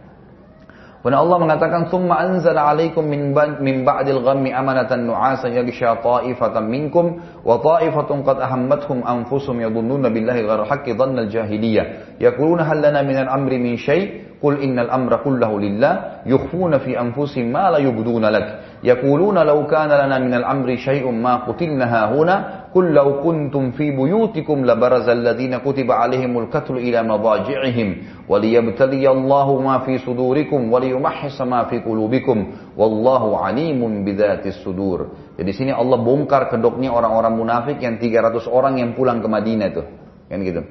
Kemudian 1.07 1.23
Allah 1.23 1.39
mengatakan 1.39 1.87
thumma 1.87 2.19
anzala 2.19 2.67
'alaikum 2.67 2.99
min 3.07 3.31
min 3.63 3.87
ba'dil 3.87 4.19
ghammi 4.27 4.51
amanatan 4.51 5.07
nu'asan 5.07 5.55
yaghsha 5.55 6.03
ta'ifatan 6.03 6.67
minkum 6.67 7.15
wa 7.47 7.55
ta'ifatun 7.63 8.27
qad 8.27 8.43
ahammathum 8.43 9.07
anfusuhum 9.07 9.63
yadhunnuna 9.63 10.11
billahi 10.11 10.43
ghayra 10.43 10.67
haqqi 10.67 10.99
dhanna 10.99 11.23
al-jahiliyah 11.23 12.19
yaquluna 12.19 12.67
hal 12.67 12.83
lana 12.83 13.07
min 13.07 13.23
al-amri 13.23 13.55
min 13.55 13.79
shay' 13.79 14.35
Qul 14.37 14.61
innal 14.61 14.93
amra 14.93 15.25
kullahu 15.25 15.57
lillah 15.57 16.21
yukhfuna 16.29 16.77
fi 16.85 16.93
anfusihim 16.93 17.49
ma 17.49 17.73
la 17.73 17.81
yubduna 17.81 18.29
lak. 18.29 18.47
Yaquluna 18.85 19.41
law 19.41 19.65
kana 19.65 19.97
lana 19.97 20.21
minal 20.21 20.45
amri 20.45 20.77
syai'un 20.77 21.17
ma 21.17 21.41
qutilna 21.41 21.89
hahuna. 21.89 22.69
Qul 22.69 22.93
law 22.93 23.25
kuntum 23.25 23.73
fi 23.73 23.89
buyutikum 23.89 24.61
labaraza 24.61 25.17
alladhina 25.17 25.65
kutiba 25.65 25.97
alaihimul 25.97 26.53
qatlu 26.53 26.77
ila 26.77 27.01
madaji'ihim. 27.01 28.29
Waliyabtaliyallahu 28.29 29.53
ma 29.57 29.81
fi 29.81 29.97
sudurikum 30.05 30.69
waliyumahhisa 30.69 31.41
ma 31.41 31.65
fi 31.65 31.81
qulubikum. 31.81 32.77
Wallahu 32.77 33.41
alimun 33.41 34.05
bidzatis 34.05 34.61
sudur. 34.61 35.33
Jadi 35.33 35.49
sini 35.49 35.71
Allah 35.73 35.97
bongkar 35.97 36.53
kedoknya 36.53 36.93
orang-orang 36.93 37.33
munafik 37.33 37.81
yang 37.81 37.97
300 37.97 38.45
orang 38.45 38.77
yang 38.77 38.93
pulang 38.93 39.17
ke 39.17 39.25
Madinah 39.25 39.67
itu. 39.73 39.83
Kan 40.29 40.45
gitu. 40.45 40.61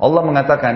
Allah 0.00 0.22
mengatakan 0.24 0.74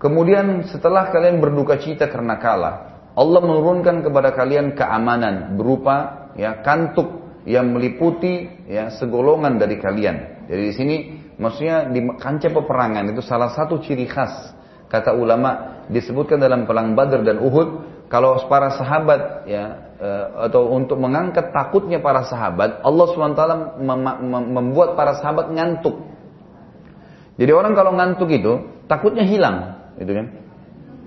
kemudian 0.00 0.66
setelah 0.68 1.08
kalian 1.12 1.40
berduka 1.40 1.80
cita 1.80 2.08
karena 2.08 2.36
kalah, 2.40 2.76
Allah 3.16 3.40
menurunkan 3.40 4.04
kepada 4.04 4.36
kalian 4.36 4.76
keamanan 4.76 5.56
berupa 5.56 6.28
ya 6.36 6.60
kantuk 6.60 7.40
yang 7.48 7.72
meliputi 7.72 8.66
ya 8.68 8.92
segolongan 8.92 9.56
dari 9.56 9.80
kalian. 9.80 10.46
Jadi 10.50 10.62
di 10.62 10.74
sini 10.74 10.96
maksudnya 11.40 11.88
di 11.88 12.04
kancah 12.20 12.52
peperangan 12.52 13.08
itu 13.08 13.22
salah 13.24 13.54
satu 13.54 13.80
ciri 13.80 14.04
khas 14.04 14.52
kata 14.92 15.14
ulama 15.16 15.82
disebutkan 15.90 16.38
dalam 16.38 16.68
perang 16.68 16.94
Badar 16.94 17.22
dan 17.22 17.42
Uhud 17.42 17.68
kalau 18.06 18.38
para 18.46 18.70
sahabat 18.74 19.48
ya 19.50 19.64
eh, 19.98 20.24
atau 20.50 20.70
untuk 20.70 20.98
mengangkat 21.00 21.50
takutnya 21.50 21.98
para 21.98 22.22
sahabat 22.26 22.82
Allah 22.82 23.06
swt 23.10 23.40
membuat 24.52 24.94
para 24.94 25.18
sahabat 25.18 25.50
ngantuk. 25.50 26.02
Jadi 27.36 27.52
orang 27.52 27.76
kalau 27.76 27.92
ngantuk 27.92 28.32
itu 28.32 28.52
takutnya 28.88 29.26
hilang, 29.28 29.75
gitu 30.00 30.12
kan? 30.12 30.26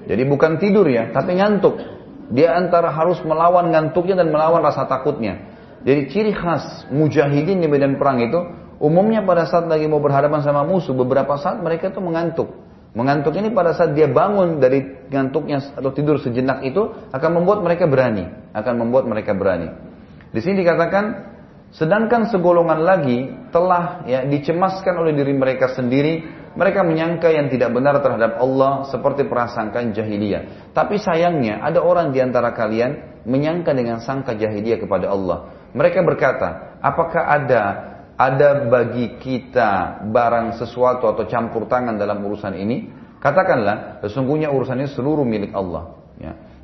Jadi 0.09 0.23
bukan 0.25 0.57
tidur 0.57 0.85
ya, 0.89 1.13
tapi 1.13 1.37
ngantuk. 1.37 1.77
Dia 2.29 2.53
antara 2.57 2.93
harus 2.93 3.17
melawan 3.25 3.73
ngantuknya 3.73 4.17
dan 4.21 4.29
melawan 4.29 4.61
rasa 4.61 4.85
takutnya. 4.85 5.49
Jadi 5.81 6.11
ciri 6.11 6.33
khas 6.35 6.85
mujahidin 6.91 7.63
di 7.63 7.67
medan 7.71 7.97
perang 7.97 8.19
itu 8.21 8.39
umumnya 8.77 9.23
pada 9.23 9.47
saat 9.47 9.65
lagi 9.65 9.87
mau 9.87 10.03
berhadapan 10.03 10.43
sama 10.43 10.67
musuh 10.67 10.93
beberapa 10.93 11.39
saat 11.39 11.59
mereka 11.63 11.89
itu 11.89 12.01
mengantuk. 12.03 12.51
Mengantuk 12.89 13.37
ini 13.37 13.53
pada 13.53 13.77
saat 13.77 13.93
dia 13.93 14.09
bangun 14.09 14.57
dari 14.57 14.81
ngantuknya 15.13 15.77
atau 15.77 15.93
tidur 15.93 16.17
sejenak 16.17 16.65
itu 16.65 16.89
akan 17.13 17.31
membuat 17.37 17.61
mereka 17.61 17.85
berani, 17.85 18.25
akan 18.49 18.73
membuat 18.81 19.05
mereka 19.05 19.37
berani. 19.37 19.69
Di 20.33 20.41
sini 20.41 20.65
dikatakan 20.65 21.05
sedangkan 21.69 22.33
segolongan 22.33 22.81
lagi 22.81 23.29
telah 23.53 24.05
ya 24.09 24.25
dicemaskan 24.25 25.05
oleh 25.05 25.13
diri 25.13 25.37
mereka 25.37 25.69
sendiri 25.77 26.38
mereka 26.55 26.81
menyangka 26.81 27.29
yang 27.29 27.51
tidak 27.51 27.69
benar 27.75 28.01
terhadap 28.01 28.41
Allah 28.41 28.87
seperti 28.89 29.27
prasangkaan 29.29 29.93
jahiliyah. 29.93 30.71
Tapi 30.73 30.97
sayangnya 30.97 31.61
ada 31.61 31.83
orang 31.83 32.09
di 32.09 32.23
antara 32.23 32.55
kalian 32.55 33.21
menyangka 33.27 33.75
dengan 33.75 34.01
sangka 34.01 34.33
jahiliyah 34.33 34.79
kepada 34.81 35.11
Allah. 35.11 35.53
Mereka 35.75 36.01
berkata, 36.01 36.79
apakah 36.81 37.23
ada 37.29 37.63
ada 38.19 38.67
bagi 38.67 39.19
kita 39.21 40.03
barang 40.09 40.59
sesuatu 40.59 41.07
atau 41.07 41.23
campur 41.29 41.69
tangan 41.69 41.95
dalam 41.95 42.19
urusan 42.23 42.55
ini? 42.57 42.89
Katakanlah, 43.19 43.99
sesungguhnya 43.99 44.47
urusan 44.47 44.79
ini 44.79 44.89
seluruh 44.91 45.27
milik 45.27 45.51
Allah. 45.51 45.98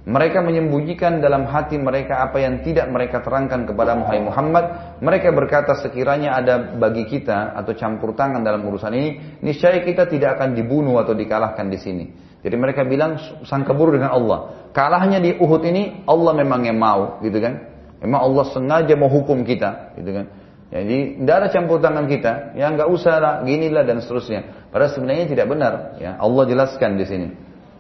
Mereka 0.06 0.46
menyembunyikan 0.46 1.18
dalam 1.18 1.50
hati 1.50 1.82
mereka 1.82 2.22
apa 2.22 2.38
yang 2.38 2.62
tidak 2.62 2.86
mereka 2.94 3.26
terangkan 3.26 3.66
kepada 3.66 3.98
Muhammad. 3.98 4.98
Mereka 5.02 5.34
berkata 5.34 5.74
sekiranya 5.82 6.38
ada 6.38 6.78
bagi 6.78 7.10
kita 7.10 7.58
atau 7.58 7.74
campur 7.74 8.14
tangan 8.14 8.46
dalam 8.46 8.62
urusan 8.70 8.94
ini, 8.94 9.42
niscaya 9.42 9.82
kita 9.82 10.06
tidak 10.06 10.38
akan 10.38 10.54
dibunuh 10.54 11.02
atau 11.02 11.18
dikalahkan 11.18 11.66
di 11.74 11.82
sini. 11.82 12.06
Jadi 12.46 12.54
mereka 12.54 12.86
bilang 12.86 13.18
sangka 13.50 13.74
buruk 13.74 13.98
dengan 13.98 14.14
Allah. 14.14 14.70
Kalahnya 14.70 15.18
di 15.18 15.34
Uhud 15.42 15.66
ini 15.66 16.06
Allah 16.06 16.38
memang 16.38 16.62
yang 16.70 16.78
mau, 16.78 17.18
gitu 17.26 17.42
kan? 17.42 17.66
Memang 17.98 18.22
Allah 18.30 18.46
sengaja 18.54 18.94
mau 18.94 19.10
hukum 19.10 19.42
kita, 19.42 19.98
gitu 19.98 20.14
kan? 20.14 20.26
Jadi 20.70 21.26
tidak 21.26 21.36
ada 21.42 21.48
campur 21.50 21.82
tangan 21.82 22.06
kita, 22.06 22.54
ya 22.54 22.70
nggak 22.70 22.90
usah 22.94 23.18
lah, 23.18 23.34
ginilah 23.42 23.82
dan 23.82 24.06
seterusnya. 24.06 24.70
Padahal 24.70 24.94
sebenarnya 24.94 25.26
tidak 25.26 25.50
benar, 25.50 25.98
ya 25.98 26.14
Allah 26.22 26.44
jelaskan 26.46 27.02
di 27.02 27.06
sini. 27.10 27.28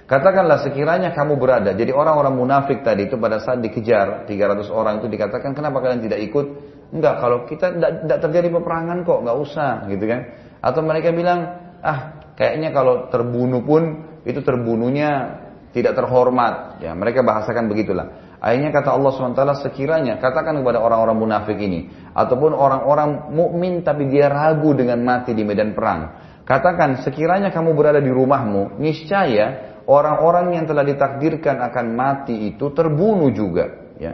Katakanlah 0.06 0.62
sekiranya 0.62 1.18
kamu 1.18 1.34
berada, 1.42 1.74
jadi 1.74 1.90
orang-orang 1.90 2.38
munafik 2.38 2.86
tadi 2.86 3.10
itu 3.10 3.18
pada 3.18 3.42
saat 3.42 3.58
dikejar 3.58 4.30
300 4.30 4.70
orang 4.70 5.02
itu 5.02 5.10
dikatakan 5.10 5.58
kenapa 5.58 5.82
kalian 5.82 6.06
tidak 6.06 6.22
ikut? 6.30 6.46
Enggak, 6.94 7.18
kalau 7.18 7.50
kita 7.50 7.74
tidak 7.74 8.20
terjadi 8.22 8.54
peperangan 8.54 9.02
kok, 9.02 9.26
nggak 9.26 9.38
usah 9.42 9.90
gitu 9.90 10.06
kan? 10.06 10.22
Atau 10.62 10.86
mereka 10.86 11.10
bilang, 11.10 11.40
ah 11.82 12.22
kayaknya 12.38 12.70
kalau 12.70 13.10
terbunuh 13.10 13.66
pun 13.66 14.06
itu 14.30 14.46
terbunuhnya 14.46 15.42
tidak 15.74 15.98
terhormat. 15.98 16.86
Ya, 16.86 16.94
mereka 16.94 17.26
bahasakan 17.26 17.66
begitulah. 17.66 18.38
Akhirnya 18.38 18.70
kata 18.70 18.94
Allah 18.94 19.10
SWT 19.10 19.42
sekiranya 19.66 20.22
katakan 20.22 20.62
kepada 20.62 20.78
orang-orang 20.78 21.18
munafik 21.18 21.58
ini 21.58 21.90
ataupun 22.14 22.54
orang-orang 22.54 23.34
mukmin 23.34 23.82
tapi 23.82 24.06
dia 24.06 24.30
ragu 24.30 24.70
dengan 24.78 25.02
mati 25.02 25.34
di 25.34 25.42
medan 25.42 25.74
perang. 25.74 26.22
Katakan 26.46 27.02
sekiranya 27.02 27.50
kamu 27.50 27.74
berada 27.74 27.98
di 27.98 28.14
rumahmu, 28.14 28.78
niscaya 28.78 29.75
orang-orang 29.86 30.58
yang 30.58 30.66
telah 30.66 30.86
ditakdirkan 30.86 31.62
akan 31.62 31.86
mati 31.94 32.54
itu 32.54 32.70
terbunuh 32.74 33.30
juga. 33.34 33.96
Ya. 34.02 34.14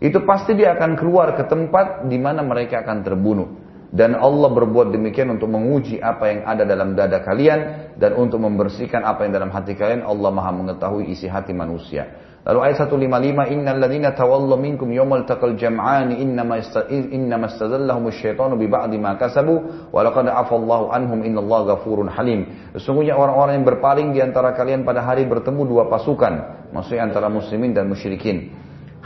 Itu 0.00 0.24
pasti 0.24 0.56
dia 0.56 0.72
akan 0.74 0.96
keluar 0.96 1.36
ke 1.36 1.44
tempat 1.44 2.08
di 2.08 2.16
mana 2.16 2.40
mereka 2.40 2.80
akan 2.80 3.04
terbunuh. 3.04 3.48
Dan 3.90 4.14
Allah 4.14 4.54
berbuat 4.54 4.94
demikian 4.94 5.34
untuk 5.34 5.50
menguji 5.50 5.98
apa 5.98 6.30
yang 6.30 6.40
ada 6.46 6.62
dalam 6.62 6.94
dada 6.94 7.26
kalian 7.26 7.90
dan 7.98 8.14
untuk 8.14 8.38
membersihkan 8.38 9.02
apa 9.02 9.26
yang 9.26 9.34
dalam 9.34 9.50
hati 9.50 9.74
kalian. 9.74 10.06
Allah 10.06 10.30
Maha 10.30 10.54
mengetahui 10.54 11.10
isi 11.10 11.26
hati 11.26 11.50
manusia. 11.50 12.06
Lalu 12.50 12.66
ayat 12.66 12.82
155 12.90 13.54
innal 13.54 13.78
ladzina 13.78 14.10
tawallaw 14.10 14.58
minkum 14.58 14.90
yawmal 14.90 15.22
taqal 15.22 15.54
jam'ani 15.54 16.18
innama 16.18 16.58
innama 16.90 17.46
istazallahum 17.46 18.10
asyaitanu 18.10 18.58
bi 18.58 18.66
ba'di 18.66 18.98
ma 18.98 19.14
kasabu 19.14 19.86
wa 19.94 20.02
afallahu 20.02 20.90
anhum 20.90 21.22
innallaha 21.22 21.78
ghafurun 21.78 22.10
halim. 22.10 22.50
Sesungguhnya 22.74 23.14
orang-orang 23.14 23.62
yang 23.62 23.66
berpaling 23.70 24.08
di 24.10 24.18
antara 24.18 24.50
kalian 24.58 24.82
pada 24.82 24.98
hari 25.06 25.30
bertemu 25.30 25.62
dua 25.62 25.86
pasukan, 25.86 26.66
maksudnya 26.74 27.06
antara 27.06 27.30
muslimin 27.30 27.70
dan 27.70 27.86
musyrikin. 27.86 28.50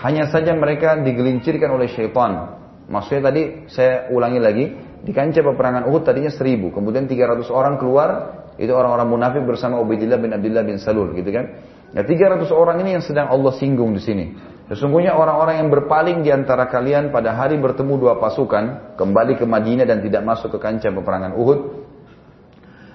Hanya 0.00 0.33
saja 0.33 0.57
mereka 0.57 1.04
digelincirkan 1.04 1.68
oleh 1.68 1.92
syaitan. 1.92 2.64
Maksudnya 2.88 3.28
tadi 3.28 3.68
saya 3.68 4.09
ulangi 4.09 4.40
lagi, 4.40 4.64
di 5.04 5.12
kancah 5.12 5.44
peperangan 5.44 5.85
Uhud 5.92 6.00
tadinya 6.00 6.33
seribu, 6.33 6.72
kemudian 6.72 7.04
300 7.04 7.52
orang 7.52 7.76
keluar, 7.76 8.09
itu 8.57 8.72
orang-orang 8.72 9.04
munafik 9.04 9.44
bersama 9.44 9.85
Ubaidillah 9.85 10.16
bin 10.16 10.33
Abdullah 10.33 10.64
bin 10.64 10.80
Salul 10.80 11.12
gitu 11.12 11.28
kan. 11.28 11.73
Nah 11.94 12.02
300 12.02 12.50
orang 12.50 12.83
ini 12.83 12.98
yang 12.98 13.04
sedang 13.07 13.30
Allah 13.30 13.54
singgung 13.54 13.94
di 13.94 14.02
sini. 14.02 14.26
Sesungguhnya 14.64 15.14
orang-orang 15.14 15.61
yang 15.62 15.70
berpaling 15.70 16.24
di 16.24 16.33
antara 16.33 16.66
kalian 16.66 17.14
pada 17.14 17.37
hari 17.37 17.61
bertemu 17.61 18.00
dua 18.00 18.14
pasukan, 18.18 18.96
kembali 18.98 19.38
ke 19.38 19.44
Madinah 19.44 19.87
dan 19.87 20.00
tidak 20.02 20.24
masuk 20.24 20.57
ke 20.57 20.59
kancah 20.59 20.88
peperangan 20.88 21.37
Uhud, 21.37 21.85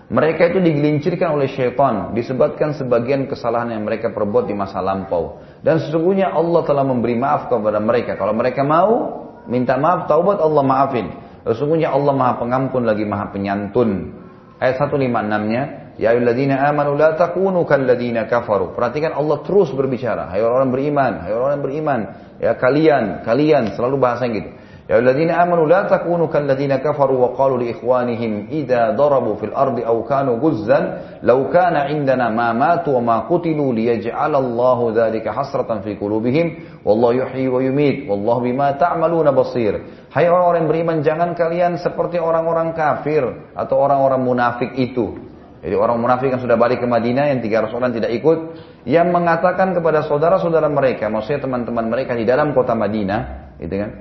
mereka 0.10 0.50
itu 0.50 0.58
digelincirkan 0.58 1.38
oleh 1.38 1.54
syaitan, 1.54 2.18
disebabkan 2.18 2.74
sebagian 2.74 3.30
kesalahan 3.30 3.78
yang 3.78 3.86
mereka 3.86 4.10
perbuat 4.10 4.50
di 4.50 4.58
masa 4.58 4.82
lampau. 4.82 5.38
Dan 5.62 5.78
sesungguhnya 5.78 6.34
Allah 6.34 6.66
telah 6.66 6.82
memberi 6.82 7.14
maaf 7.14 7.46
kepada 7.46 7.78
mereka. 7.78 8.18
Kalau 8.18 8.34
mereka 8.34 8.66
mau, 8.66 9.22
minta 9.46 9.78
maaf, 9.78 10.10
taubat 10.10 10.42
Allah 10.42 10.66
maafin. 10.66 11.14
Sesungguhnya 11.46 11.94
Allah 11.94 12.18
maha 12.18 12.42
pengampun 12.42 12.90
lagi 12.90 13.06
maha 13.06 13.30
penyantun. 13.30 14.18
Ayat 14.58 14.82
156-nya, 14.82 15.89
Ya 16.00 16.16
ayyuhalladzina 16.16 16.64
amanu 16.64 16.96
la 16.96 17.20
takunu 17.20 17.68
kalladzina 17.68 18.24
kafaru. 18.24 18.72
Perhatikan 18.72 19.12
Allah 19.20 19.44
terus 19.44 19.68
berbicara. 19.76 20.32
Hai 20.32 20.40
orang 20.40 20.72
beriman, 20.72 21.28
hai 21.28 21.36
orang 21.36 21.60
beriman. 21.60 22.00
Ya 22.40 22.56
kalian, 22.56 23.28
kalian 23.28 23.76
selalu 23.76 24.00
bahasa 24.00 24.32
gitu. 24.32 24.48
Ya 24.88 24.98
alladzina 24.98 25.38
amanu 25.44 25.68
la 25.70 25.86
takunu 25.86 26.32
kalladzina 26.32 26.80
kafaru 26.82 27.20
wa 27.20 27.30
qalu 27.38 27.62
li 27.62 27.78
ikhwanihim 27.78 28.50
idza 28.50 28.98
darabu 28.98 29.38
fil 29.38 29.54
ardi 29.54 29.86
aw 29.86 30.02
kanu 30.02 30.42
guzzan 30.42 31.20
law 31.22 31.46
kana 31.54 31.94
indana 31.94 32.34
ma 32.34 32.56
matu 32.58 32.98
wa 32.98 33.02
ma 33.04 33.18
qutilu 33.30 33.70
liyaj'ala 33.70 34.42
Allahu 34.42 34.90
dzalika 34.96 35.30
hasratan 35.30 35.86
fi 35.86 35.94
qulubihim 35.94 36.82
wallahu 36.82 37.22
yuhyi 37.22 37.46
wa 37.52 37.62
yumit 37.62 38.10
wallahu 38.10 38.42
bima 38.42 38.74
ta'maluna 38.82 39.30
basir. 39.30 39.78
Hai 40.10 40.26
orang-orang 40.26 40.66
yang 40.66 40.72
beriman 40.74 40.98
jangan 41.06 41.30
kalian 41.38 41.78
seperti 41.78 42.18
orang-orang 42.18 42.74
kafir 42.74 43.52
atau 43.54 43.78
orang-orang 43.78 44.26
munafik 44.26 44.74
itu. 44.74 45.29
Jadi 45.60 45.76
orang 45.76 46.00
munafik 46.00 46.32
yang 46.32 46.40
sudah 46.40 46.56
balik 46.56 46.80
ke 46.80 46.88
Madinah 46.88 47.36
yang 47.36 47.44
300 47.44 47.76
orang 47.76 47.92
tidak 47.92 48.12
ikut 48.16 48.40
yang 48.88 49.12
mengatakan 49.12 49.76
kepada 49.76 50.08
saudara-saudara 50.08 50.72
mereka, 50.72 51.12
maksudnya 51.12 51.44
teman-teman 51.44 51.92
mereka 51.92 52.16
di 52.16 52.24
dalam 52.24 52.56
kota 52.56 52.72
Madinah, 52.72 53.56
gitu 53.60 53.76
kan? 53.76 53.92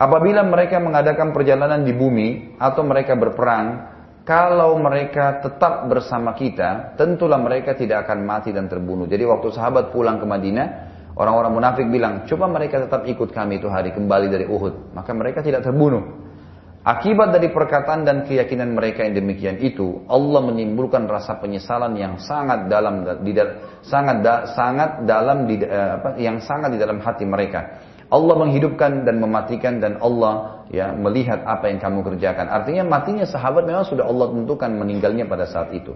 Apabila 0.00 0.42
mereka 0.42 0.80
mengadakan 0.80 1.30
perjalanan 1.30 1.84
di 1.84 1.92
bumi 1.92 2.56
atau 2.58 2.82
mereka 2.82 3.14
berperang, 3.14 3.90
kalau 4.24 4.74
mereka 4.80 5.44
tetap 5.44 5.86
bersama 5.86 6.32
kita, 6.32 6.96
tentulah 6.96 7.38
mereka 7.38 7.76
tidak 7.76 8.08
akan 8.08 8.24
mati 8.24 8.50
dan 8.50 8.66
terbunuh. 8.66 9.04
Jadi 9.04 9.22
waktu 9.28 9.52
sahabat 9.52 9.92
pulang 9.92 10.16
ke 10.18 10.26
Madinah, 10.26 10.66
orang-orang 11.18 11.52
munafik 11.52 11.86
bilang, 11.86 12.24
coba 12.24 12.48
mereka 12.48 12.80
tetap 12.80 13.04
ikut 13.06 13.28
kami 13.28 13.60
itu 13.60 13.68
hari 13.68 13.92
kembali 13.92 14.26
dari 14.32 14.46
Uhud. 14.48 14.96
Maka 14.96 15.10
mereka 15.12 15.44
tidak 15.44 15.66
terbunuh. 15.66 16.29
Akibat 16.80 17.36
dari 17.36 17.52
perkataan 17.52 18.08
dan 18.08 18.24
keyakinan 18.24 18.72
mereka 18.72 19.04
yang 19.04 19.12
demikian 19.12 19.60
itu, 19.60 20.00
Allah 20.08 20.40
menimbulkan 20.48 21.04
rasa 21.04 21.36
penyesalan 21.36 21.92
yang 21.92 22.16
sangat 22.16 22.72
dalam 22.72 23.04
di 23.20 23.36
sangat 23.84 24.24
da, 24.24 24.48
sangat 24.56 25.04
dalam 25.04 25.44
di, 25.44 25.60
eh, 25.60 25.90
apa, 26.00 26.16
yang 26.16 26.40
sangat 26.40 26.72
di 26.72 26.80
dalam 26.80 26.96
hati 27.04 27.28
mereka. 27.28 27.84
Allah 28.08 28.32
menghidupkan 28.32 29.04
dan 29.04 29.20
mematikan 29.20 29.76
dan 29.76 30.00
Allah 30.00 30.64
ya 30.72 30.96
melihat 30.96 31.44
apa 31.44 31.68
yang 31.68 31.84
kamu 31.84 32.00
kerjakan. 32.00 32.48
Artinya 32.48 32.88
matinya 32.88 33.28
sahabat 33.28 33.68
memang 33.68 33.84
sudah 33.84 34.08
Allah 34.08 34.32
tentukan 34.32 34.72
meninggalnya 34.72 35.28
pada 35.28 35.44
saat 35.44 35.76
itu. 35.76 35.92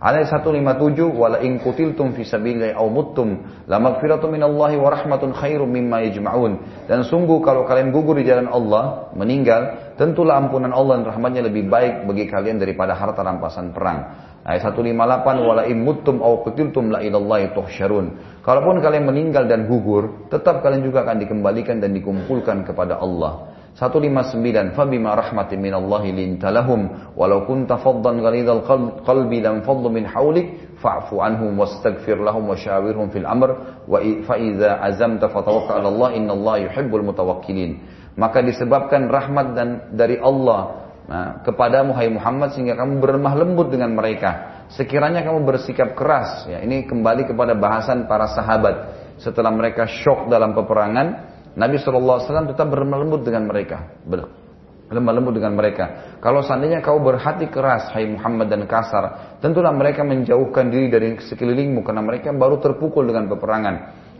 Ayat 0.00 0.32
157 0.32 1.12
wala 1.12 1.44
in 1.44 1.60
qutiltum 1.60 2.16
fi 2.16 2.24
sabilillahi 2.24 2.72
aw 2.72 2.88
muttum 2.88 3.36
la 3.68 3.76
maghfiratu 3.76 4.32
minallahi 4.32 4.80
wa 4.80 4.88
rahmatun 4.88 5.36
khairum 5.36 5.68
mimma 5.68 6.08
yajma'un. 6.08 6.56
Dan 6.88 7.04
sungguh 7.04 7.44
kalau 7.44 7.68
kalian 7.68 7.92
gugur 7.92 8.16
di 8.16 8.24
jalan 8.24 8.48
Allah, 8.48 9.12
meninggal, 9.12 9.92
tentulah 10.00 10.40
ampunan 10.40 10.72
Allah 10.72 11.04
dan 11.04 11.12
rahmatnya 11.12 11.52
lebih 11.52 11.68
baik 11.68 12.08
bagi 12.08 12.24
kalian 12.32 12.56
daripada 12.56 12.96
harta 12.96 13.20
rampasan 13.20 13.76
perang. 13.76 14.32
Ayat 14.40 14.72
158 14.72 14.96
wala 15.44 15.68
in 15.68 15.84
muttum 15.84 16.24
aw 16.24 16.48
qutiltum 16.48 16.88
la 16.88 17.04
ilallahi 17.04 17.52
tuhsyarun. 17.52 18.40
Kalaupun 18.40 18.80
kalian 18.80 19.04
meninggal 19.04 19.44
dan 19.52 19.68
gugur, 19.68 20.32
tetap 20.32 20.64
kalian 20.64 20.80
juga 20.80 21.04
akan 21.04 21.20
dikembalikan 21.20 21.76
dan 21.76 21.92
dikumpulkan 21.92 22.64
kepada 22.64 22.96
Allah. 22.96 23.49
159 23.78 24.74
fabima 24.74 25.14
rahmatin 25.14 25.62
minallahi 25.62 26.10
lintalahum 26.10 27.14
walau 27.14 27.46
kunta 27.46 27.78
faddan 27.78 28.18
ghalidhal 28.18 28.66
qalbi 29.06 29.38
lam 29.40 29.62
faddu 29.62 29.88
min 29.88 30.04
hawlik 30.04 30.76
fa'fu 30.82 31.22
anhum 31.22 31.54
wastaghfir 31.54 32.18
lahum 32.18 32.50
wasyawirhum 32.50 33.14
fil 33.14 33.24
amr 33.24 33.82
wa 33.86 34.02
idza 34.02 34.82
azamta 34.82 35.30
'ala 35.30 35.86
Allah 35.86 36.08
innallaha 36.18 36.66
yuhibbul 36.66 37.06
mutawakkilin 37.06 38.00
maka 38.18 38.42
disebabkan 38.42 39.06
rahmat 39.06 39.46
dan 39.54 39.68
dari 39.94 40.18
Allah 40.18 40.90
nah, 41.06 41.28
kepadamu 41.46 41.94
hai 41.94 42.10
Muhammad 42.10 42.52
sehingga 42.52 42.74
kamu 42.74 42.98
berlemah 42.98 43.34
lembut 43.38 43.70
dengan 43.70 43.94
mereka. 43.94 44.60
Sekiranya 44.70 45.26
kamu 45.26 45.42
bersikap 45.42 45.98
keras, 45.98 46.46
ya 46.46 46.62
ini 46.62 46.86
kembali 46.86 47.26
kepada 47.26 47.58
bahasan 47.58 48.06
para 48.06 48.30
sahabat. 48.30 48.76
Setelah 49.18 49.50
mereka 49.50 49.88
shock 49.88 50.30
dalam 50.30 50.54
peperangan, 50.54 51.29
Nabi 51.60 51.76
SAW 51.76 52.24
tetap 52.24 52.66
berlemah 52.72 53.04
lembut 53.04 53.20
dengan 53.20 53.44
mereka. 53.44 54.00
Berlemah 54.08 55.12
lembut 55.12 55.36
dengan 55.36 55.52
mereka. 55.52 56.16
Kalau 56.24 56.40
seandainya 56.40 56.80
kau 56.80 56.96
berhati 57.04 57.52
keras, 57.52 57.92
hai 57.92 58.08
Muhammad 58.08 58.48
dan 58.48 58.64
kasar, 58.64 59.36
tentulah 59.44 59.76
mereka 59.76 60.00
menjauhkan 60.00 60.72
diri 60.72 60.88
dari 60.88 61.20
sekelilingmu 61.20 61.84
karena 61.84 62.00
mereka 62.00 62.32
baru 62.32 62.56
terpukul 62.64 63.04
dengan 63.04 63.28
peperangan. 63.28 63.74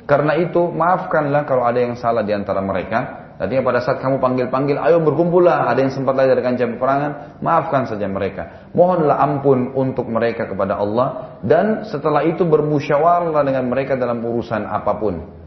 Karena 0.04 0.36
itu, 0.36 0.68
maafkanlah 0.68 1.48
kalau 1.48 1.64
ada 1.64 1.80
yang 1.80 1.96
salah 1.96 2.20
di 2.20 2.36
antara 2.36 2.60
mereka 2.60 3.30
Artinya 3.40 3.64
pada 3.64 3.80
saat 3.80 4.04
kamu 4.04 4.20
panggil-panggil, 4.20 4.76
ayo 4.76 5.00
berkumpullah. 5.00 5.64
Ada 5.72 5.80
yang 5.80 5.92
sempat 5.96 6.12
lagi 6.12 6.36
dari 6.36 6.44
kancah 6.44 6.76
peperangan, 6.76 7.12
maafkan 7.40 7.88
saja 7.88 8.04
mereka. 8.04 8.68
Mohonlah 8.76 9.16
ampun 9.16 9.72
untuk 9.72 10.04
mereka 10.12 10.44
kepada 10.44 10.76
Allah. 10.76 11.40
Dan 11.40 11.88
setelah 11.88 12.20
itu 12.28 12.44
bermusyawarah 12.44 13.40
dengan 13.40 13.64
mereka 13.72 13.96
dalam 13.96 14.20
urusan 14.20 14.68
apa 14.68 14.92
pun. 15.00 15.39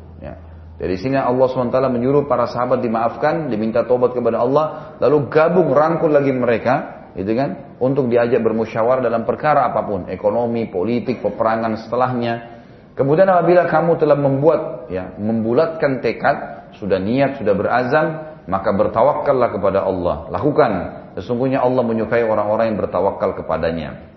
Dari 0.74 0.98
sini 0.98 1.14
Allah 1.14 1.46
SWT 1.46 1.78
menyuruh 1.94 2.26
para 2.26 2.50
sahabat 2.50 2.82
dimaafkan, 2.82 3.48
diminta 3.48 3.86
tobat 3.86 4.18
kepada 4.18 4.42
Allah, 4.42 4.98
lalu 4.98 5.30
gabung 5.30 5.70
rangkul 5.70 6.10
lagi 6.10 6.34
mereka, 6.34 7.08
gitu 7.14 7.30
kan, 7.38 7.78
untuk 7.78 8.10
diajak 8.10 8.42
bermusyawarah 8.42 9.06
dalam 9.06 9.22
perkara 9.22 9.70
apa 9.70 9.86
pun, 9.86 10.10
ekonomi, 10.10 10.66
politik, 10.74 11.22
peperangan 11.22 11.78
setelahnya. 11.86 12.34
Kemudian 12.98 13.30
apabila 13.30 13.70
kamu 13.70 14.02
telah 14.02 14.18
membuat, 14.18 14.90
ya, 14.90 15.14
membulatkan 15.18 16.02
tekad, 16.02 16.38
sudah 16.78 16.98
niat, 16.98 17.38
sudah 17.38 17.54
berazam, 17.54 18.06
maka 18.50 18.70
bertawakallah 18.74 19.50
kepada 19.54 19.86
Allah. 19.86 20.28
Lakukan. 20.30 20.72
Sesungguhnya 21.14 21.62
Allah 21.62 21.86
menyukai 21.86 22.26
orang-orang 22.26 22.74
yang 22.74 22.78
bertawakal 22.82 23.38
kepadanya. 23.38 24.13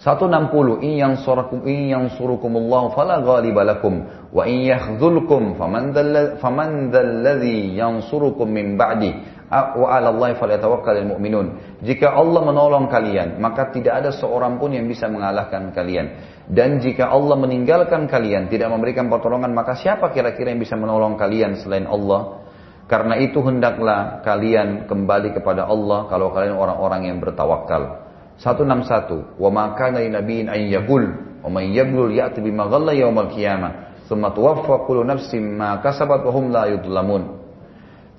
160 0.00 0.80
in 0.80 0.96
yang 0.96 1.20
surakum 1.20 1.60
in 1.68 1.92
yang 1.92 2.08
surukumullah 2.16 2.96
fala 2.96 3.20
ghaliba 3.20 3.68
lakum. 3.68 4.08
Wa 4.32 4.48
in 4.48 4.64
yakhzulkum 4.64 5.60
faman 5.60 5.92
dhal 5.92 6.40
faman 6.40 6.88
dzalladzi 6.88 7.76
yansurukum 7.76 8.48
min 8.48 8.80
ba'di. 8.80 9.12
Wa 9.52 10.00
'ala 10.00 10.08
Allah 10.08 10.40
falyatawakkalul 10.40 11.10
mu'minun 11.10 11.46
jika 11.84 12.16
Allah 12.16 12.38
menolong 12.38 12.86
kalian 12.86 13.42
maka 13.42 13.74
tidak 13.74 13.98
ada 13.98 14.10
seorang 14.14 14.56
pun 14.56 14.72
yang 14.72 14.88
bisa 14.88 15.04
mengalahkan 15.04 15.68
kalian. 15.76 16.16
Dan 16.48 16.80
jika 16.80 17.12
Allah 17.12 17.38
meninggalkan 17.38 18.10
kalian, 18.10 18.50
tidak 18.50 18.74
memberikan 18.74 19.06
pertolongan, 19.06 19.54
maka 19.54 19.78
siapa 19.78 20.10
kira-kira 20.10 20.50
yang 20.50 20.58
bisa 20.58 20.74
menolong 20.74 21.14
kalian 21.14 21.54
selain 21.62 21.86
Allah? 21.86 22.42
Karena 22.90 23.14
itu 23.22 23.38
hendaklah 23.38 24.18
kalian 24.26 24.90
kembali 24.90 25.30
kepada 25.30 25.70
Allah 25.70 26.10
kalau 26.10 26.34
kalian 26.34 26.58
orang-orang 26.58 27.06
yang 27.06 27.22
bertawakal. 27.22 28.09
161. 28.40 29.36
Wa 29.36 29.50
ma 29.52 29.76
kana 29.76 30.00
nabiyyin 30.00 30.48
an 30.48 30.60
yaqul 30.64 31.04
wa 31.44 31.48
man 31.52 31.64
yaglul 31.68 32.08
ya'ti 32.08 32.40
bima 32.40 32.66
ghalla 32.66 32.96
qiyamah. 33.28 33.72
Tuwaffa 34.10 34.90
kullu 34.90 35.06
nafsin 35.06 35.54
la 35.54 36.66
yudlamun. 36.66 37.38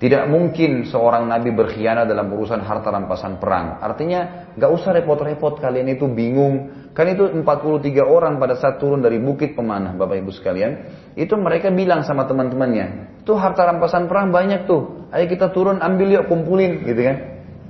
Tidak 0.02 0.34
mungkin 0.34 0.90
seorang 0.90 1.30
nabi 1.30 1.54
berkhianat 1.54 2.10
dalam 2.10 2.34
urusan 2.34 2.58
harta 2.66 2.90
rampasan 2.90 3.38
perang. 3.38 3.78
Artinya, 3.86 4.50
gak 4.58 4.72
usah 4.74 4.98
repot-repot 4.98 5.62
kalian 5.62 5.94
itu 5.94 6.10
bingung. 6.10 6.74
Kan 6.98 7.06
itu 7.14 7.30
43 7.30 8.02
orang 8.02 8.42
pada 8.42 8.58
saat 8.58 8.82
turun 8.82 9.06
dari 9.06 9.22
bukit 9.22 9.54
pemanah, 9.54 9.94
Bapak 9.94 10.18
Ibu 10.26 10.34
sekalian. 10.34 10.90
Itu 11.14 11.38
mereka 11.38 11.70
bilang 11.70 12.02
sama 12.02 12.26
teman-temannya, 12.26 13.22
tuh 13.30 13.38
harta 13.38 13.62
rampasan 13.62 14.10
perang 14.10 14.34
banyak 14.34 14.66
tuh. 14.66 15.06
Ayo 15.14 15.30
kita 15.30 15.54
turun 15.54 15.78
ambil 15.78 16.18
yuk 16.18 16.26
kumpulin 16.26 16.82
gitu 16.82 17.02
kan. 17.06 17.18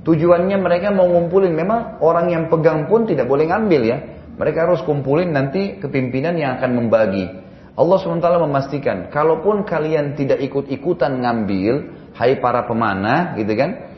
Tujuannya 0.02 0.58
mereka 0.58 0.90
mau 0.90 1.06
ngumpulin. 1.06 1.54
Memang 1.54 2.02
orang 2.02 2.30
yang 2.30 2.44
pegang 2.50 2.90
pun 2.90 3.06
tidak 3.06 3.30
boleh 3.30 3.46
ngambil 3.46 3.82
ya. 3.86 3.98
Mereka 4.34 4.66
harus 4.66 4.82
kumpulin 4.82 5.30
nanti 5.30 5.78
kepimpinan 5.78 6.34
yang 6.34 6.58
akan 6.58 6.70
membagi. 6.74 7.24
Allah 7.72 7.96
SWT 7.96 8.28
memastikan, 8.44 9.08
kalaupun 9.08 9.64
kalian 9.64 10.12
tidak 10.12 10.44
ikut-ikutan 10.44 11.24
ngambil, 11.24 11.88
hai 12.12 12.36
para 12.36 12.68
pemanah 12.68 13.32
gitu 13.40 13.56
kan 13.56 13.92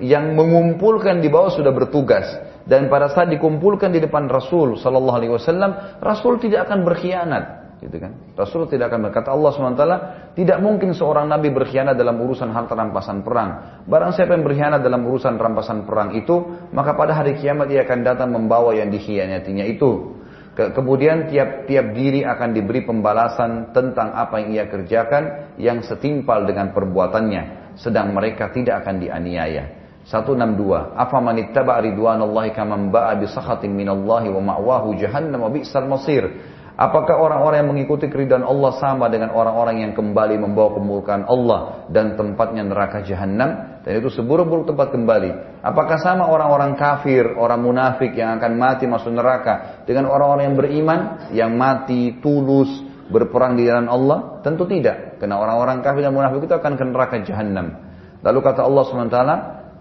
yang 0.00 0.32
mengumpulkan 0.32 1.20
di 1.20 1.28
bawah 1.28 1.52
sudah 1.52 1.74
bertugas 1.74 2.24
dan 2.64 2.88
pada 2.88 3.12
saat 3.12 3.28
dikumpulkan 3.28 3.92
di 3.92 4.00
depan 4.00 4.30
Rasul 4.32 4.80
Wasallam 4.80 6.00
Rasul 6.00 6.40
tidak 6.40 6.70
akan 6.70 6.88
berkhianat 6.88 7.44
gitu 7.76 7.96
kan 8.00 8.16
Rasul 8.32 8.64
tidak 8.72 8.88
akan 8.88 9.12
berkata 9.12 9.36
Allah 9.36 9.50
swt 9.52 9.84
tidak 10.32 10.58
mungkin 10.64 10.96
seorang 10.96 11.28
nabi 11.28 11.52
berkhianat 11.52 11.92
dalam 11.92 12.16
urusan 12.16 12.48
harta 12.48 12.72
rampasan 12.72 13.20
perang 13.20 13.82
barang 13.84 14.16
siapa 14.16 14.32
yang 14.32 14.44
berkhianat 14.48 14.80
dalam 14.80 15.04
urusan 15.04 15.36
rampasan 15.36 15.84
perang 15.84 16.16
itu 16.16 16.40
maka 16.72 16.96
pada 16.96 17.12
hari 17.12 17.36
kiamat 17.36 17.68
dia 17.68 17.84
akan 17.84 18.00
datang 18.00 18.32
membawa 18.32 18.72
yang 18.72 18.88
dikhianatinya 18.88 19.68
itu 19.68 20.16
Kemudian 20.56 21.28
tiap-tiap 21.28 21.92
diri 21.92 22.24
akan 22.24 22.56
diberi 22.56 22.80
pembalasan 22.80 23.76
tentang 23.76 24.16
apa 24.16 24.40
yang 24.40 24.56
ia 24.56 24.64
kerjakan 24.72 25.52
yang 25.60 25.84
setimpal 25.84 26.48
dengan 26.48 26.72
perbuatannya. 26.72 27.76
Sedang 27.76 28.16
mereka 28.16 28.48
tidak 28.56 28.80
akan 28.80 29.04
dianiaya. 29.04 29.84
162. 30.08 30.96
Afa 30.96 31.18
man 31.20 31.36
ittaba 31.36 31.76
ridwanallahi 31.84 32.56
kaman 32.56 32.88
ba'a 32.88 33.20
bi 33.20 33.28
sakhatin 33.28 33.68
minallahi 33.68 34.32
wa 34.32 34.56
ma'wahu 34.56 34.96
jahannam 34.96 35.44
wa 35.44 35.52
bi'sal 35.52 35.84
masir. 35.84 36.24
Apakah 36.76 37.16
orang-orang 37.16 37.64
yang 37.64 37.70
mengikuti 37.72 38.04
keridhaan 38.04 38.44
Allah 38.44 38.76
sama 38.76 39.08
dengan 39.08 39.32
orang-orang 39.32 39.80
yang 39.80 39.92
kembali 39.96 40.36
membawa 40.36 40.76
kemurkaan 40.76 41.24
Allah 41.24 41.88
dan 41.88 42.20
tempatnya 42.20 42.68
neraka 42.68 43.00
jahanam 43.00 43.80
dan 43.80 43.92
itu 43.96 44.12
seburuk-buruk 44.12 44.68
tempat 44.68 44.92
kembali? 44.92 45.64
Apakah 45.64 45.96
sama 45.96 46.28
orang-orang 46.28 46.76
kafir, 46.76 47.32
orang 47.32 47.64
munafik 47.64 48.12
yang 48.12 48.36
akan 48.36 48.60
mati 48.60 48.84
masuk 48.84 49.08
neraka 49.08 49.88
dengan 49.88 50.12
orang-orang 50.12 50.52
yang 50.52 50.56
beriman 50.60 50.98
yang 51.32 51.50
mati 51.56 52.20
tulus 52.20 52.68
berperang 53.08 53.56
di 53.56 53.64
jalan 53.64 53.88
Allah? 53.88 54.44
Tentu 54.44 54.68
tidak. 54.68 55.16
Karena 55.16 55.40
orang-orang 55.40 55.80
kafir 55.80 56.04
dan 56.04 56.12
munafik 56.12 56.44
itu 56.44 56.60
akan 56.60 56.76
ke 56.76 56.84
neraka 56.84 57.16
jahanam. 57.24 57.72
Lalu 58.20 58.38
kata 58.44 58.60
Allah 58.60 58.84
SWT, 58.84 59.18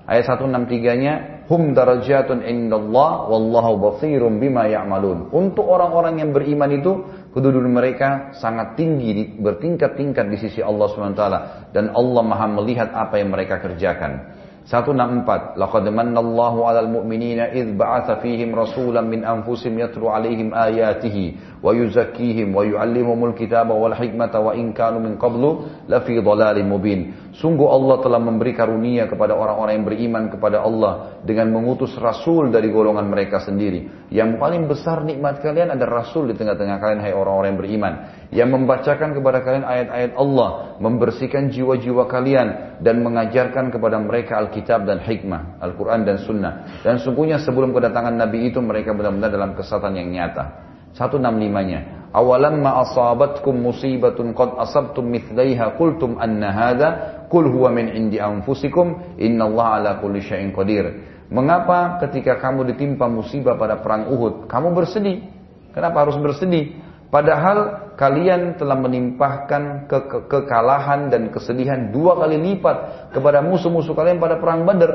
ayat 0.08 0.24
163-nya, 0.32 1.14
Hum 1.46 1.78
darajatun 1.78 2.42
indallah 2.42 3.30
wallahu 3.30 3.78
basirum 3.78 4.42
bima 4.42 4.66
ya'malun. 4.66 5.30
Untuk 5.30 5.70
orang-orang 5.70 6.18
yang 6.18 6.34
beriman 6.34 6.74
itu, 6.74 7.06
kedudukan 7.38 7.70
mereka 7.70 8.10
sangat 8.34 8.74
tinggi, 8.74 9.38
bertingkat-tingkat 9.38 10.26
di 10.26 10.38
sisi 10.42 10.66
Allah 10.66 10.90
SWT. 10.90 11.24
Dan 11.70 11.94
Allah 11.94 12.24
maha 12.26 12.50
melihat 12.50 12.90
apa 12.98 13.22
yang 13.22 13.30
mereka 13.30 13.62
kerjakan. 13.62 14.42
164 14.66 15.62
Laqad 15.62 15.86
manna 15.94 16.26
Allahu 16.26 16.66
'alal 16.66 16.90
mu'minina 16.90 17.54
idh 17.54 17.78
ba'atha 17.78 18.18
fihim 18.18 18.50
rasulan 18.58 19.06
min 19.06 19.22
anfusihim 19.22 19.78
yatlu 19.78 20.10
'alaihim 20.10 20.58
ayatihi 20.58 21.62
wa 21.62 21.70
yuzakkihim 21.70 22.50
wa 22.50 22.66
yu'allimuhumul 22.66 23.38
kitaba 23.38 23.78
wal 23.78 23.94
hikmata 23.94 24.42
wa 24.42 24.58
in 24.58 24.74
kanu 24.74 25.06
min 25.06 25.22
qablu 25.22 25.70
lafi 25.86 26.18
dhalalin 26.18 26.66
mubin. 26.66 27.14
Sungguh 27.38 27.68
Allah 27.70 28.02
telah 28.02 28.18
memberi 28.18 28.58
karunia 28.58 29.06
kepada 29.06 29.38
orang-orang 29.38 29.78
yang 29.78 29.86
beriman 29.86 30.24
kepada 30.34 30.66
Allah 30.66 31.22
dengan 31.22 31.54
mengutus 31.54 31.94
rasul 32.02 32.50
dari 32.50 32.74
golongan 32.74 33.06
mereka 33.06 33.46
sendiri. 33.46 34.10
Yang 34.10 34.42
paling 34.42 34.66
besar 34.66 35.06
nikmat 35.06 35.46
kalian 35.46 35.78
ada 35.78 35.86
rasul 35.86 36.26
di 36.26 36.34
tengah-tengah 36.34 36.78
kalian 36.82 37.02
hai 37.06 37.14
orang-orang 37.14 37.54
yang 37.54 37.62
beriman 37.62 37.94
yang 38.34 38.50
membacakan 38.50 39.14
kepada 39.14 39.46
kalian 39.46 39.66
ayat-ayat 39.66 40.12
Allah, 40.18 40.50
membersihkan 40.82 41.54
jiwa-jiwa 41.54 42.10
kalian 42.10 42.75
dan 42.82 43.04
mengajarkan 43.04 43.72
kepada 43.72 44.00
mereka 44.00 44.40
Alkitab 44.40 44.88
dan 44.88 45.04
hikmah, 45.04 45.60
Al-Quran 45.64 46.04
dan 46.04 46.18
Sunnah. 46.24 46.84
Dan 46.84 47.00
sungguhnya 47.00 47.40
sebelum 47.40 47.72
kedatangan 47.72 48.16
Nabi 48.16 48.52
itu 48.52 48.60
mereka 48.60 48.92
benar-benar 48.92 49.32
dalam 49.32 49.52
kesatuan 49.56 49.96
yang 49.96 50.12
nyata. 50.12 50.66
165-nya. 50.96 52.12
Awalam 52.16 52.64
ma 52.64 52.80
asabatkum 52.80 53.60
musibatun 53.60 54.32
qad 54.32 54.56
asabtum 54.56 55.04
mithlaiha 55.04 55.76
qultum 55.76 56.16
anna 56.16 56.48
hadha 56.56 56.90
qul 57.28 57.52
huwa 57.52 57.76
min 57.76 57.92
indi 57.92 58.24
anfusikum 58.24 59.20
innallaha 59.20 59.84
ala 59.84 59.92
kulli 60.00 60.24
syai'in 60.24 60.56
qadir. 60.56 61.12
Mengapa 61.28 62.00
ketika 62.08 62.40
kamu 62.40 62.72
ditimpa 62.72 63.12
musibah 63.12 63.60
pada 63.60 63.84
perang 63.84 64.08
Uhud, 64.08 64.48
kamu 64.48 64.72
bersedih? 64.72 65.28
Kenapa 65.76 66.08
harus 66.08 66.16
bersedih? 66.16 66.85
Padahal 67.16 67.96
kalian 67.96 68.60
telah 68.60 68.76
menimpahkan 68.76 69.88
ke 69.88 69.98
ke 70.04 70.18
kekalahan 70.28 71.08
dan 71.08 71.32
kesedihan 71.32 71.88
dua 71.96 72.20
kali 72.20 72.36
lipat 72.36 73.08
kepada 73.16 73.40
musuh-musuh 73.40 73.96
kalian 73.96 74.20
pada 74.20 74.36
perang 74.36 74.68
Badar. 74.68 74.92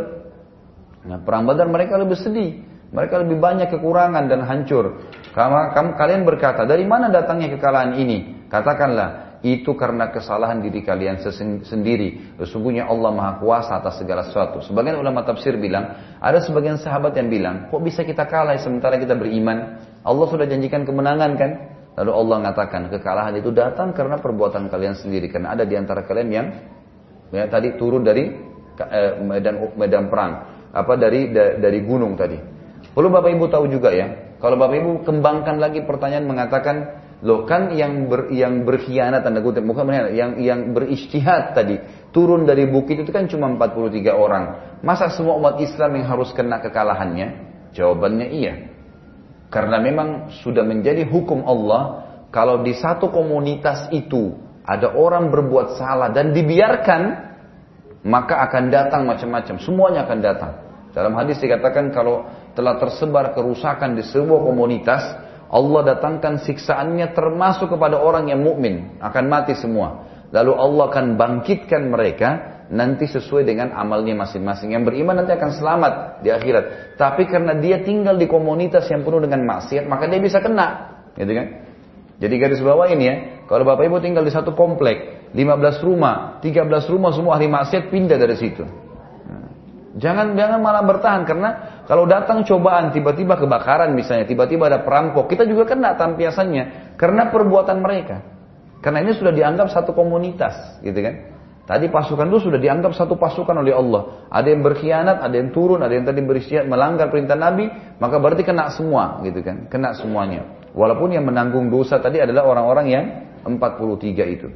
Nah, 1.09 1.17
perang 1.25 1.49
Badar 1.49 1.73
mereka 1.73 1.97
lebih 1.97 2.21
sedih. 2.21 2.61
Mereka 2.93 3.25
lebih 3.25 3.41
banyak 3.41 3.73
kekurangan 3.73 4.29
dan 4.29 4.45
hancur. 4.45 5.01
Kamu, 5.33 5.97
kalian 5.97 6.29
berkata, 6.29 6.69
dari 6.69 6.85
mana 6.85 7.09
datangnya 7.09 7.57
kekalahan 7.57 7.97
ini? 7.97 8.51
Katakanlah, 8.53 9.41
itu 9.41 9.73
karena 9.73 10.13
kesalahan 10.13 10.61
diri 10.61 10.85
kalian 10.85 11.25
sendiri. 11.65 12.37
Sesungguhnya 12.37 12.85
Allah 12.85 13.17
Maha 13.17 13.33
Kuasa 13.41 13.81
atas 13.81 13.97
segala 13.97 14.29
sesuatu. 14.29 14.61
Sebagian 14.61 15.01
ulama 15.01 15.25
tafsir 15.25 15.57
bilang, 15.57 16.19
ada 16.21 16.37
sebagian 16.45 16.77
sahabat 16.77 17.17
yang 17.17 17.33
bilang, 17.33 17.73
kok 17.73 17.81
bisa 17.81 18.05
kita 18.05 18.29
kalah 18.29 18.59
sementara 18.61 19.01
kita 19.01 19.17
beriman? 19.17 19.81
Allah 20.05 20.27
sudah 20.29 20.45
janjikan 20.45 20.85
kemenangan 20.85 21.33
kan? 21.41 21.80
Lalu 22.01 22.13
Allah 22.17 22.37
mengatakan 22.41 22.89
kekalahan 22.89 23.37
itu 23.37 23.53
datang 23.53 23.93
karena 23.93 24.17
perbuatan 24.17 24.73
kalian 24.73 24.97
sendiri. 24.97 25.29
Karena 25.29 25.53
ada 25.53 25.69
di 25.69 25.77
antara 25.77 26.01
kalian 26.09 26.29
yang 26.33 26.47
ya, 27.29 27.45
tadi 27.45 27.77
turun 27.77 28.01
dari 28.01 28.25
eh, 28.81 29.13
medan 29.21 29.77
medan 29.77 30.09
perang, 30.09 30.33
apa 30.73 30.97
dari 30.97 31.29
da, 31.29 31.61
dari 31.61 31.85
gunung 31.85 32.17
tadi. 32.17 32.41
Perlu 32.97 33.13
Bapak 33.13 33.31
Ibu 33.37 33.45
tahu 33.53 33.69
juga 33.69 33.93
ya, 33.93 34.33
kalau 34.41 34.57
Bapak 34.57 34.77
Ibu 34.81 34.91
kembangkan 35.05 35.61
lagi 35.61 35.85
pertanyaan 35.85 36.25
mengatakan, 36.25 36.77
loh 37.21 37.45
kan 37.45 37.69
yang 37.77 38.09
ber, 38.09 38.33
yang 38.33 38.65
berkhianat 38.65 39.21
tanda 39.21 39.45
kutip 39.45 39.61
bukan 39.61 39.85
berkhianat, 39.85 40.17
yang 40.17 40.31
yang 40.41 40.61
beristihad 40.73 41.53
tadi 41.53 41.77
turun 42.17 42.49
dari 42.49 42.65
bukit 42.65 43.05
itu 43.05 43.13
kan 43.13 43.29
cuma 43.29 43.53
43 43.53 44.09
orang. 44.17 44.45
Masa 44.81 45.13
semua 45.13 45.37
umat 45.37 45.61
Islam 45.61 46.01
yang 46.01 46.09
harus 46.09 46.33
kena 46.33 46.65
kekalahannya? 46.65 47.29
Jawabannya 47.77 48.33
iya. 48.33 48.70
Karena 49.51 49.83
memang 49.83 50.31
sudah 50.41 50.63
menjadi 50.63 51.03
hukum 51.11 51.43
Allah 51.43 52.07
kalau 52.31 52.63
di 52.63 52.71
satu 52.79 53.11
komunitas 53.11 53.91
itu 53.91 54.39
ada 54.63 54.95
orang 54.95 55.35
berbuat 55.35 55.75
salah 55.75 56.15
dan 56.15 56.31
dibiarkan 56.31 57.31
maka 58.07 58.41
akan 58.47 58.71
datang 58.71 59.03
macam-macam. 59.05 59.59
Semuanya 59.61 60.07
akan 60.07 60.19
datang. 60.23 60.53
Dalam 60.95 61.13
hadis 61.19 61.43
dikatakan 61.43 61.91
kalau 61.91 62.27
telah 62.55 62.79
tersebar 62.79 63.35
kerusakan 63.35 63.99
di 63.99 64.03
sebuah 64.07 64.41
komunitas, 64.43 65.03
Allah 65.51 65.95
datangkan 65.95 66.39
siksaannya 66.47 67.11
termasuk 67.11 67.75
kepada 67.75 67.99
orang 67.99 68.31
yang 68.31 68.41
mukmin 68.41 68.99
akan 69.03 69.25
mati 69.27 69.59
semua. 69.59 70.07
Lalu 70.31 70.55
Allah 70.55 70.85
akan 70.95 71.07
bangkitkan 71.19 71.91
mereka 71.91 72.60
nanti 72.71 73.11
sesuai 73.11 73.43
dengan 73.43 73.75
amalnya 73.75 74.15
masing-masing. 74.15 74.73
Yang 74.73 74.95
beriman 74.95 75.23
nanti 75.23 75.35
akan 75.35 75.51
selamat 75.51 75.93
di 76.23 76.31
akhirat. 76.31 76.97
Tapi 76.97 77.27
karena 77.27 77.59
dia 77.59 77.83
tinggal 77.83 78.15
di 78.15 78.31
komunitas 78.31 78.87
yang 78.89 79.03
penuh 79.03 79.19
dengan 79.19 79.43
maksiat, 79.45 79.91
maka 79.91 80.07
dia 80.07 80.23
bisa 80.23 80.39
kena. 80.39 80.97
Gitu 81.19 81.33
kan? 81.35 81.47
Jadi 82.21 82.35
garis 82.39 82.61
bawah 82.63 82.87
ini 82.87 83.05
ya, 83.05 83.15
kalau 83.51 83.67
Bapak 83.67 83.91
Ibu 83.91 83.99
tinggal 83.99 84.23
di 84.23 84.31
satu 84.31 84.55
komplek, 84.55 85.31
15 85.35 85.81
rumah, 85.83 86.39
13 86.45 86.69
rumah 86.93 87.11
semua 87.11 87.41
ahli 87.41 87.49
maksiat 87.49 87.91
pindah 87.91 88.19
dari 88.21 88.37
situ. 88.39 88.65
Jangan 89.91 90.39
jangan 90.39 90.63
malah 90.63 90.87
bertahan 90.87 91.27
karena 91.27 91.83
kalau 91.91 92.07
datang 92.07 92.47
cobaan 92.47 92.95
tiba-tiba 92.95 93.35
kebakaran 93.35 93.91
misalnya, 93.91 94.23
tiba-tiba 94.23 94.71
ada 94.71 94.87
perampok, 94.87 95.27
kita 95.27 95.43
juga 95.43 95.67
kena 95.67 95.99
tampiasannya 95.99 96.95
karena 96.95 97.27
perbuatan 97.35 97.83
mereka. 97.83 98.23
Karena 98.79 99.03
ini 99.03 99.13
sudah 99.19 99.35
dianggap 99.35 99.67
satu 99.75 99.91
komunitas, 99.91 100.79
gitu 100.87 100.95
kan? 101.03 101.40
Tadi 101.71 101.87
pasukan 101.87 102.27
itu 102.27 102.51
sudah 102.51 102.59
dianggap 102.59 102.99
satu 102.99 103.15
pasukan 103.15 103.55
oleh 103.63 103.71
Allah. 103.71 104.27
Ada 104.27 104.51
yang 104.51 104.67
berkhianat, 104.67 105.23
ada 105.23 105.35
yang 105.39 105.55
turun, 105.55 105.79
ada 105.79 105.95
yang 105.95 106.03
tadi 106.03 106.19
berisiat 106.19 106.67
melanggar 106.67 107.15
perintah 107.15 107.39
Nabi, 107.39 107.71
maka 108.03 108.19
berarti 108.19 108.43
kena 108.43 108.75
semua, 108.75 109.23
gitu 109.23 109.39
kan? 109.39 109.71
Kena 109.71 109.95
semuanya. 109.95 110.67
Walaupun 110.75 111.15
yang 111.15 111.23
menanggung 111.23 111.71
dosa 111.71 112.03
tadi 112.03 112.19
adalah 112.19 112.43
orang-orang 112.43 112.87
yang 112.91 113.05
43 113.47 114.35
itu. 114.35 114.51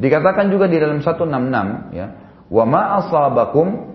Dikatakan 0.00 0.48
juga 0.48 0.72
di 0.72 0.80
dalam 0.80 1.04
166 1.04 1.92
ya, 1.92 2.06
wa 2.48 2.64
ma 2.64 2.82
asabakum 3.04 3.94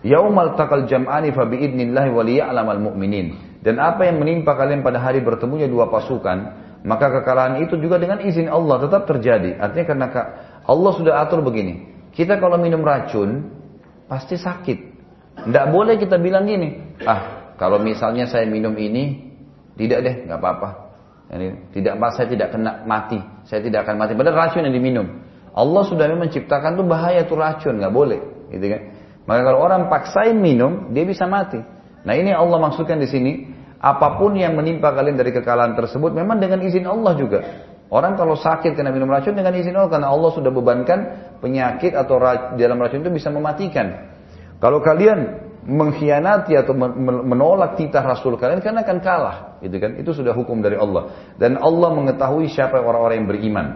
Yaumal 0.00 0.56
takal 0.56 0.88
jam'ani 0.88 1.28
fa 1.36 1.44
biidnillahi 1.44 2.08
wa 2.08 2.24
liya'lamal 2.24 2.80
mu'minin. 2.80 3.60
Dan 3.60 3.76
apa 3.76 4.08
yang 4.08 4.16
menimpa 4.16 4.56
kalian 4.56 4.80
pada 4.80 4.96
hari 4.96 5.20
bertemunya 5.20 5.68
dua 5.68 5.92
pasukan, 5.92 6.56
maka 6.88 7.20
kekalahan 7.20 7.60
itu 7.60 7.76
juga 7.76 8.00
dengan 8.00 8.24
izin 8.24 8.48
Allah 8.48 8.80
tetap 8.80 9.04
terjadi. 9.04 9.60
Artinya 9.60 9.84
karena 9.84 10.06
Allah 10.70 10.92
sudah 10.94 11.18
atur 11.18 11.42
begini. 11.42 11.90
Kita 12.14 12.38
kalau 12.38 12.54
minum 12.54 12.86
racun 12.86 13.50
pasti 14.06 14.38
sakit. 14.38 14.78
Tidak 15.50 15.66
boleh 15.74 15.98
kita 15.98 16.20
bilang 16.22 16.46
gini, 16.46 17.00
ah 17.02 17.54
kalau 17.58 17.82
misalnya 17.82 18.30
saya 18.30 18.46
minum 18.46 18.74
ini, 18.78 19.18
tidak 19.74 19.98
deh, 20.06 20.14
nggak 20.30 20.38
apa-apa. 20.38 20.70
tidak 21.70 21.94
pas 22.02 22.18
saya 22.18 22.26
tidak 22.26 22.50
kena 22.50 22.82
mati, 22.86 23.18
saya 23.46 23.62
tidak 23.62 23.86
akan 23.86 24.02
mati. 24.02 24.18
Padahal 24.18 24.50
racun 24.50 24.66
yang 24.66 24.74
diminum. 24.74 25.06
Allah 25.50 25.82
sudah 25.86 26.06
menciptakan 26.10 26.78
tuh 26.78 26.86
bahaya 26.86 27.26
tuh 27.26 27.38
racun, 27.38 27.78
nggak 27.78 27.94
boleh, 27.94 28.50
gitu 28.50 28.66
kan? 28.66 28.82
Maka 29.26 29.40
kalau 29.46 29.58
orang 29.62 29.86
paksain 29.86 30.34
minum, 30.34 30.90
dia 30.90 31.06
bisa 31.06 31.26
mati. 31.30 31.62
Nah 32.02 32.14
ini 32.18 32.34
Allah 32.34 32.58
maksudkan 32.58 32.98
di 32.98 33.06
sini, 33.06 33.32
apa 33.78 34.18
pun 34.18 34.34
yang 34.34 34.58
menimpa 34.58 34.90
kalian 34.90 35.14
dari 35.14 35.30
kekalahan 35.30 35.78
tersebut, 35.78 36.10
memang 36.10 36.42
dengan 36.42 36.60
izin 36.66 36.84
Allah 36.86 37.14
juga. 37.14 37.40
Orang 37.90 38.14
kalau 38.14 38.38
sakit 38.38 38.78
kena 38.78 38.94
minum 38.94 39.10
racun 39.10 39.34
dengan 39.34 39.50
izin 39.50 39.74
Allah 39.74 39.90
karena 39.90 40.08
Allah 40.14 40.30
sudah 40.30 40.54
bebankan 40.54 40.98
penyakit 41.42 41.90
atau 41.98 42.22
di 42.54 42.62
dalam 42.62 42.78
racun 42.78 43.02
itu 43.02 43.10
bisa 43.10 43.34
mematikan. 43.34 44.14
Kalau 44.62 44.78
kalian 44.78 45.50
mengkhianati 45.66 46.54
atau 46.54 46.72
menolak 47.26 47.76
titah 47.76 48.06
Rasul 48.06 48.38
kalian 48.38 48.62
karena 48.64 48.86
akan 48.86 48.98
kalah, 49.02 49.36
gitu 49.60 49.76
kan? 49.76 49.98
Itu 49.98 50.14
sudah 50.14 50.32
hukum 50.32 50.62
dari 50.62 50.78
Allah. 50.78 51.34
Dan 51.36 51.58
Allah 51.58 51.90
mengetahui 51.92 52.46
siapa 52.48 52.78
orang-orang 52.78 53.26
yang 53.26 53.28
beriman. 53.28 53.66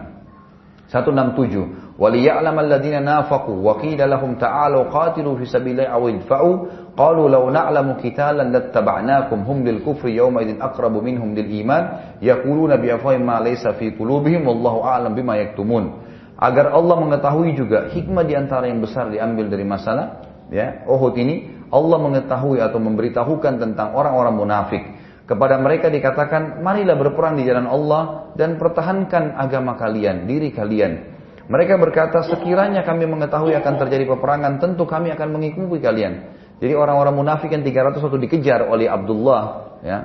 167. 0.89 1.97
Waliya'lamal 1.97 2.69
ladzina 2.69 3.01
nafaqu 3.01 3.51
wa 3.51 3.75
qila 3.81 4.05
lahum 4.05 4.37
ta'alu 4.37 4.85
qatilu 4.93 5.33
fi 5.41 5.45
sabilillahi 5.49 5.89
aw 5.89 6.01
idfa'u 6.07 6.51
Qalu 6.95 7.27
law 7.27 7.43
na'lamu 7.51 7.99
qitalan 7.99 8.55
lattaba'nakum 8.55 9.43
hum 9.43 9.67
lil 9.67 9.83
kufri 9.83 10.15
yawma 10.15 10.47
idin 10.47 10.63
aqrabu 10.63 11.03
minhum 11.03 11.35
lil 11.35 11.47
iman 11.59 12.15
yaquluna 12.23 12.79
bi 12.79 12.87
afwahihim 12.87 13.27
ma 13.27 13.43
laysa 13.43 13.75
fi 13.75 13.91
qulubihim 13.91 14.47
wallahu 14.47 14.87
a'lam 14.87 15.11
bima 15.11 15.35
yaktumun. 15.35 15.91
Agar 16.39 16.71
Allah 16.71 16.95
mengetahui 16.99 17.51
juga 17.55 17.91
hikmah 17.91 18.23
di 18.23 18.39
antara 18.39 18.71
yang 18.71 18.79
besar 18.79 19.11
diambil 19.11 19.51
dari 19.51 19.67
masalah 19.67 20.23
ya 20.47 20.83
Uhud 20.87 21.15
ini 21.19 21.67
Allah 21.67 21.99
mengetahui 21.99 22.63
atau 22.63 22.79
memberitahukan 22.79 23.53
tentang 23.59 23.91
orang-orang 23.91 24.35
munafik. 24.35 24.83
Kepada 25.25 25.57
mereka 25.57 25.89
dikatakan, 25.89 26.61
marilah 26.61 26.93
berperang 27.01 27.33
di 27.33 27.49
jalan 27.49 27.65
Allah 27.65 28.29
dan 28.37 28.61
pertahankan 28.61 29.33
agama 29.33 29.73
kalian, 29.73 30.29
diri 30.29 30.53
kalian. 30.53 31.17
Mereka 31.49 31.81
berkata, 31.81 32.21
sekiranya 32.29 32.85
kami 32.85 33.09
mengetahui 33.09 33.57
akan 33.57 33.73
terjadi 33.81 34.05
peperangan, 34.05 34.61
tentu 34.61 34.85
kami 34.85 35.09
akan 35.17 35.33
mengikuti 35.33 35.81
kalian. 35.81 36.34
Jadi 36.59 36.71
orang-orang 36.71 37.15
munafik 37.15 37.51
yang 37.51 37.63
300 37.67 37.99
waktu 37.99 38.19
dikejar 38.27 38.67
oleh 38.71 38.87
Abdullah, 38.87 39.43
ya, 39.83 39.97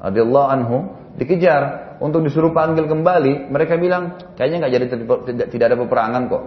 Abdullah 0.00 0.52
anhu, 0.52 0.76
dikejar 1.16 1.96
untuk 2.02 2.20
disuruh 2.26 2.52
panggil 2.52 2.84
kembali, 2.84 3.48
mereka 3.48 3.80
bilang 3.80 4.20
kayaknya 4.36 4.66
nggak 4.66 4.72
jadi 4.72 4.86
tidak, 5.48 5.66
ada 5.72 5.78
peperangan 5.80 6.22
kok. 6.28 6.42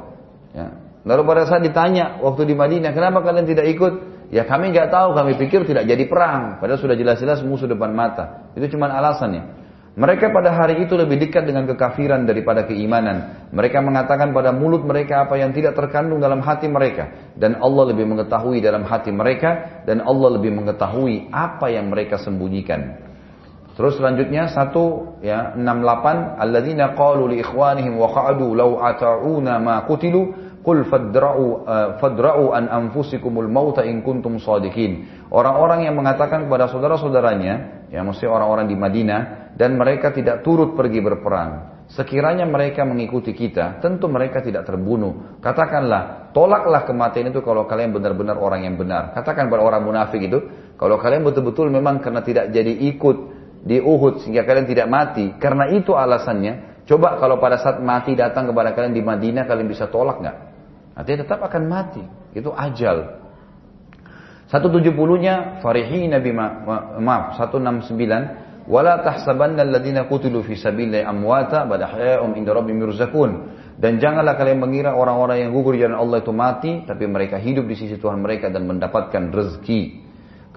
Ya. 0.54 0.68
Lalu 1.08 1.22
pada 1.24 1.42
saat 1.48 1.64
ditanya 1.64 2.20
waktu 2.20 2.44
di 2.46 2.54
Madinah, 2.54 2.92
kenapa 2.92 3.24
kalian 3.24 3.48
tidak 3.48 3.66
ikut? 3.72 3.94
Ya 4.28 4.44
kami 4.44 4.76
nggak 4.76 4.92
tahu, 4.92 5.16
kami 5.16 5.40
pikir 5.40 5.64
tidak 5.64 5.88
jadi 5.88 6.04
perang. 6.04 6.60
Padahal 6.60 6.78
sudah 6.84 7.00
jelas-jelas 7.00 7.40
musuh 7.48 7.66
depan 7.66 7.96
mata. 7.96 8.52
Itu 8.60 8.68
cuma 8.76 8.92
alasannya. 8.92 9.67
Mereka 9.98 10.30
pada 10.30 10.54
hari 10.54 10.86
itu 10.86 10.94
lebih 10.94 11.18
dekat 11.18 11.50
dengan 11.50 11.66
kekafiran 11.66 12.30
daripada 12.30 12.70
keimanan. 12.70 13.50
Mereka 13.50 13.82
mengatakan 13.82 14.30
pada 14.30 14.54
mulut 14.54 14.86
mereka 14.86 15.26
apa 15.26 15.42
yang 15.42 15.50
tidak 15.58 15.74
terkandung 15.74 16.22
dalam 16.22 16.38
hati 16.46 16.70
mereka. 16.70 17.34
Dan 17.34 17.58
Allah 17.58 17.90
lebih 17.90 18.06
mengetahui 18.06 18.62
dalam 18.62 18.86
hati 18.86 19.10
mereka. 19.10 19.82
Dan 19.90 20.06
Allah 20.06 20.38
lebih 20.38 20.54
mengetahui 20.54 21.34
apa 21.34 21.74
yang 21.74 21.90
mereka 21.90 22.22
sembunyikan. 22.22 23.10
Terus 23.74 23.98
selanjutnya 23.98 24.54
satu 24.54 25.18
ya 25.22 25.54
68 25.58 26.42
alladzina 26.46 26.98
qalu 26.98 27.34
li 27.34 27.46
ikhwanihim 27.46 27.98
wa 27.98 28.10
qa'adu 28.10 28.58
law 28.58 28.82
ata'una 28.82 29.62
ma 29.62 29.86
qutilu 29.86 30.47
qul 30.68 30.84
fadra'u 30.84 31.64
uh, 31.64 31.90
fadra'u 32.04 32.52
an 32.52 32.68
anfusikumul 32.68 33.48
mauta 33.48 33.88
in 33.88 34.04
kuntum 34.04 34.36
shadiqin. 34.36 35.24
Orang-orang 35.32 35.88
yang 35.88 35.96
mengatakan 35.96 36.44
kepada 36.44 36.68
saudara-saudaranya, 36.68 37.88
ya 37.88 38.04
mesti 38.04 38.28
orang-orang 38.28 38.68
di 38.68 38.76
Madinah 38.76 39.56
dan 39.56 39.80
mereka 39.80 40.12
tidak 40.12 40.44
turut 40.44 40.76
pergi 40.76 41.00
berperang. 41.00 41.80
Sekiranya 41.88 42.44
mereka 42.44 42.84
mengikuti 42.84 43.32
kita, 43.32 43.80
tentu 43.80 44.12
mereka 44.12 44.44
tidak 44.44 44.68
terbunuh. 44.68 45.40
Katakanlah, 45.40 46.36
tolaklah 46.36 46.84
kematian 46.84 47.32
itu 47.32 47.40
kalau 47.40 47.64
kalian 47.64 47.96
benar-benar 47.96 48.36
orang 48.36 48.68
yang 48.68 48.76
benar. 48.76 49.16
Katakan 49.16 49.48
pada 49.48 49.64
orang 49.64 49.88
munafik 49.88 50.20
itu, 50.20 50.52
kalau 50.76 51.00
kalian 51.00 51.24
betul-betul 51.24 51.72
memang 51.72 52.04
karena 52.04 52.20
tidak 52.28 52.52
jadi 52.52 52.76
ikut 52.92 53.18
di 53.64 53.80
Uhud 53.80 54.20
sehingga 54.20 54.44
kalian 54.44 54.68
tidak 54.68 54.92
mati, 54.92 55.32
karena 55.40 55.72
itu 55.72 55.96
alasannya, 55.96 56.84
coba 56.84 57.16
kalau 57.24 57.40
pada 57.40 57.56
saat 57.56 57.80
mati 57.80 58.20
datang 58.20 58.52
kepada 58.52 58.76
kalian 58.76 58.92
di 58.92 59.00
Madinah, 59.00 59.48
kalian 59.48 59.72
bisa 59.72 59.88
tolak 59.88 60.20
nggak? 60.20 60.47
Artinya 60.98 61.18
tetap 61.24 61.40
akan 61.46 61.64
mati. 61.70 62.02
Itu 62.34 62.50
ajal. 62.50 63.22
170-nya 64.50 65.62
Farihi 65.62 66.10
Nabi 66.10 66.32
ma 66.34 66.48
maaf 66.98 67.38
169 67.38 68.48
Wala 68.68 69.00
tahsabanna 69.00 69.64
alladziina 69.64 70.12
qutilu 70.12 70.44
fi 70.44 70.60
sabilillahi 70.60 71.08
amwata 71.08 71.64
bal 71.64 71.80
ahya'um 71.80 72.36
inda 72.36 72.52
rabbihim 72.52 72.84
yurzaqun. 72.84 73.32
Dan 73.80 74.02
janganlah 74.04 74.36
kalian 74.36 74.60
mengira 74.60 74.92
orang-orang 74.92 75.48
yang 75.48 75.52
gugur 75.56 75.80
jalan 75.80 75.96
Allah 75.96 76.20
itu 76.20 76.34
mati, 76.36 76.84
tapi 76.84 77.08
mereka 77.08 77.40
hidup 77.40 77.64
di 77.64 77.80
sisi 77.80 77.96
Tuhan 77.96 78.20
mereka 78.20 78.52
dan 78.52 78.68
mendapatkan 78.68 79.32
rezeki. 79.32 80.07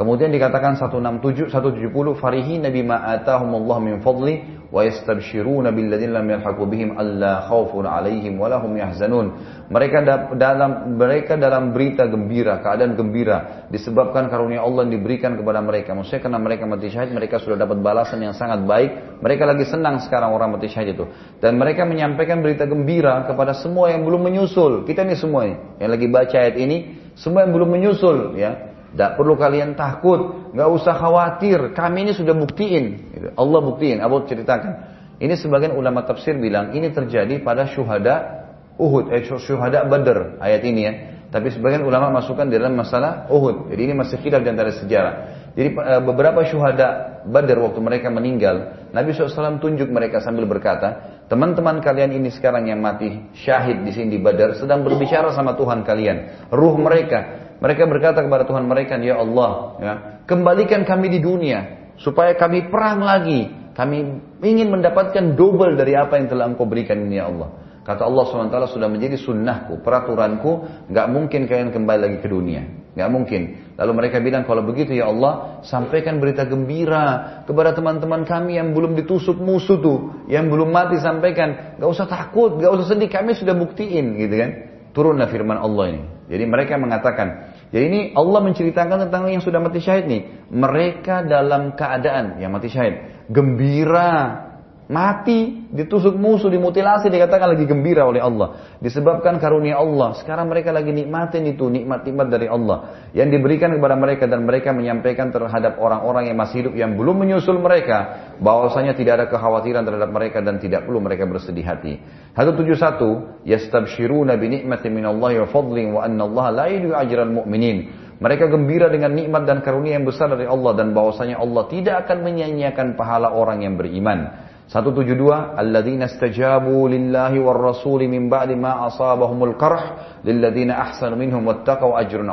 Kemudian 0.01 0.33
dikatakan 0.33 0.81
167 0.81 1.53
170 1.53 1.93
farihi 2.17 2.57
nabi 2.57 2.81
ma 2.81 3.05
atahumullah 3.05 3.85
min 3.85 4.01
fadli 4.01 4.65
wa 4.73 4.81
yastabshiruna 4.81 5.77
billadzina 5.77 6.25
lam 6.25 6.41
yalhaqu 6.41 6.65
bihim 6.65 6.97
alla 6.97 7.45
khaufun 7.45 7.85
alaihim 7.85 8.41
wa 8.41 8.49
lahum 8.49 8.73
yahzanun. 8.81 9.37
Mereka 9.69 10.01
dalam 10.41 10.97
mereka 10.97 11.37
dalam 11.37 11.77
berita 11.77 12.09
gembira, 12.09 12.65
keadaan 12.65 12.97
gembira 12.97 13.69
disebabkan 13.69 14.33
karunia 14.33 14.65
Allah 14.65 14.89
yang 14.89 15.05
diberikan 15.05 15.37
kepada 15.37 15.61
mereka. 15.61 15.93
Maksudnya 15.93 16.25
karena 16.25 16.41
mereka 16.41 16.65
mati 16.65 16.89
syahid, 16.89 17.13
mereka 17.13 17.37
sudah 17.37 17.61
dapat 17.61 17.85
balasan 17.85 18.25
yang 18.25 18.33
sangat 18.33 18.65
baik. 18.65 19.21
Mereka 19.21 19.45
lagi 19.45 19.69
senang 19.69 20.01
sekarang 20.01 20.33
orang 20.33 20.57
mati 20.57 20.73
syahid 20.73 20.97
itu. 20.97 21.13
Dan 21.45 21.61
mereka 21.61 21.85
menyampaikan 21.85 22.41
berita 22.41 22.65
gembira 22.65 23.29
kepada 23.29 23.53
semua 23.53 23.93
yang 23.93 24.09
belum 24.09 24.33
menyusul. 24.33 24.89
Kita 24.89 25.05
ini 25.05 25.13
semua 25.13 25.45
yang 25.77 25.93
lagi 25.93 26.09
baca 26.09 26.41
ayat 26.41 26.57
ini, 26.57 26.97
semua 27.21 27.45
yang 27.45 27.53
belum 27.53 27.69
menyusul 27.69 28.41
ya 28.41 28.70
tidak 28.91 29.15
perlu 29.15 29.39
kalian 29.39 29.79
takut, 29.79 30.51
nggak 30.51 30.71
usah 30.71 30.95
khawatir. 30.99 31.71
Kami 31.79 32.11
ini 32.11 32.13
sudah 32.13 32.35
buktiin. 32.35 32.85
Gitu. 33.15 33.29
Allah 33.39 33.61
buktiin. 33.63 34.03
Abu 34.03 34.27
ceritakan. 34.27 34.99
Ini 35.21 35.37
sebagian 35.37 35.77
ulama 35.77 36.03
tafsir 36.03 36.35
bilang 36.41 36.73
ini 36.73 36.89
terjadi 36.91 37.45
pada 37.45 37.69
syuhada 37.69 38.41
Uhud, 38.81 39.13
eh, 39.13 39.21
syuhada 39.21 39.85
Badr 39.85 40.41
ayat 40.41 40.63
ini 40.65 40.81
ya. 40.81 40.93
Tapi 41.31 41.53
sebagian 41.55 41.87
ulama 41.87 42.11
masukkan 42.11 42.49
di 42.49 42.59
dalam 42.59 42.75
masalah 42.75 43.31
Uhud. 43.31 43.71
Jadi 43.71 43.81
ini 43.87 43.95
masih 43.95 44.19
khilaf 44.19 44.43
di 44.43 44.51
antara 44.51 44.73
sejarah. 44.75 45.15
Jadi 45.55 45.69
eh, 45.77 46.03
beberapa 46.03 46.43
syuhada 46.49 47.21
Badr 47.29 47.61
waktu 47.61 47.79
mereka 47.85 48.09
meninggal, 48.09 48.89
Nabi 48.91 49.13
SAW 49.13 49.61
tunjuk 49.61 49.87
mereka 49.93 50.25
sambil 50.25 50.49
berkata, 50.49 51.20
teman-teman 51.31 51.79
kalian 51.79 52.19
ini 52.19 52.35
sekarang 52.35 52.67
yang 52.67 52.83
mati 52.83 53.31
syahid 53.39 53.87
di 53.87 53.95
sini 53.95 54.19
di 54.19 54.21
Badar 54.21 54.59
sedang 54.59 54.83
berbicara 54.83 55.31
sama 55.31 55.55
Tuhan 55.55 55.87
kalian. 55.87 56.51
Ruh 56.51 56.75
mereka 56.75 57.41
mereka 57.61 57.85
berkata 57.85 58.25
kepada 58.25 58.49
Tuhan 58.49 58.65
mereka, 58.65 58.97
Ya 58.97 59.21
Allah, 59.21 59.53
ya, 59.79 59.95
kembalikan 60.25 60.83
kami 60.89 61.13
di 61.13 61.21
dunia, 61.21 61.93
supaya 62.01 62.33
kami 62.33 62.73
perang 62.73 63.05
lagi. 63.05 63.53
Kami 63.77 63.97
ingin 64.41 64.73
mendapatkan 64.73 65.37
double 65.37 65.77
dari 65.77 65.95
apa 65.95 66.17
yang 66.17 66.27
telah 66.27 66.49
engkau 66.49 66.67
berikan 66.67 67.01
ini 67.07 67.21
ya 67.21 67.29
Allah. 67.29 67.49
Kata 67.81 68.05
Allah 68.05 68.25
SWT 68.29 68.77
sudah 68.77 68.89
menjadi 68.93 69.17
sunnahku, 69.17 69.81
peraturanku, 69.81 70.85
nggak 70.91 71.07
mungkin 71.09 71.49
kalian 71.49 71.71
kembali 71.73 72.01
lagi 72.01 72.19
ke 72.21 72.29
dunia. 72.29 72.65
Nggak 72.95 73.11
mungkin. 73.11 73.43
Lalu 73.79 73.93
mereka 73.97 74.19
bilang, 74.19 74.43
kalau 74.45 74.67
begitu 74.67 74.99
ya 74.99 75.09
Allah, 75.09 75.63
sampaikan 75.63 76.19
berita 76.19 76.45
gembira 76.45 77.41
kepada 77.47 77.73
teman-teman 77.73 78.27
kami 78.27 78.59
yang 78.59 78.75
belum 78.75 78.99
ditusuk 78.99 79.39
musuh 79.39 79.79
tuh, 79.79 79.99
yang 80.27 80.51
belum 80.51 80.75
mati 80.75 80.99
sampaikan, 80.99 81.79
nggak 81.79 81.91
usah 81.91 82.11
takut, 82.11 82.59
nggak 82.59 82.71
usah 82.77 82.87
sedih, 82.93 83.09
kami 83.09 83.39
sudah 83.39 83.55
buktiin, 83.55 84.19
gitu 84.19 84.35
kan? 84.37 84.51
Turunlah 84.91 85.31
firman 85.31 85.55
Allah 85.55 85.97
ini. 85.97 86.03
Jadi 86.31 86.45
mereka 86.51 86.75
mengatakan, 86.79 87.55
jadi 87.71 87.85
ini 87.87 88.01
Allah 88.19 88.43
menceritakan 88.43 89.07
tentang 89.07 89.31
yang 89.31 89.43
sudah 89.43 89.63
mati 89.63 89.79
syahid 89.79 90.11
nih. 90.11 90.51
Mereka 90.51 91.31
dalam 91.31 91.79
keadaan 91.79 92.43
yang 92.43 92.51
mati 92.51 92.67
syahid. 92.67 93.27
Gembira. 93.31 94.50
Mati, 94.91 95.71
ditusuk 95.71 96.19
musuh, 96.19 96.51
dimutilasi, 96.51 97.15
dikatakan 97.15 97.55
lagi 97.55 97.63
gembira 97.63 98.11
oleh 98.11 98.19
Allah. 98.19 98.75
Disebabkan 98.83 99.39
karunia 99.39 99.79
Allah. 99.79 100.19
Sekarang 100.19 100.51
mereka 100.51 100.75
lagi 100.75 100.91
nikmatin 100.91 101.47
itu, 101.47 101.71
nikmat-nikmat 101.71 102.27
dari 102.27 102.51
Allah. 102.51 103.07
Yang 103.15 103.39
diberikan 103.39 103.71
kepada 103.71 103.95
mereka 103.95 104.27
dan 104.27 104.43
mereka 104.43 104.75
menyampaikan 104.75 105.31
terhadap 105.31 105.79
orang-orang 105.79 106.35
yang 106.35 106.43
masih 106.43 106.67
hidup 106.67 106.75
yang 106.75 106.99
belum 106.99 107.23
menyusul 107.23 107.63
mereka. 107.63 108.27
bahwasanya 108.41 108.97
tidak 108.97 109.13
ada 109.21 109.27
kekhawatiran 109.31 109.85
terhadap 109.85 110.11
mereka 110.11 110.41
dan 110.41 110.57
tidak 110.59 110.89
perlu 110.89 110.99
mereka 110.99 111.29
bersedih 111.29 111.63
hati. 111.63 112.01
171, 112.35 113.47
Yastabshiruna 113.47 114.35
bi 114.41 114.59
ni'matin 114.59 114.91
minallahi 114.91 115.45
wa 115.45 115.49
fadlin 115.55 115.87
wa 115.93 116.01
anna 116.03 116.25
Allah 116.27 116.47
la 116.51 116.65
ajral 116.99 117.31
mu'minin. 117.31 118.09
Mereka 118.19 118.51
gembira 118.51 118.91
dengan 118.91 119.15
nikmat 119.15 119.47
dan 119.47 119.63
karunia 119.63 120.01
yang 120.01 120.09
besar 120.09 120.33
dari 120.35 120.51
Allah 120.51 120.73
dan 120.75 120.97
bahwasanya 120.97 121.39
Allah 121.39 121.69
tidak 121.71 122.09
akan 122.09 122.27
menyia-nyiakan 122.27 122.99
pahala 122.99 123.31
orang 123.33 123.63
yang 123.63 123.79
beriman. 123.79 124.50
172 124.71 125.59
alladzina 125.59 126.07
istajabu 126.07 126.87
lillahi 126.87 127.43
war 127.43 127.59
rasuli 127.59 128.07
min 128.07 128.31
ba'di 128.31 128.55
ma 128.55 128.87
asabahumul 128.87 129.59
qarh 129.59 129.85
lilladzina 130.23 130.79
ahsanu 130.87 131.19
minhum 131.19 131.43
wattaqau 131.43 131.99
ajrun 131.99 132.31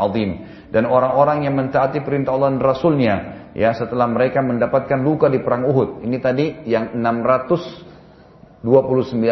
dan 0.70 0.86
orang-orang 0.86 1.50
yang 1.50 1.58
mentaati 1.58 2.06
perintah 2.06 2.38
Allah 2.38 2.54
dan 2.54 2.62
Rasulnya 2.62 3.16
ya 3.58 3.74
setelah 3.74 4.06
mereka 4.06 4.46
mendapatkan 4.46 5.02
luka 5.02 5.34
di 5.34 5.42
perang 5.42 5.66
Uhud. 5.66 6.06
Ini 6.06 6.18
tadi 6.22 6.62
yang 6.70 6.94
629 6.94 8.62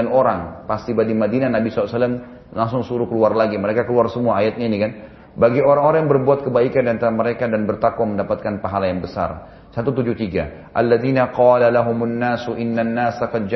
orang 0.09 0.65
pasti 0.65 0.97
di 0.97 1.13
Madinah 1.13 1.53
Nabi 1.53 1.69
SAW 1.69 2.57
langsung 2.57 2.81
suruh 2.81 3.05
keluar 3.05 3.37
lagi. 3.37 3.61
Mereka 3.61 3.85
keluar 3.85 4.09
semua 4.09 4.41
ayatnya 4.41 4.65
ini 4.65 4.77
kan. 4.81 4.91
Bagi 5.35 5.61
orang-orang 5.61 6.07
yang 6.07 6.11
berbuat 6.15 6.47
kebaikan 6.47 6.87
di 6.87 6.91
antara 6.95 7.11
mereka 7.11 7.45
dan 7.45 7.67
bertakwa 7.67 8.17
mendapatkan 8.17 8.63
pahala 8.63 8.87
yang 8.89 9.03
besar 9.03 9.54
173. 9.75 10.71
Alladzina 10.71 11.35
qala 11.35 11.67
lahumun 11.67 12.15
nasu 12.15 12.55
innan 12.55 12.95
nasa 12.95 13.27
qad 13.27 13.51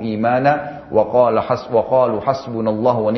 imana 0.00 0.52
wa 0.88 1.04
qala 1.12 1.44
has 1.44 1.68
wa 1.68 1.84
qalu 1.84 2.16
hasbunallahu. 2.24 3.12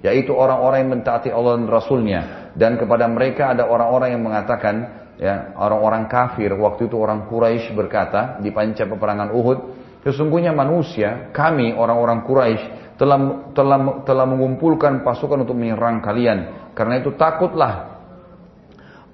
Yaitu 0.00 0.32
orang-orang 0.32 0.78
yang 0.80 0.92
mentaati 0.96 1.28
Allah 1.28 1.60
dan 1.60 1.68
Rasulnya 1.68 2.20
dan 2.56 2.80
kepada 2.80 3.04
mereka 3.06 3.52
ada 3.52 3.68
orang-orang 3.68 4.16
yang 4.16 4.24
mengatakan 4.24 4.74
ya 5.20 5.52
orang-orang 5.60 6.08
kafir 6.08 6.52
waktu 6.56 6.88
itu 6.88 6.96
orang 6.96 7.28
Quraisy 7.28 7.76
berkata 7.76 8.40
di 8.40 8.48
panca 8.52 8.88
peperangan 8.88 9.32
Uhud 9.32 9.58
sesungguhnya 10.04 10.56
manusia 10.56 11.32
kami 11.36 11.76
orang-orang 11.76 12.24
Quraisy 12.24 12.64
telah 12.96 13.52
telah 13.52 14.00
telah 14.08 14.24
mengumpulkan 14.24 15.04
pasukan 15.04 15.44
untuk 15.44 15.56
menyerang 15.56 16.00
kalian 16.00 16.72
karena 16.72 17.04
itu 17.04 17.12
takutlah 17.16 17.95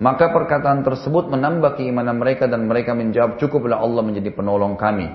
maka 0.03 0.35
perkataan 0.35 0.83
tersebut 0.83 1.31
menambah 1.31 1.79
keimanan 1.79 2.19
mereka 2.19 2.51
dan 2.51 2.67
mereka 2.67 2.91
menjawab 2.91 3.39
cukuplah 3.39 3.79
Allah 3.79 4.03
menjadi 4.03 4.35
penolong 4.35 4.75
kami. 4.75 5.07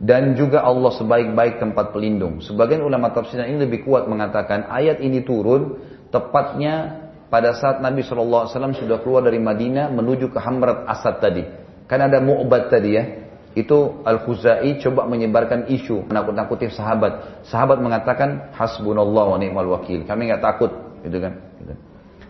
Dan 0.00 0.32
juga 0.32 0.64
Allah 0.64 0.88
sebaik-baik 0.96 1.60
tempat 1.60 1.92
pelindung. 1.92 2.40
Sebagian 2.40 2.80
ulama 2.80 3.12
tafsir 3.12 3.44
ini 3.44 3.68
lebih 3.68 3.84
kuat 3.84 4.08
mengatakan 4.08 4.72
ayat 4.72 5.04
ini 5.04 5.20
turun 5.20 5.84
tepatnya 6.08 7.04
pada 7.28 7.52
saat 7.52 7.84
Nabi 7.84 8.00
SAW 8.00 8.48
sudah 8.48 9.04
keluar 9.04 9.20
dari 9.20 9.36
Madinah 9.36 9.92
menuju 9.92 10.32
ke 10.32 10.40
Hamrat 10.40 10.88
Asad 10.88 11.20
tadi. 11.20 11.44
Kan 11.84 12.00
ada 12.00 12.24
mu'bad 12.24 12.72
tadi 12.72 12.90
ya. 12.96 13.04
Itu 13.52 14.00
Al-Khuzai 14.06 14.80
coba 14.80 15.04
menyebarkan 15.10 15.68
isu 15.68 16.08
menakut-nakuti 16.08 16.72
sahabat. 16.72 17.44
Sahabat 17.44 17.82
mengatakan 17.84 18.54
hasbunallah 18.56 19.34
wa 19.34 19.36
ni'mal 19.36 19.66
wakil. 19.76 20.06
Kami 20.06 20.30
nggak 20.30 20.40
takut, 20.40 20.72
gitu 21.02 21.18
kan. 21.20 21.47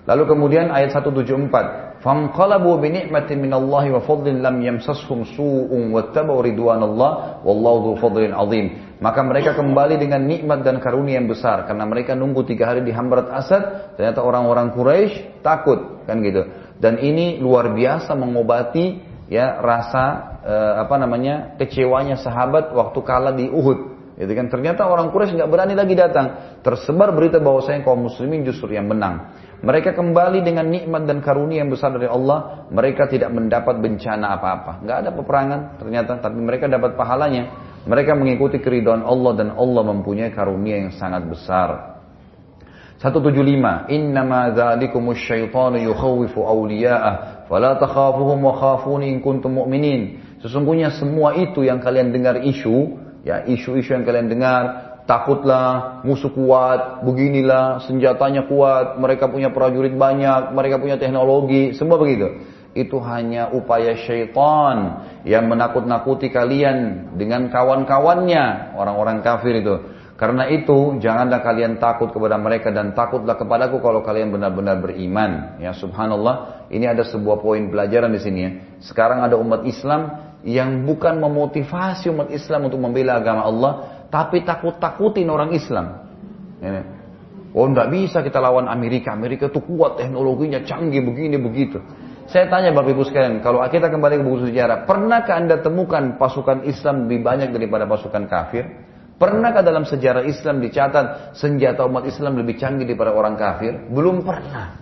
Lalu 0.08 0.24
kemudian 0.24 0.72
ayat 0.72 0.96
174. 0.96 2.00
Fanqalabu 2.00 2.80
bi 2.80 2.88
ni'matin 2.96 3.44
minallahi 3.44 3.92
wa 3.92 4.00
fadlin 4.00 4.40
lam 4.40 4.56
yamsashum 4.56 5.28
su'un 5.36 5.92
wattabau 5.92 6.40
ridwanallah 6.40 7.44
wallahu 7.44 7.92
dzu 7.92 7.92
fadlin 8.00 8.32
azim. 8.32 8.96
Maka 9.04 9.20
mereka 9.20 9.52
kembali 9.52 10.00
dengan 10.00 10.24
nikmat 10.24 10.64
dan 10.64 10.80
karunia 10.80 11.20
yang 11.20 11.28
besar 11.28 11.68
karena 11.68 11.84
mereka 11.84 12.16
nunggu 12.16 12.48
tiga 12.48 12.72
hari 12.72 12.88
di 12.88 12.92
Hamrat 12.96 13.28
Asad. 13.28 13.92
Ternyata 14.00 14.24
orang-orang 14.24 14.72
Quraisy 14.72 15.44
takut 15.44 16.00
kan 16.08 16.24
gitu. 16.24 16.40
Dan 16.80 17.04
ini 17.04 17.36
luar 17.36 17.76
biasa 17.76 18.16
mengobati 18.16 19.04
ya 19.28 19.60
rasa 19.60 20.04
eh, 20.40 20.74
apa 20.88 20.96
namanya 20.96 21.60
kecewanya 21.60 22.16
sahabat 22.16 22.72
waktu 22.72 22.98
kalah 23.04 23.36
di 23.36 23.52
Uhud 23.52 23.98
Gitu 24.18 24.34
kan 24.34 24.50
ternyata 24.50 24.82
orang 24.90 25.14
Quraisy 25.14 25.38
nggak 25.38 25.46
berani 25.46 25.78
lagi 25.78 25.94
datang. 25.94 26.58
Tersebar 26.66 27.14
berita 27.14 27.38
bahwa 27.38 27.62
saya 27.62 27.86
kaum 27.86 28.10
muslimin 28.10 28.42
justru 28.42 28.74
yang 28.74 28.90
menang. 28.90 29.30
Mereka 29.58 29.98
kembali 29.98 30.46
dengan 30.46 30.70
nikmat 30.70 31.02
dan 31.10 31.18
karunia 31.18 31.66
yang 31.66 31.70
besar 31.74 31.90
dari 31.90 32.06
Allah. 32.06 32.70
Mereka 32.70 33.10
tidak 33.10 33.34
mendapat 33.34 33.82
bencana 33.82 34.38
apa-apa. 34.38 34.86
Nggak 34.86 34.98
ada 35.02 35.10
peperangan 35.10 35.60
ternyata, 35.82 36.12
tapi 36.22 36.38
mereka 36.38 36.70
dapat 36.70 36.94
pahalanya. 36.94 37.66
Mereka 37.82 38.14
mengikuti 38.14 38.62
keridhaan 38.62 39.02
Allah 39.02 39.32
dan 39.34 39.48
Allah 39.58 39.82
mempunyai 39.82 40.30
karunia 40.30 40.78
yang 40.86 40.94
sangat 40.94 41.26
besar. 41.26 41.98
175 43.02 43.90
Innama 43.94 44.50
dzalikumus 44.54 45.22
syaitanu 45.22 45.78
yukhawifu 45.86 46.42
awliya'ah 46.42 47.46
fala 47.46 47.78
takhafuhum 47.78 48.38
wa 48.42 48.54
khafuni 48.54 49.10
in 49.10 49.18
kuntum 49.18 49.58
mu'minin. 49.58 50.22
Sesungguhnya 50.38 50.94
semua 50.94 51.34
itu 51.34 51.66
yang 51.66 51.82
kalian 51.82 52.14
dengar 52.14 52.38
isu 52.42 53.08
Ya, 53.26 53.44
isu-isu 53.44 53.92
yang 53.92 54.08
kalian 54.08 54.30
dengar, 54.32 54.87
takutlah, 55.08 56.04
musuh 56.04 56.28
kuat, 56.28 57.00
beginilah, 57.00 57.80
senjatanya 57.88 58.44
kuat, 58.44 59.00
mereka 59.00 59.24
punya 59.32 59.48
prajurit 59.48 59.96
banyak, 59.96 60.52
mereka 60.52 60.76
punya 60.76 61.00
teknologi, 61.00 61.72
semua 61.72 61.96
begitu. 61.96 62.44
Itu 62.76 63.00
hanya 63.00 63.48
upaya 63.48 63.96
syaitan 63.96 65.08
yang 65.24 65.48
menakut-nakuti 65.48 66.28
kalian 66.28 67.08
dengan 67.16 67.48
kawan-kawannya, 67.48 68.76
orang-orang 68.76 69.24
kafir 69.24 69.64
itu. 69.64 69.96
Karena 70.18 70.50
itu, 70.50 71.00
janganlah 71.00 71.40
kalian 71.40 71.80
takut 71.80 72.12
kepada 72.12 72.36
mereka 72.36 72.68
dan 72.68 72.92
takutlah 72.92 73.38
kepadaku 73.38 73.80
kalau 73.80 74.04
kalian 74.04 74.34
benar-benar 74.34 74.76
beriman. 74.82 75.56
Ya, 75.62 75.72
subhanallah, 75.72 76.68
ini 76.68 76.84
ada 76.84 77.06
sebuah 77.06 77.40
poin 77.40 77.70
pelajaran 77.70 78.12
di 78.12 78.20
sini 78.20 78.38
ya. 78.44 78.50
Sekarang 78.82 79.24
ada 79.24 79.38
umat 79.38 79.64
Islam 79.64 80.28
yang 80.46 80.86
bukan 80.86 81.18
memotivasi 81.18 82.10
umat 82.14 82.30
Islam 82.30 82.70
untuk 82.70 82.78
membela 82.78 83.18
agama 83.18 83.42
Allah, 83.46 83.72
tapi 84.08 84.44
takut-takutin 84.44 85.28
orang 85.28 85.52
Islam. 85.52 85.86
Ini. 86.58 86.82
Oh, 87.56 87.64
tidak 87.68 87.88
bisa 87.88 88.18
kita 88.20 88.38
lawan 88.44 88.68
Amerika. 88.68 89.16
Amerika 89.16 89.48
itu 89.48 89.64
kuat 89.64 89.96
teknologinya, 89.96 90.60
canggih 90.64 91.00
begini 91.00 91.40
begitu. 91.40 91.80
Saya 92.28 92.44
tanya 92.52 92.76
Bapak 92.76 92.92
Ibu 92.92 93.08
sekalian, 93.08 93.40
kalau 93.40 93.64
kita 93.64 93.88
kembali 93.88 94.20
ke 94.20 94.24
buku 94.24 94.52
sejarah, 94.52 94.84
pernahkah 94.84 95.32
Anda 95.32 95.64
temukan 95.64 96.20
pasukan 96.20 96.68
Islam 96.68 97.08
lebih 97.08 97.24
banyak 97.24 97.48
daripada 97.56 97.88
pasukan 97.88 98.28
kafir? 98.28 98.68
Pernahkah 99.16 99.64
dalam 99.64 99.88
sejarah 99.88 100.28
Islam 100.28 100.60
dicatat 100.60 101.34
senjata 101.34 101.88
umat 101.88 102.04
Islam 102.04 102.36
lebih 102.36 102.60
canggih 102.60 102.84
daripada 102.84 103.16
orang 103.16 103.34
kafir? 103.34 103.88
Belum 103.88 104.20
pernah. 104.20 104.76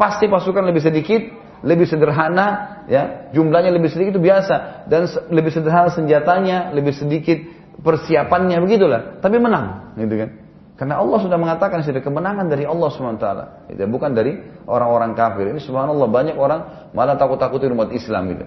Pasti 0.00 0.24
pasukan 0.24 0.64
lebih 0.64 0.80
sedikit, 0.80 1.20
lebih 1.60 1.84
sederhana, 1.84 2.80
ya 2.88 3.28
jumlahnya 3.30 3.68
lebih 3.68 3.92
sedikit 3.92 4.16
itu 4.16 4.22
biasa 4.24 4.88
dan 4.88 5.04
lebih 5.28 5.52
sederhana 5.52 5.92
senjatanya, 5.92 6.72
lebih 6.72 6.96
sedikit 6.96 7.38
persiapannya 7.80 8.58
begitulah, 8.62 9.00
tapi 9.22 9.38
menang, 9.38 9.94
gitu 9.98 10.14
kan? 10.14 10.30
Karena 10.78 11.02
Allah 11.02 11.18
sudah 11.18 11.34
mengatakan 11.34 11.82
sudah 11.82 11.98
kemenangan 11.98 12.46
dari 12.46 12.62
Allah 12.62 12.86
swt, 12.86 13.26
itu 13.74 13.82
bukan 13.90 14.14
dari 14.14 14.38
orang-orang 14.70 15.10
kafir. 15.18 15.50
Ini 15.50 15.58
subhanallah 15.58 16.06
banyak 16.06 16.36
orang 16.38 16.90
malah 16.94 17.18
takut-takutin 17.18 17.74
umat 17.74 17.90
Islam 17.90 18.30
gitu. 18.30 18.46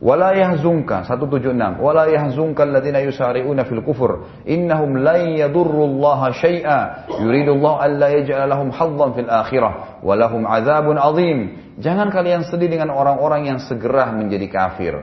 Wala 0.00 0.32
yahzunka 0.32 1.04
176 1.04 1.76
wala 1.76 2.08
yahzunka 2.08 2.64
alladziina 2.64 3.04
yusari'una 3.04 3.66
fil 3.66 3.82
kufur. 3.84 4.30
Innahum 4.46 5.02
lan 5.02 5.36
yadurrullaha 5.36 6.32
syai'a. 6.32 7.10
Yuridullahu 7.18 7.82
alla 7.82 8.08
yaj'ala 8.14 8.46
lahum 8.48 8.70
haddan 8.72 9.12
fil 9.12 9.28
akhirah. 9.28 10.00
Wa 10.00 10.14
lahum 10.16 10.46
'adzim 10.46 11.38
Jangan 11.82 12.14
kalian 12.14 12.46
sedih 12.46 12.70
dengan 12.70 12.94
orang-orang 12.94 13.50
yang 13.50 13.58
segera 13.58 14.14
menjadi 14.14 14.46
kafir. 14.48 14.94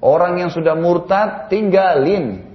Orang 0.00 0.38
yang 0.38 0.48
sudah 0.54 0.78
murtad 0.78 1.50
tinggalin 1.50 2.45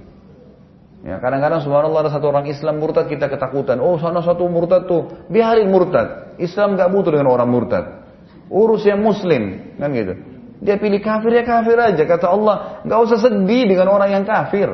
Ya, 1.02 1.18
kadang-kadang 1.18 1.66
subhanallah 1.66 2.06
ada 2.06 2.12
satu 2.14 2.30
orang 2.30 2.46
Islam 2.46 2.78
murtad 2.78 3.10
kita 3.10 3.26
ketakutan. 3.26 3.82
Oh, 3.82 3.98
sana 3.98 4.22
satu 4.22 4.46
murtad 4.46 4.86
tuh, 4.86 5.26
biarin 5.26 5.66
murtad. 5.66 6.38
Islam 6.38 6.78
gak 6.78 6.94
butuh 6.94 7.10
dengan 7.10 7.34
orang 7.34 7.50
murtad. 7.50 8.06
Urus 8.46 8.86
yang 8.86 9.02
muslim, 9.02 9.74
kan 9.82 9.90
gitu. 9.90 10.14
Dia 10.62 10.78
pilih 10.78 11.02
kafir 11.02 11.42
ya 11.42 11.42
kafir 11.42 11.74
aja. 11.74 12.06
Kata 12.06 12.30
Allah, 12.30 12.56
nggak 12.86 13.00
usah 13.02 13.18
sedih 13.18 13.66
dengan 13.66 13.90
orang 13.90 14.14
yang 14.14 14.22
kafir. 14.22 14.70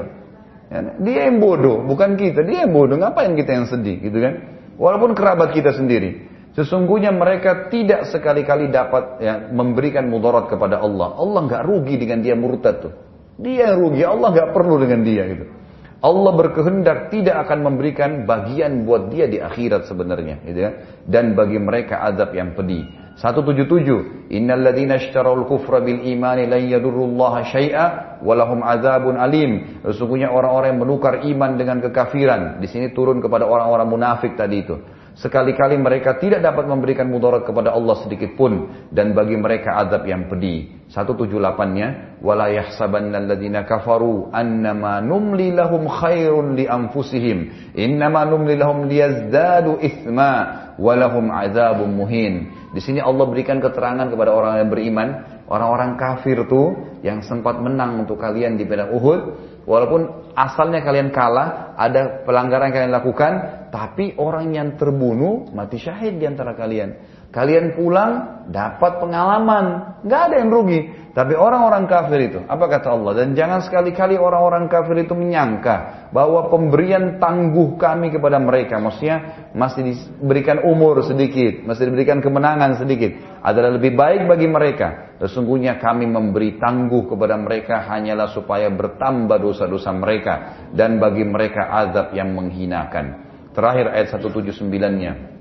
Ya, 0.68 0.78
dia 1.00 1.32
yang 1.32 1.40
bodoh, 1.40 1.80
bukan 1.88 2.20
kita. 2.20 2.44
Dia 2.44 2.68
yang 2.68 2.76
bodoh. 2.76 3.00
Ngapain 3.00 3.32
kita 3.32 3.56
yang 3.56 3.64
sedih, 3.64 3.96
gitu 4.04 4.20
kan? 4.20 4.34
Walaupun 4.76 5.16
kerabat 5.16 5.56
kita 5.56 5.72
sendiri. 5.72 6.28
Sesungguhnya 6.52 7.08
mereka 7.14 7.72
tidak 7.72 8.04
sekali-kali 8.12 8.68
dapat 8.68 9.22
ya, 9.24 9.48
memberikan 9.48 10.10
mudarat 10.12 10.52
kepada 10.52 10.82
Allah. 10.82 11.16
Allah 11.16 11.40
nggak 11.48 11.62
rugi 11.64 11.96
dengan 11.96 12.20
dia 12.20 12.36
murtad 12.36 12.84
tuh. 12.84 12.92
Dia 13.40 13.72
yang 13.72 13.80
rugi, 13.80 14.02
Allah 14.04 14.28
nggak 14.34 14.50
perlu 14.52 14.76
dengan 14.76 15.00
dia 15.06 15.24
gitu. 15.24 15.57
Allah 15.98 16.32
berkehendak 16.38 17.10
tidak 17.10 17.42
akan 17.48 17.58
memberikan 17.66 18.22
bagian 18.22 18.86
buat 18.86 19.10
dia 19.10 19.26
di 19.26 19.42
akhirat 19.42 19.90
sebenarnya, 19.90 20.38
gitu 20.46 20.60
ya. 20.62 20.70
Dan 21.02 21.34
bagi 21.34 21.58
mereka 21.58 22.06
azab 22.06 22.30
yang 22.38 22.54
pedih. 22.54 22.86
177 23.18 24.30
Innal 24.30 24.62
ladzina 24.62 24.94
ishtarawul 24.94 25.50
kufra 25.50 25.82
bil 25.82 26.06
imani 26.06 26.46
lan 26.46 26.62
yadurrullaha 26.70 27.50
syai'a 27.50 27.86
walahum 28.22 28.62
adzabun 28.62 29.18
alim. 29.18 29.82
Sesungguhnya 29.82 30.30
orang-orang 30.30 30.78
yang 30.78 30.80
menukar 30.86 31.26
iman 31.26 31.58
dengan 31.58 31.82
kekafiran. 31.82 32.62
Di 32.62 32.70
sini 32.70 32.94
turun 32.94 33.18
kepada 33.18 33.42
orang-orang 33.42 33.90
munafik 33.90 34.38
tadi 34.38 34.62
itu. 34.62 34.78
Sekali-kali 35.18 35.74
mereka 35.82 36.14
tidak 36.22 36.46
dapat 36.46 36.70
memberikan 36.70 37.10
mudarat 37.10 37.42
kepada 37.42 37.74
Allah 37.74 37.98
sedikit 38.06 38.38
pun 38.38 38.70
dan 38.94 39.18
bagi 39.18 39.34
mereka 39.34 39.74
azab 39.74 40.06
yang 40.06 40.30
pedih. 40.30 40.86
178-nya 40.94 42.22
wala 42.22 42.46
yahsabanna 42.54 43.18
alladziina 43.18 43.66
kafaru 43.66 44.30
annama 44.30 45.02
numli 45.02 45.50
lahum 45.50 45.90
khairun 45.90 46.54
li 46.54 46.70
anfusihim 46.70 47.74
innama 47.74 48.30
numli 48.30 48.54
lahum 48.54 48.86
liyazdadu 48.86 49.82
itsma 49.82 50.32
walahum 50.78 51.34
adzabun 51.34 51.98
muhin. 51.98 52.54
Di 52.70 52.78
sini 52.78 53.02
Allah 53.02 53.26
berikan 53.26 53.58
keterangan 53.58 54.06
kepada 54.06 54.30
orang 54.30 54.62
yang 54.62 54.70
beriman, 54.70 55.08
orang-orang 55.50 55.98
kafir 55.98 56.46
tuh 56.46 57.00
yang 57.02 57.26
sempat 57.26 57.58
menang 57.58 58.06
untuk 58.06 58.22
kalian 58.22 58.54
di 58.54 58.62
medan 58.62 58.94
Uhud, 58.94 59.20
walaupun 59.66 60.30
asalnya 60.38 60.86
kalian 60.86 61.10
kalah, 61.10 61.74
ada 61.74 62.22
pelanggaran 62.22 62.70
yang 62.70 62.76
kalian 62.76 62.94
lakukan, 62.94 63.32
tapi 63.68 64.16
orang 64.16 64.52
yang 64.56 64.68
terbunuh 64.80 65.48
mati 65.52 65.76
syahid 65.80 66.16
di 66.16 66.24
antara 66.24 66.56
kalian. 66.56 67.18
Kalian 67.28 67.76
pulang 67.76 68.44
dapat 68.48 69.04
pengalaman, 69.04 70.00
nggak 70.00 70.20
ada 70.32 70.34
yang 70.40 70.48
rugi. 70.48 70.80
Tapi 71.12 71.36
orang-orang 71.36 71.84
kafir 71.84 72.30
itu, 72.30 72.40
apa 72.48 72.64
kata 72.72 72.88
Allah? 72.94 73.12
Dan 73.20 73.36
jangan 73.36 73.60
sekali-kali 73.60 74.16
orang-orang 74.16 74.64
kafir 74.70 75.02
itu 75.04 75.12
menyangka 75.12 76.08
bahwa 76.14 76.48
pemberian 76.48 77.20
tangguh 77.20 77.76
kami 77.76 78.14
kepada 78.14 78.40
mereka, 78.40 78.80
maksudnya 78.80 79.50
masih 79.52 79.92
diberikan 79.92 80.64
umur 80.64 81.04
sedikit, 81.04 81.68
masih 81.68 81.92
diberikan 81.92 82.24
kemenangan 82.24 82.80
sedikit, 82.80 83.12
adalah 83.44 83.76
lebih 83.76 83.92
baik 83.92 84.24
bagi 84.24 84.48
mereka. 84.48 85.18
Sesungguhnya 85.20 85.76
kami 85.82 86.08
memberi 86.08 86.56
tangguh 86.56 87.12
kepada 87.12 87.36
mereka 87.36 87.84
hanyalah 87.92 88.32
supaya 88.32 88.72
bertambah 88.72 89.36
dosa-dosa 89.36 89.92
mereka 89.92 90.34
dan 90.72 90.96
bagi 90.96 91.28
mereka 91.28 91.66
azab 91.66 92.16
yang 92.16 92.32
menghinakan. 92.32 93.27
Terakhir 93.57 93.85
ayat 93.93 94.09
179-nya. 94.17 95.33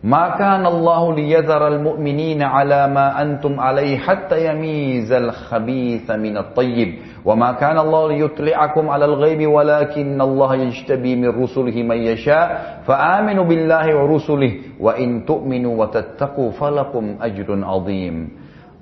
ما 0.00 0.32
كان 0.40 0.66
الله 0.66 1.14
ليذر 1.14 1.68
المؤمنين 1.68 2.42
على 2.42 2.88
ما 2.88 3.22
أنتم 3.22 3.60
عليه 3.60 3.96
حتى 4.00 4.48
يميز 4.48 5.12
الخبيث 5.12 6.10
من 6.10 6.36
الطيب 6.36 6.88
وما 7.24 7.52
كان 7.52 7.78
الله 7.78 8.08
ليطلعكم 8.08 8.84
على 8.88 9.04
الغيب 9.04 9.46
ولكن 9.46 10.20
الله 10.20 10.54
يجتبي 10.56 11.16
من 11.16 11.28
رسله 11.42 11.76
من 11.82 11.96
يشاء 11.96 12.48
فآمنوا 12.88 13.44
بالله 13.44 13.86
ورسله 13.96 14.52
وإن 14.80 15.24
تؤمنوا 15.28 15.74
وتتقوا 15.84 16.50
فلكم 16.50 17.04
أجر 17.20 17.48
عظيم 17.64 18.16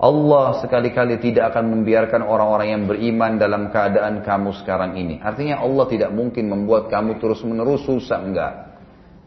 Allah 0.04 0.60
sekali-kali 0.60 1.16
tidak 1.24 1.56
akan 1.56 1.80
membiarkan 1.80 2.28
orang-orang 2.28 2.76
yang 2.76 2.84
beriman 2.84 3.39
dalam 3.39 3.72
keadaan 3.72 4.20
kamu 4.20 4.51
sekarang 4.60 4.99
ini. 4.99 5.24
Artinya 5.24 5.64
Allah 5.64 5.88
tidak 5.88 6.12
mungkin 6.12 6.51
membuat 6.51 6.91
kamu 6.91 7.24
terus-menerus 7.24 7.88
susah, 7.88 8.20
enggak. 8.20 8.54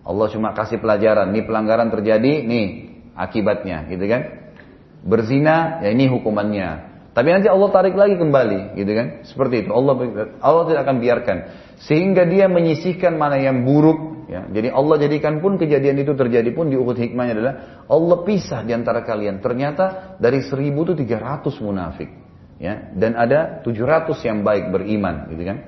Allah 0.05 0.27
cuma 0.29 0.53
kasih 0.53 0.77
pelajaran, 0.77 1.33
ini 1.33 1.49
pelanggaran 1.49 1.89
terjadi, 1.89 2.45
nih 2.45 2.67
akibatnya, 3.17 3.89
gitu 3.89 4.05
kan? 4.05 4.53
Berzina, 5.01 5.81
ya 5.81 5.97
ini 5.97 6.13
hukumannya. 6.13 6.69
Tapi 7.17 7.29
nanti 7.33 7.49
Allah 7.49 7.73
tarik 7.73 7.97
lagi 7.97 8.21
kembali, 8.21 8.77
gitu 8.77 8.93
kan? 8.93 9.07
Seperti 9.25 9.65
itu. 9.65 9.73
Allah 9.73 9.97
Allah 10.45 10.63
tidak 10.69 10.81
akan 10.85 10.97
biarkan 11.01 11.39
sehingga 11.89 12.29
dia 12.29 12.53
menyisihkan 12.53 13.17
mana 13.17 13.41
yang 13.41 13.65
buruk 13.65 14.16
Ya. 14.27 14.43
Jadi 14.51 14.75
Allah 14.75 14.97
jadikan 14.99 15.39
pun 15.39 15.55
kejadian 15.55 16.03
itu 16.03 16.13
terjadi 16.19 16.51
pun 16.51 16.67
di 16.67 16.75
Uhud 16.75 16.99
hikmahnya 16.99 17.35
adalah 17.39 17.55
Allah 17.87 18.19
pisah 18.27 18.67
di 18.67 18.75
antara 18.75 19.07
kalian. 19.07 19.39
Ternyata 19.39 20.19
dari 20.19 20.43
seribu 20.43 20.83
itu 20.83 20.99
300 20.99 21.47
munafik. 21.63 22.11
Ya. 22.59 22.91
Dan 22.91 23.15
ada 23.15 23.63
700 23.63 24.19
yang 24.27 24.43
baik 24.43 24.75
beriman. 24.75 25.31
Gitu 25.31 25.43
kan. 25.47 25.59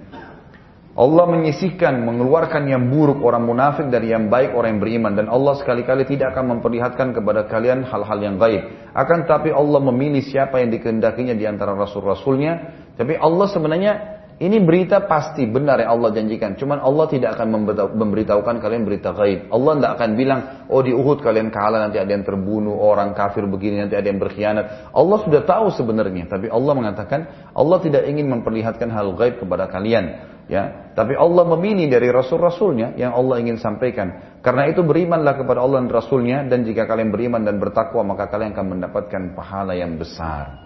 Allah 0.99 1.31
menyisihkan, 1.31 2.03
mengeluarkan 2.03 2.67
yang 2.67 2.91
buruk 2.91 3.23
orang 3.23 3.47
munafik 3.47 3.87
dari 3.87 4.11
yang 4.11 4.27
baik 4.27 4.51
orang 4.51 4.75
yang 4.75 4.83
beriman. 4.83 5.13
Dan 5.15 5.31
Allah 5.31 5.55
sekali-kali 5.55 6.03
tidak 6.11 6.35
akan 6.35 6.59
memperlihatkan 6.59 7.15
kepada 7.15 7.47
kalian 7.47 7.87
hal-hal 7.87 8.19
yang 8.19 8.35
gaib. 8.43 8.67
Akan 8.91 9.23
tapi 9.23 9.55
Allah 9.55 9.79
memilih 9.79 10.27
siapa 10.27 10.59
yang 10.59 10.75
dikehendakinya 10.75 11.39
di 11.39 11.47
antara 11.47 11.79
rasul-rasulnya. 11.79 12.75
Tapi 12.99 13.15
Allah 13.15 13.47
sebenarnya 13.47 14.18
ini 14.39 14.63
berita 14.63 15.03
pasti 15.03 15.51
benar 15.51 15.83
yang 15.83 15.99
Allah 15.99 16.15
janjikan. 16.15 16.55
Cuman 16.55 16.79
Allah 16.79 17.11
tidak 17.11 17.35
akan 17.35 17.67
memberitahukan 17.99 18.63
kalian 18.63 18.87
berita 18.87 19.11
gaib. 19.11 19.51
Allah 19.51 19.73
tidak 19.75 19.93
akan 19.99 20.11
bilang, 20.15 20.41
oh 20.71 20.79
di 20.79 20.95
Uhud 20.95 21.19
kalian 21.27 21.51
kalah 21.51 21.83
nanti 21.83 21.99
ada 21.99 22.15
yang 22.15 22.23
terbunuh, 22.23 22.79
orang 22.79 23.19
kafir 23.19 23.51
begini 23.51 23.83
nanti 23.83 23.99
ada 23.99 24.07
yang 24.07 24.23
berkhianat. 24.23 24.95
Allah 24.95 25.19
sudah 25.27 25.43
tahu 25.43 25.75
sebenarnya. 25.75 26.31
Tapi 26.31 26.47
Allah 26.55 26.71
mengatakan, 26.71 27.51
Allah 27.51 27.83
tidak 27.83 28.07
ingin 28.07 28.31
memperlihatkan 28.31 28.87
hal 28.95 29.11
gaib 29.19 29.43
kepada 29.43 29.67
kalian. 29.67 30.39
Ya, 30.47 30.95
tapi 30.95 31.19
Allah 31.19 31.45
memilih 31.59 31.91
dari 31.91 32.09
rasul-rasulnya 32.09 32.95
yang 32.95 33.19
Allah 33.19 33.43
ingin 33.43 33.59
sampaikan. 33.59 34.39
Karena 34.39 34.71
itu 34.71 34.87
berimanlah 34.87 35.35
kepada 35.35 35.61
Allah 35.61 35.83
dan 35.83 35.91
Rasulnya 35.93 36.47
dan 36.47 36.65
jika 36.65 36.89
kalian 36.89 37.13
beriman 37.13 37.43
dan 37.45 37.61
bertakwa 37.61 38.01
maka 38.01 38.31
kalian 38.33 38.57
akan 38.57 38.67
mendapatkan 38.79 39.23
pahala 39.37 39.77
yang 39.77 40.01
besar. 40.01 40.57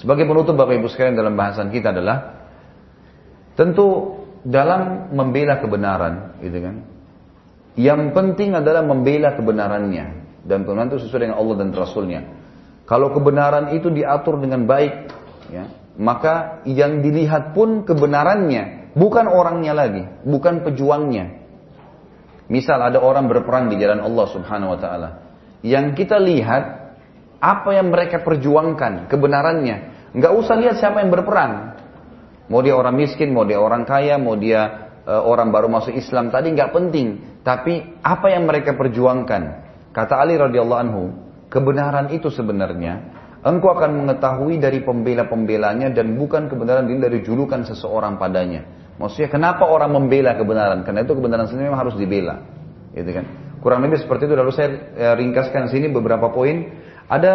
Sebagai 0.00 0.24
penutup 0.24 0.56
Bapak 0.56 0.80
Ibu 0.80 0.88
sekalian 0.88 1.12
dalam 1.12 1.36
bahasan 1.36 1.68
kita 1.68 1.92
adalah 1.92 2.43
tentu 3.54 4.18
dalam 4.44 5.10
membela 5.14 5.58
kebenaran, 5.58 6.38
gitu 6.44 6.58
kan. 6.60 6.76
Yang 7.74 8.14
penting 8.14 8.54
adalah 8.54 8.86
membela 8.86 9.34
kebenarannya 9.34 10.06
dan 10.46 10.62
kebenaran 10.62 10.94
itu 10.94 11.08
sesuai 11.08 11.26
dengan 11.26 11.38
Allah 11.40 11.56
dan 11.58 11.70
Rasulnya. 11.74 12.20
Kalau 12.84 13.10
kebenaran 13.10 13.72
itu 13.74 13.88
diatur 13.90 14.38
dengan 14.38 14.68
baik, 14.68 14.94
ya, 15.48 15.64
maka 15.96 16.60
yang 16.68 17.00
dilihat 17.00 17.56
pun 17.56 17.82
kebenarannya, 17.82 18.94
bukan 18.94 19.26
orangnya 19.26 19.72
lagi, 19.72 20.04
bukan 20.22 20.62
pejuangnya. 20.62 21.42
Misal 22.44 22.78
ada 22.84 23.00
orang 23.00 23.24
berperang 23.26 23.72
di 23.72 23.80
jalan 23.80 24.04
Allah 24.04 24.26
Subhanahu 24.28 24.76
wa 24.76 24.78
taala. 24.78 25.10
Yang 25.64 26.04
kita 26.04 26.20
lihat 26.20 26.92
apa 27.40 27.70
yang 27.72 27.88
mereka 27.88 28.20
perjuangkan, 28.20 29.08
kebenarannya. 29.08 29.76
Nggak 30.12 30.32
usah 30.36 30.54
lihat 30.60 30.76
siapa 30.78 31.00
yang 31.00 31.10
berperang. 31.10 31.73
Mau 32.48 32.60
dia 32.60 32.76
orang 32.76 32.96
miskin, 32.96 33.32
mau 33.32 33.48
dia 33.48 33.56
orang 33.56 33.88
kaya, 33.88 34.20
mau 34.20 34.36
dia 34.36 34.92
uh, 35.08 35.24
orang 35.24 35.48
baru 35.48 35.68
masuk 35.72 35.96
Islam 35.96 36.28
tadi 36.28 36.52
nggak 36.52 36.70
penting. 36.72 37.40
Tapi 37.40 38.00
apa 38.04 38.26
yang 38.32 38.44
mereka 38.44 38.76
perjuangkan? 38.76 39.42
Kata 39.94 40.20
Ali 40.20 40.36
radhiyallahu 40.36 40.80
anhu, 40.80 41.02
kebenaran 41.48 42.12
itu 42.12 42.28
sebenarnya 42.28 43.14
Engkau 43.44 43.76
akan 43.76 44.08
mengetahui 44.08 44.56
dari 44.56 44.80
pembela-pembelanya 44.80 45.92
dan 45.92 46.16
bukan 46.16 46.48
kebenaran 46.48 46.88
ini 46.88 46.96
dari 46.96 47.20
julukan 47.20 47.60
seseorang 47.68 48.16
padanya. 48.16 48.64
Maksudnya 48.96 49.28
kenapa 49.28 49.68
orang 49.68 49.92
membela 49.92 50.32
kebenaran? 50.32 50.80
Karena 50.80 51.04
itu 51.04 51.12
kebenaran 51.12 51.44
sendiri 51.44 51.68
memang 51.68 51.84
harus 51.84 51.92
dibela. 51.92 52.40
Gitu 52.96 53.12
kan? 53.12 53.24
Kurang 53.60 53.84
lebih 53.84 54.00
seperti 54.00 54.32
itu. 54.32 54.32
Lalu 54.32 54.52
saya 54.56 54.68
eh, 54.96 55.14
ringkaskan 55.20 55.68
sini 55.68 55.92
beberapa 55.92 56.32
poin. 56.32 56.72
Ada 57.04 57.34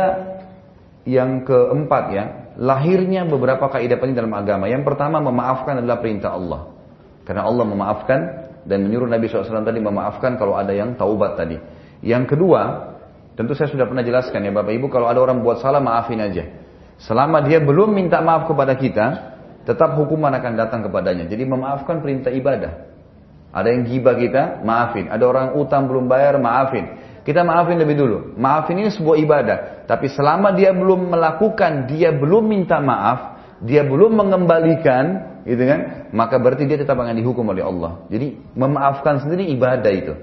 yang 1.05 1.45
keempat 1.45 2.03
ya, 2.10 2.24
lahirnya 2.60 3.24
beberapa 3.24 3.72
kaidah 3.72 3.95
penting 3.95 4.20
dalam 4.20 4.36
agama. 4.36 4.68
Yang 4.68 4.84
pertama 4.84 5.24
memaafkan 5.24 5.80
adalah 5.80 6.03
perintah 6.03 6.36
Allah. 6.36 6.76
Karena 7.24 7.47
Allah 7.47 7.66
memaafkan 7.66 8.20
dan 8.68 8.84
menyuruh 8.84 9.07
Nabi 9.07 9.32
SAW 9.32 9.64
tadi 9.64 9.80
memaafkan 9.80 10.36
kalau 10.36 10.60
ada 10.60 10.76
yang 10.76 10.99
taubat 10.99 11.39
tadi. 11.39 11.55
Yang 12.03 12.36
kedua, 12.36 12.89
Tentu 13.39 13.55
saya 13.55 13.72
sudah 13.72 13.88
pernah 13.88 14.03
jelaskan 14.03 14.43
ya 14.43 14.51
Bapak 14.51 14.76
Ibu 14.76 14.91
kalau 14.91 15.07
ada 15.07 15.24
orang 15.24 15.39
buat 15.39 15.64
salah 15.64 15.80
maafin 15.80 16.20
aja. 16.20 16.43
Selama 16.99 17.39
dia 17.39 17.64
belum 17.64 17.95
minta 17.95 18.20
maaf 18.20 18.51
kepada 18.51 18.76
kita, 18.76 19.32
tetap 19.64 19.95
hukuman 19.95 20.28
akan 20.36 20.60
datang 20.60 20.84
kepadanya. 20.84 21.24
Jadi 21.24 21.47
memaafkan 21.47 22.03
perintah 22.03 22.36
ibadah. 22.36 22.91
Ada 23.55 23.72
yang 23.72 23.88
gibah 23.88 24.20
kita, 24.20 24.60
maafin. 24.68 25.07
Ada 25.07 25.24
orang 25.24 25.47
utang 25.55 25.88
belum 25.88 26.12
bayar, 26.12 26.36
maafin. 26.36 26.99
Kita 27.24 27.47
maafin 27.47 27.80
lebih 27.80 27.95
dulu. 27.95 28.36
Maafin 28.36 28.76
ini 28.84 28.91
sebuah 28.91 29.16
ibadah. 29.24 29.57
Tapi 29.89 30.05
selama 30.13 30.53
dia 30.53 30.69
belum 30.69 31.09
melakukan, 31.09 31.89
dia 31.89 32.13
belum 32.13 32.45
minta 32.45 32.77
maaf, 32.77 33.41
dia 33.65 33.81
belum 33.81 34.13
mengembalikan, 34.13 35.41
gitu 35.49 35.65
kan? 35.65 36.13
Maka 36.13 36.37
berarti 36.37 36.69
dia 36.69 36.77
tetap 36.77 36.93
akan 36.93 37.17
dihukum 37.17 37.41
oleh 37.49 37.65
Allah. 37.65 38.05
Jadi 38.13 38.37
memaafkan 38.53 39.25
sendiri 39.25 39.49
ibadah 39.49 39.89
itu. 39.89 40.13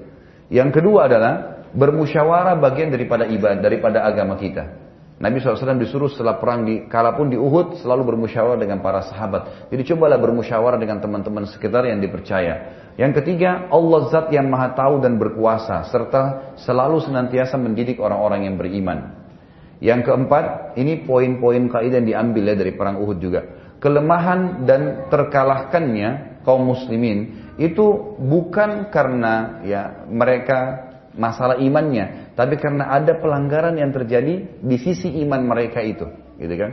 Yang 0.54 0.78
kedua 0.78 1.10
adalah 1.10 1.66
bermusyawarah 1.74 2.54
bagian 2.62 2.94
daripada 2.94 3.26
ibadah, 3.26 3.58
daripada 3.58 3.98
agama 4.06 4.38
kita. 4.38 4.86
Nabi 5.16 5.40
SAW 5.40 5.80
disuruh 5.80 6.12
setelah 6.12 6.36
perang 6.36 6.68
di, 6.68 6.86
kalaupun 6.92 7.32
di 7.32 7.40
Uhud 7.40 7.80
selalu 7.80 8.14
bermusyawarah 8.14 8.60
dengan 8.60 8.84
para 8.84 9.02
sahabat. 9.02 9.72
Jadi 9.72 9.82
cobalah 9.96 10.20
bermusyawarah 10.20 10.76
dengan 10.76 11.00
teman-teman 11.00 11.48
sekitar 11.48 11.88
yang 11.88 11.98
dipercaya. 11.98 12.86
Yang 13.00 13.24
ketiga, 13.24 13.66
Allah 13.72 14.12
zat 14.12 14.28
yang 14.28 14.46
maha 14.52 14.76
tahu 14.76 15.00
dan 15.00 15.16
berkuasa. 15.16 15.88
Serta 15.88 16.54
selalu 16.60 17.00
senantiasa 17.00 17.56
mendidik 17.56 17.96
orang-orang 17.96 18.44
yang 18.44 18.60
beriman. 18.60 19.15
Yang 19.80 20.08
keempat, 20.08 20.76
ini 20.80 21.04
poin-poin 21.04 21.68
kaidah 21.68 22.00
yang 22.00 22.08
diambil 22.08 22.44
ya 22.52 22.54
dari 22.56 22.72
perang 22.72 22.96
Uhud 23.00 23.18
juga. 23.20 23.40
Kelemahan 23.76 24.64
dan 24.64 25.10
terkalahkannya 25.12 26.40
kaum 26.48 26.64
muslimin 26.64 27.52
itu 27.60 28.16
bukan 28.16 28.88
karena 28.88 29.60
ya 29.68 30.08
mereka 30.08 30.88
masalah 31.16 31.60
imannya, 31.60 32.32
tapi 32.36 32.60
karena 32.60 32.92
ada 32.92 33.16
pelanggaran 33.16 33.76
yang 33.76 33.92
terjadi 33.92 34.60
di 34.60 34.76
sisi 34.80 35.08
iman 35.24 35.44
mereka 35.44 35.80
itu, 35.80 36.04
gitu 36.36 36.54
kan? 36.56 36.72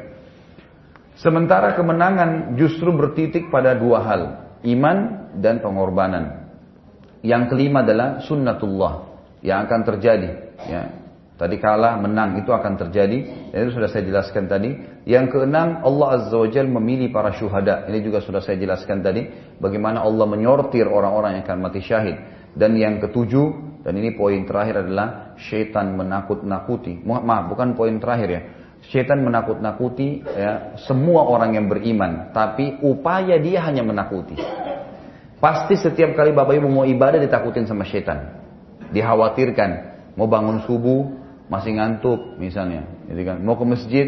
Sementara 1.20 1.76
kemenangan 1.80 2.60
justru 2.60 2.92
bertitik 2.92 3.48
pada 3.48 3.72
dua 3.76 4.04
hal, 4.04 4.22
iman 4.68 4.98
dan 5.40 5.64
pengorbanan. 5.64 6.52
Yang 7.24 7.56
kelima 7.56 7.88
adalah 7.88 8.20
sunnatullah 8.28 8.94
yang 9.40 9.64
akan 9.64 9.82
terjadi, 9.88 10.30
ya. 10.68 11.03
Tadi 11.34 11.58
kalah, 11.58 11.98
menang 11.98 12.38
itu 12.38 12.54
akan 12.54 12.78
terjadi. 12.78 13.50
Dan 13.50 13.58
itu 13.66 13.72
sudah 13.74 13.90
saya 13.90 14.06
jelaskan 14.06 14.46
tadi. 14.46 14.70
Yang 15.10 15.34
keenam, 15.34 15.82
Allah 15.82 16.22
Azza 16.22 16.38
wa 16.38 16.46
Jal 16.46 16.70
memilih 16.70 17.10
para 17.10 17.34
syuhada. 17.34 17.90
Ini 17.90 18.06
juga 18.06 18.22
sudah 18.22 18.40
saya 18.40 18.56
jelaskan 18.62 19.02
tadi. 19.02 19.26
Bagaimana 19.58 20.06
Allah 20.06 20.30
menyortir 20.30 20.86
orang-orang 20.86 21.42
yang 21.42 21.44
akan 21.44 21.60
mati 21.60 21.82
syahid. 21.82 22.16
Dan 22.54 22.78
yang 22.78 23.02
ketujuh, 23.02 23.82
dan 23.82 23.98
ini 23.98 24.14
poin 24.14 24.46
terakhir 24.46 24.86
adalah 24.86 25.34
syaitan 25.42 25.98
menakut-nakuti. 25.98 27.02
Maaf, 27.02 27.50
bukan 27.50 27.74
poin 27.74 27.98
terakhir 27.98 28.30
ya. 28.30 28.42
Syaitan 28.94 29.26
menakut-nakuti 29.26 30.22
ya, 30.22 30.78
semua 30.86 31.26
orang 31.26 31.58
yang 31.58 31.66
beriman. 31.66 32.30
Tapi 32.30 32.84
upaya 32.86 33.42
dia 33.42 33.66
hanya 33.66 33.82
menakuti. 33.82 34.38
Pasti 35.42 35.76
setiap 35.76 36.16
kali 36.16 36.32
Bapak 36.32 36.56
Ibu 36.56 36.70
mau 36.70 36.86
ibadah 36.86 37.20
ditakutin 37.20 37.66
sama 37.66 37.84
syaitan. 37.84 38.40
Dikhawatirkan. 38.94 39.92
Mau 40.14 40.30
bangun 40.30 40.62
subuh, 40.64 41.23
masih 41.54 41.78
ngantuk 41.78 42.42
misalnya. 42.42 42.90
Gitu 43.06 43.22
kan. 43.22 43.38
Mau 43.46 43.54
ke 43.54 43.66
masjid, 43.70 44.08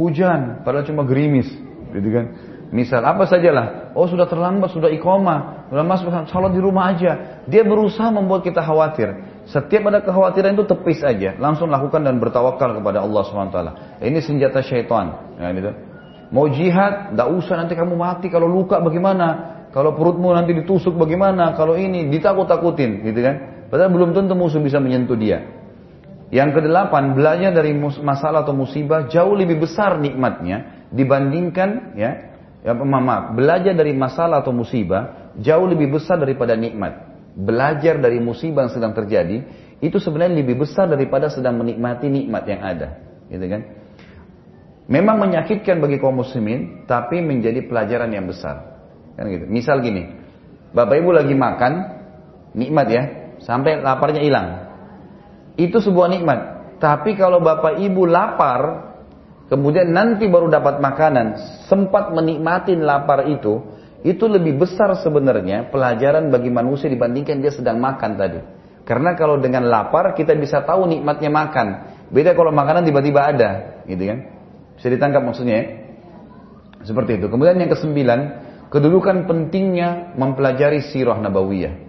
hujan. 0.00 0.64
Padahal 0.64 0.88
cuma 0.88 1.04
gerimis. 1.04 1.52
Gitu 1.92 2.08
kan. 2.08 2.26
Misal 2.68 3.00
apa 3.00 3.24
sajalah, 3.24 3.96
oh 3.96 4.04
sudah 4.04 4.28
terlambat, 4.28 4.68
sudah 4.76 4.92
ikoma, 4.92 5.64
sudah 5.72 5.84
masuk 5.88 6.12
sholat 6.28 6.52
di 6.52 6.60
rumah 6.60 6.92
aja. 6.92 7.40
Dia 7.48 7.64
berusaha 7.64 8.12
membuat 8.12 8.44
kita 8.44 8.60
khawatir. 8.60 9.40
Setiap 9.48 9.88
ada 9.88 10.04
kekhawatiran 10.04 10.52
itu 10.52 10.68
tepis 10.68 11.00
aja, 11.00 11.32
langsung 11.40 11.72
lakukan 11.72 12.04
dan 12.04 12.20
bertawakal 12.20 12.76
kepada 12.76 13.00
Allah 13.00 13.24
swt. 13.24 13.56
Ini 14.04 14.20
senjata 14.20 14.60
syaitan. 14.60 15.32
Ya, 15.40 15.48
gitu. 15.56 15.72
Mau 16.28 16.44
jihad, 16.52 17.16
tidak 17.16 17.28
usah 17.40 17.56
nanti 17.56 17.72
kamu 17.72 17.96
mati. 17.96 18.28
Kalau 18.28 18.44
luka 18.44 18.84
bagaimana? 18.84 19.56
Kalau 19.72 19.96
perutmu 19.96 20.36
nanti 20.36 20.52
ditusuk 20.52 20.92
bagaimana? 20.92 21.56
Kalau 21.56 21.72
ini 21.72 22.12
ditakut-takutin, 22.12 23.00
gitu 23.00 23.20
kan? 23.24 23.64
Padahal 23.72 23.88
belum 23.96 24.12
tentu 24.12 24.36
musuh 24.36 24.60
bisa 24.60 24.76
menyentuh 24.76 25.16
dia. 25.16 25.57
Yang 26.28 26.60
kedelapan, 26.60 27.16
belajar 27.16 27.50
dari 27.56 27.72
masalah 27.76 28.44
atau 28.44 28.52
musibah 28.52 29.08
jauh 29.08 29.32
lebih 29.32 29.64
besar 29.64 29.96
nikmatnya 29.96 30.88
dibandingkan 30.92 31.96
ya 31.96 32.28
ya, 32.62 32.72
maaf, 32.74 33.32
belajar 33.32 33.72
dari 33.72 33.96
masalah 33.96 34.44
atau 34.44 34.52
musibah 34.52 35.32
jauh 35.38 35.64
lebih 35.64 35.96
besar 35.96 36.20
daripada 36.20 36.52
nikmat. 36.58 37.06
Belajar 37.38 38.02
dari 38.02 38.18
musibah 38.18 38.66
yang 38.66 38.74
sedang 38.74 38.92
terjadi 38.92 39.46
itu 39.78 39.96
sebenarnya 40.02 40.42
lebih 40.42 40.66
besar 40.66 40.90
daripada 40.90 41.30
sedang 41.30 41.54
menikmati 41.62 42.10
nikmat 42.10 42.44
yang 42.50 42.60
ada, 42.66 42.88
gitu 43.30 43.46
kan? 43.46 43.62
Memang 44.88 45.16
menyakitkan 45.22 45.78
bagi 45.78 46.02
kaum 46.02 46.18
muslimin, 46.18 46.88
tapi 46.88 47.20
menjadi 47.22 47.62
pelajaran 47.68 48.10
yang 48.10 48.26
besar. 48.26 48.80
Kan 49.14 49.28
gitu. 49.30 49.46
Misal 49.46 49.84
gini, 49.84 50.18
Bapak 50.74 50.98
Ibu 50.98 51.14
lagi 51.14 51.36
makan, 51.36 51.72
nikmat 52.58 52.86
ya, 52.90 53.02
sampai 53.44 53.78
laparnya 53.78 54.24
hilang. 54.24 54.67
Itu 55.58 55.82
sebuah 55.82 56.08
nikmat. 56.14 56.40
Tapi 56.78 57.18
kalau 57.18 57.42
Bapak 57.42 57.82
Ibu 57.82 58.06
lapar, 58.06 58.88
Kemudian 59.48 59.96
nanti 59.96 60.28
baru 60.28 60.52
dapat 60.52 60.76
makanan, 60.76 61.40
sempat 61.72 62.12
menikmati 62.12 62.76
lapar 62.76 63.24
itu, 63.32 63.80
Itu 63.98 64.30
lebih 64.30 64.62
besar 64.62 64.94
sebenarnya 65.02 65.74
pelajaran 65.74 66.30
bagi 66.30 66.54
manusia 66.54 66.86
dibandingkan 66.86 67.42
dia 67.42 67.50
sedang 67.50 67.82
makan 67.82 68.14
tadi. 68.14 68.38
Karena 68.86 69.18
kalau 69.18 69.42
dengan 69.42 69.66
lapar 69.66 70.14
kita 70.14 70.38
bisa 70.38 70.62
tahu 70.62 70.86
nikmatnya 70.86 71.26
makan. 71.26 71.66
Beda 72.06 72.30
kalau 72.38 72.54
makanan 72.54 72.86
tiba-tiba 72.86 73.26
ada, 73.26 73.50
gitu 73.90 73.98
kan? 74.06 74.18
Bisa 74.78 74.86
ditangkap 74.94 75.18
maksudnya 75.26 75.54
ya? 75.58 75.64
Seperti 76.86 77.18
itu. 77.18 77.26
Kemudian 77.26 77.58
yang 77.58 77.74
kesembilan, 77.74 78.20
kedudukan 78.70 79.26
pentingnya 79.26 80.14
mempelajari 80.14 80.94
sirah 80.94 81.18
nabawiyah. 81.18 81.87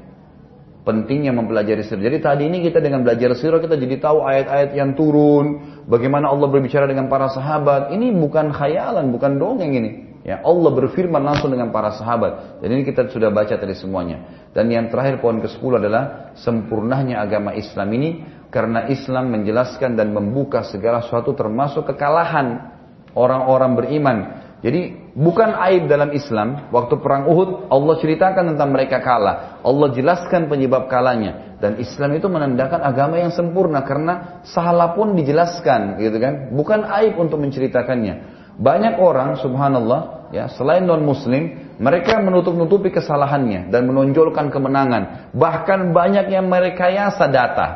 Pentingnya 0.79 1.35
mempelajari 1.35 1.83
sirah. 1.83 2.01
Jadi 2.07 2.17
tadi 2.23 2.43
ini 2.47 2.63
kita 2.63 2.79
dengan 2.79 3.03
belajar 3.03 3.35
sirah 3.35 3.59
kita 3.59 3.75
jadi 3.75 3.99
tahu 3.99 4.23
ayat-ayat 4.23 4.71
yang 4.73 4.95
turun, 4.95 5.59
bagaimana 5.85 6.31
Allah 6.31 6.47
berbicara 6.47 6.87
dengan 6.87 7.11
para 7.11 7.27
sahabat. 7.29 7.91
Ini 7.91 8.15
bukan 8.15 8.55
khayalan, 8.55 9.11
bukan 9.11 9.37
dongeng 9.37 9.75
ini. 9.75 9.91
Ya, 10.23 10.43
Allah 10.43 10.71
berfirman 10.75 11.23
langsung 11.23 11.51
dengan 11.51 11.71
para 11.71 11.95
sahabat. 11.95 12.63
Dan 12.63 12.75
ini 12.75 12.83
kita 12.87 13.07
sudah 13.11 13.31
baca 13.31 13.55
tadi 13.55 13.75
semuanya. 13.75 14.47
Dan 14.51 14.67
yang 14.71 14.91
terakhir 14.91 15.19
poin 15.23 15.39
ke-10 15.39 15.71
adalah 15.79 16.33
sempurnanya 16.35 17.23
agama 17.23 17.55
Islam 17.55 17.87
ini 17.95 18.09
karena 18.49 18.89
Islam 18.89 19.29
menjelaskan 19.29 19.93
dan 19.93 20.11
membuka 20.11 20.65
segala 20.65 21.05
sesuatu 21.05 21.37
termasuk 21.37 21.85
kekalahan 21.85 22.73
orang-orang 23.13 23.71
beriman 23.77 24.17
jadi 24.59 25.08
bukan 25.19 25.51
aib 25.67 25.91
dalam 25.91 26.15
Islam. 26.15 26.71
Waktu 26.71 27.03
perang 27.03 27.27
Uhud 27.27 27.67
Allah 27.67 27.95
ceritakan 27.99 28.55
tentang 28.55 28.71
mereka 28.71 29.03
kalah. 29.03 29.59
Allah 29.59 29.91
jelaskan 29.91 30.47
penyebab 30.47 30.87
kalahnya. 30.87 31.59
Dan 31.59 31.75
Islam 31.75 32.15
itu 32.15 32.31
menandakan 32.31 32.79
agama 32.79 33.19
yang 33.19 33.35
sempurna 33.35 33.83
karena 33.83 34.39
salah 34.47 34.95
pun 34.95 35.11
dijelaskan, 35.19 35.99
gitu 35.99 36.15
kan? 36.23 36.55
Bukan 36.55 36.87
aib 36.87 37.19
untuk 37.19 37.43
menceritakannya. 37.43 38.39
Banyak 38.55 38.95
orang, 38.99 39.35
subhanallah, 39.39 40.31
ya 40.31 40.47
selain 40.47 40.87
non 40.87 41.03
Muslim, 41.03 41.75
mereka 41.79 42.19
menutup-nutupi 42.23 42.91
kesalahannya 42.91 43.71
dan 43.71 43.87
menonjolkan 43.87 44.51
kemenangan. 44.51 45.31
Bahkan 45.35 45.91
banyak 45.91 46.31
yang 46.31 46.47
merekayasa 46.47 47.27
data, 47.27 47.67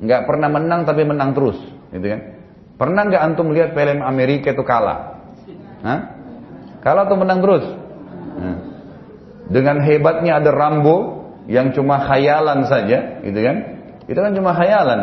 nggak 0.00 0.24
pernah 0.24 0.48
menang 0.48 0.88
tapi 0.88 1.04
menang 1.04 1.36
terus, 1.36 1.56
gitu 1.92 2.04
kan? 2.04 2.20
Pernah 2.80 3.02
nggak 3.08 3.22
antum 3.32 3.52
melihat 3.52 3.76
film 3.76 4.00
Amerika 4.00 4.56
itu 4.56 4.64
kalah? 4.64 5.20
Hah? 5.84 6.19
Kalah 6.80 7.04
atau 7.08 7.16
menang 7.16 7.40
terus? 7.44 7.64
Nah. 8.40 8.56
Dengan 9.50 9.82
hebatnya 9.82 10.38
ada 10.38 10.50
Rambo 10.54 11.26
yang 11.50 11.74
cuma 11.74 11.98
khayalan 12.06 12.64
saja, 12.70 13.18
gitu 13.26 13.40
kan? 13.42 13.56
Itu 14.06 14.18
kan 14.18 14.32
cuma 14.32 14.54
khayalan. 14.54 15.00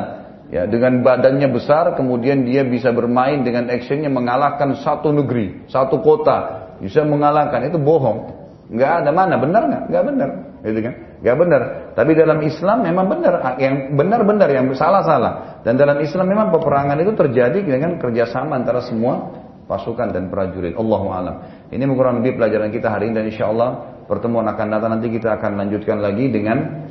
Ya, 0.47 0.63
dengan 0.63 1.03
badannya 1.03 1.51
besar, 1.51 1.99
kemudian 1.99 2.47
dia 2.47 2.63
bisa 2.63 2.95
bermain 2.95 3.43
dengan 3.43 3.67
actionnya 3.67 4.07
mengalahkan 4.07 4.79
satu 4.79 5.11
negeri, 5.11 5.67
satu 5.67 5.99
kota, 5.99 6.71
bisa 6.79 7.03
mengalahkan. 7.03 7.67
Itu 7.67 7.75
bohong. 7.83 8.31
Nggak 8.71 8.91
ada 9.03 9.11
mana, 9.11 9.35
benar 9.35 9.63
nggak? 9.67 9.83
Nggak 9.91 10.03
benar, 10.07 10.29
gitu 10.63 10.79
kan? 10.87 10.93
Nggak 11.19 11.37
benar. 11.39 11.61
Tapi 11.99 12.11
dalam 12.15 12.39
Islam 12.47 12.77
memang 12.87 13.05
benar. 13.11 13.33
Yang 13.59 13.75
benar-benar, 13.99 14.49
yang 14.51 14.65
salah-salah. 14.71 15.63
Dan 15.67 15.75
dalam 15.75 15.99
Islam 15.99 16.31
memang 16.31 16.47
peperangan 16.55 16.95
itu 17.03 17.11
terjadi 17.11 17.59
dengan 17.59 17.99
kerjasama 17.99 18.55
antara 18.55 18.79
semua 18.87 19.35
pasukan 19.67 20.15
dan 20.15 20.31
prajurit. 20.31 20.79
Allahu 20.79 21.07
alam. 21.11 21.35
Ini 21.67 21.83
kurang 21.91 22.23
lebih 22.23 22.39
pelajaran 22.39 22.71
kita 22.71 22.87
hari 22.87 23.11
ini 23.11 23.13
dan 23.19 23.25
insya 23.27 23.51
Allah 23.51 23.99
pertemuan 24.07 24.47
akan 24.47 24.67
datang 24.71 24.91
nanti 24.95 25.11
kita 25.11 25.35
akan 25.35 25.59
lanjutkan 25.59 25.99
lagi 25.99 26.31
dengan 26.31 26.87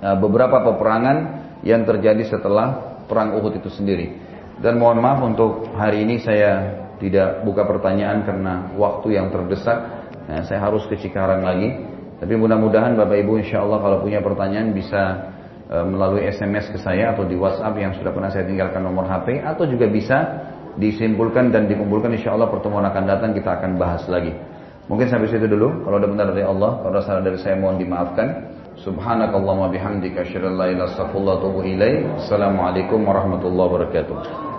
uh, 0.00 0.16
beberapa 0.16 0.64
peperangan 0.64 1.16
yang 1.60 1.84
terjadi 1.84 2.24
setelah 2.24 2.96
perang 3.04 3.36
Uhud 3.36 3.60
itu 3.60 3.68
sendiri. 3.68 4.16
Dan 4.60 4.80
mohon 4.80 5.00
maaf 5.00 5.20
untuk 5.24 5.72
hari 5.76 6.04
ini 6.04 6.20
saya 6.20 6.80
tidak 7.00 7.44
buka 7.44 7.64
pertanyaan 7.64 8.24
karena 8.24 8.72
waktu 8.76 9.16
yang 9.16 9.32
terdesak. 9.32 9.78
Nah, 10.28 10.44
saya 10.44 10.60
harus 10.60 10.84
ke 10.88 11.00
Cikarang 11.00 11.44
lagi. 11.44 11.80
Tapi 12.20 12.36
mudah-mudahan 12.36 13.00
Bapak 13.00 13.16
Ibu 13.24 13.40
insya 13.40 13.64
Allah 13.64 13.80
kalau 13.80 14.04
punya 14.04 14.20
pertanyaan 14.20 14.76
bisa 14.76 15.32
uh, 15.72 15.84
melalui 15.88 16.28
SMS 16.28 16.68
ke 16.68 16.76
saya 16.76 17.16
atau 17.16 17.24
di 17.24 17.36
WhatsApp 17.36 17.72
yang 17.80 17.96
sudah 17.96 18.12
pernah 18.12 18.28
saya 18.28 18.44
tinggalkan 18.44 18.84
nomor 18.84 19.08
HP 19.08 19.40
atau 19.40 19.64
juga 19.64 19.88
bisa 19.88 20.16
disimpulkan 20.78 21.50
dan 21.50 21.66
dikumpulkan 21.66 22.14
insya 22.14 22.36
Allah 22.36 22.52
pertemuan 22.52 22.86
akan 22.86 23.02
datang 23.08 23.30
kita 23.34 23.58
akan 23.58 23.80
bahas 23.80 24.04
lagi. 24.06 24.30
Mungkin 24.90 25.06
sampai 25.06 25.30
situ 25.30 25.46
dulu. 25.46 25.86
Kalau 25.86 25.96
ada 26.02 26.08
benar 26.10 26.26
dari 26.34 26.42
Allah, 26.42 26.82
kalau 26.82 26.92
ada 26.98 27.02
salah 27.06 27.22
dari 27.22 27.38
saya 27.38 27.54
mohon 27.54 27.78
dimaafkan. 27.78 28.58
Subhanakallahumma 28.82 29.70
bihamdika 29.70 30.26
asyhadu 30.26 30.50
an 30.50 30.54
la 30.58 30.66
ilaha 30.72 31.14
illa 31.62 32.18
Assalamualaikum 32.18 32.98
warahmatullahi 33.06 33.68
wabarakatuh. 33.70 34.49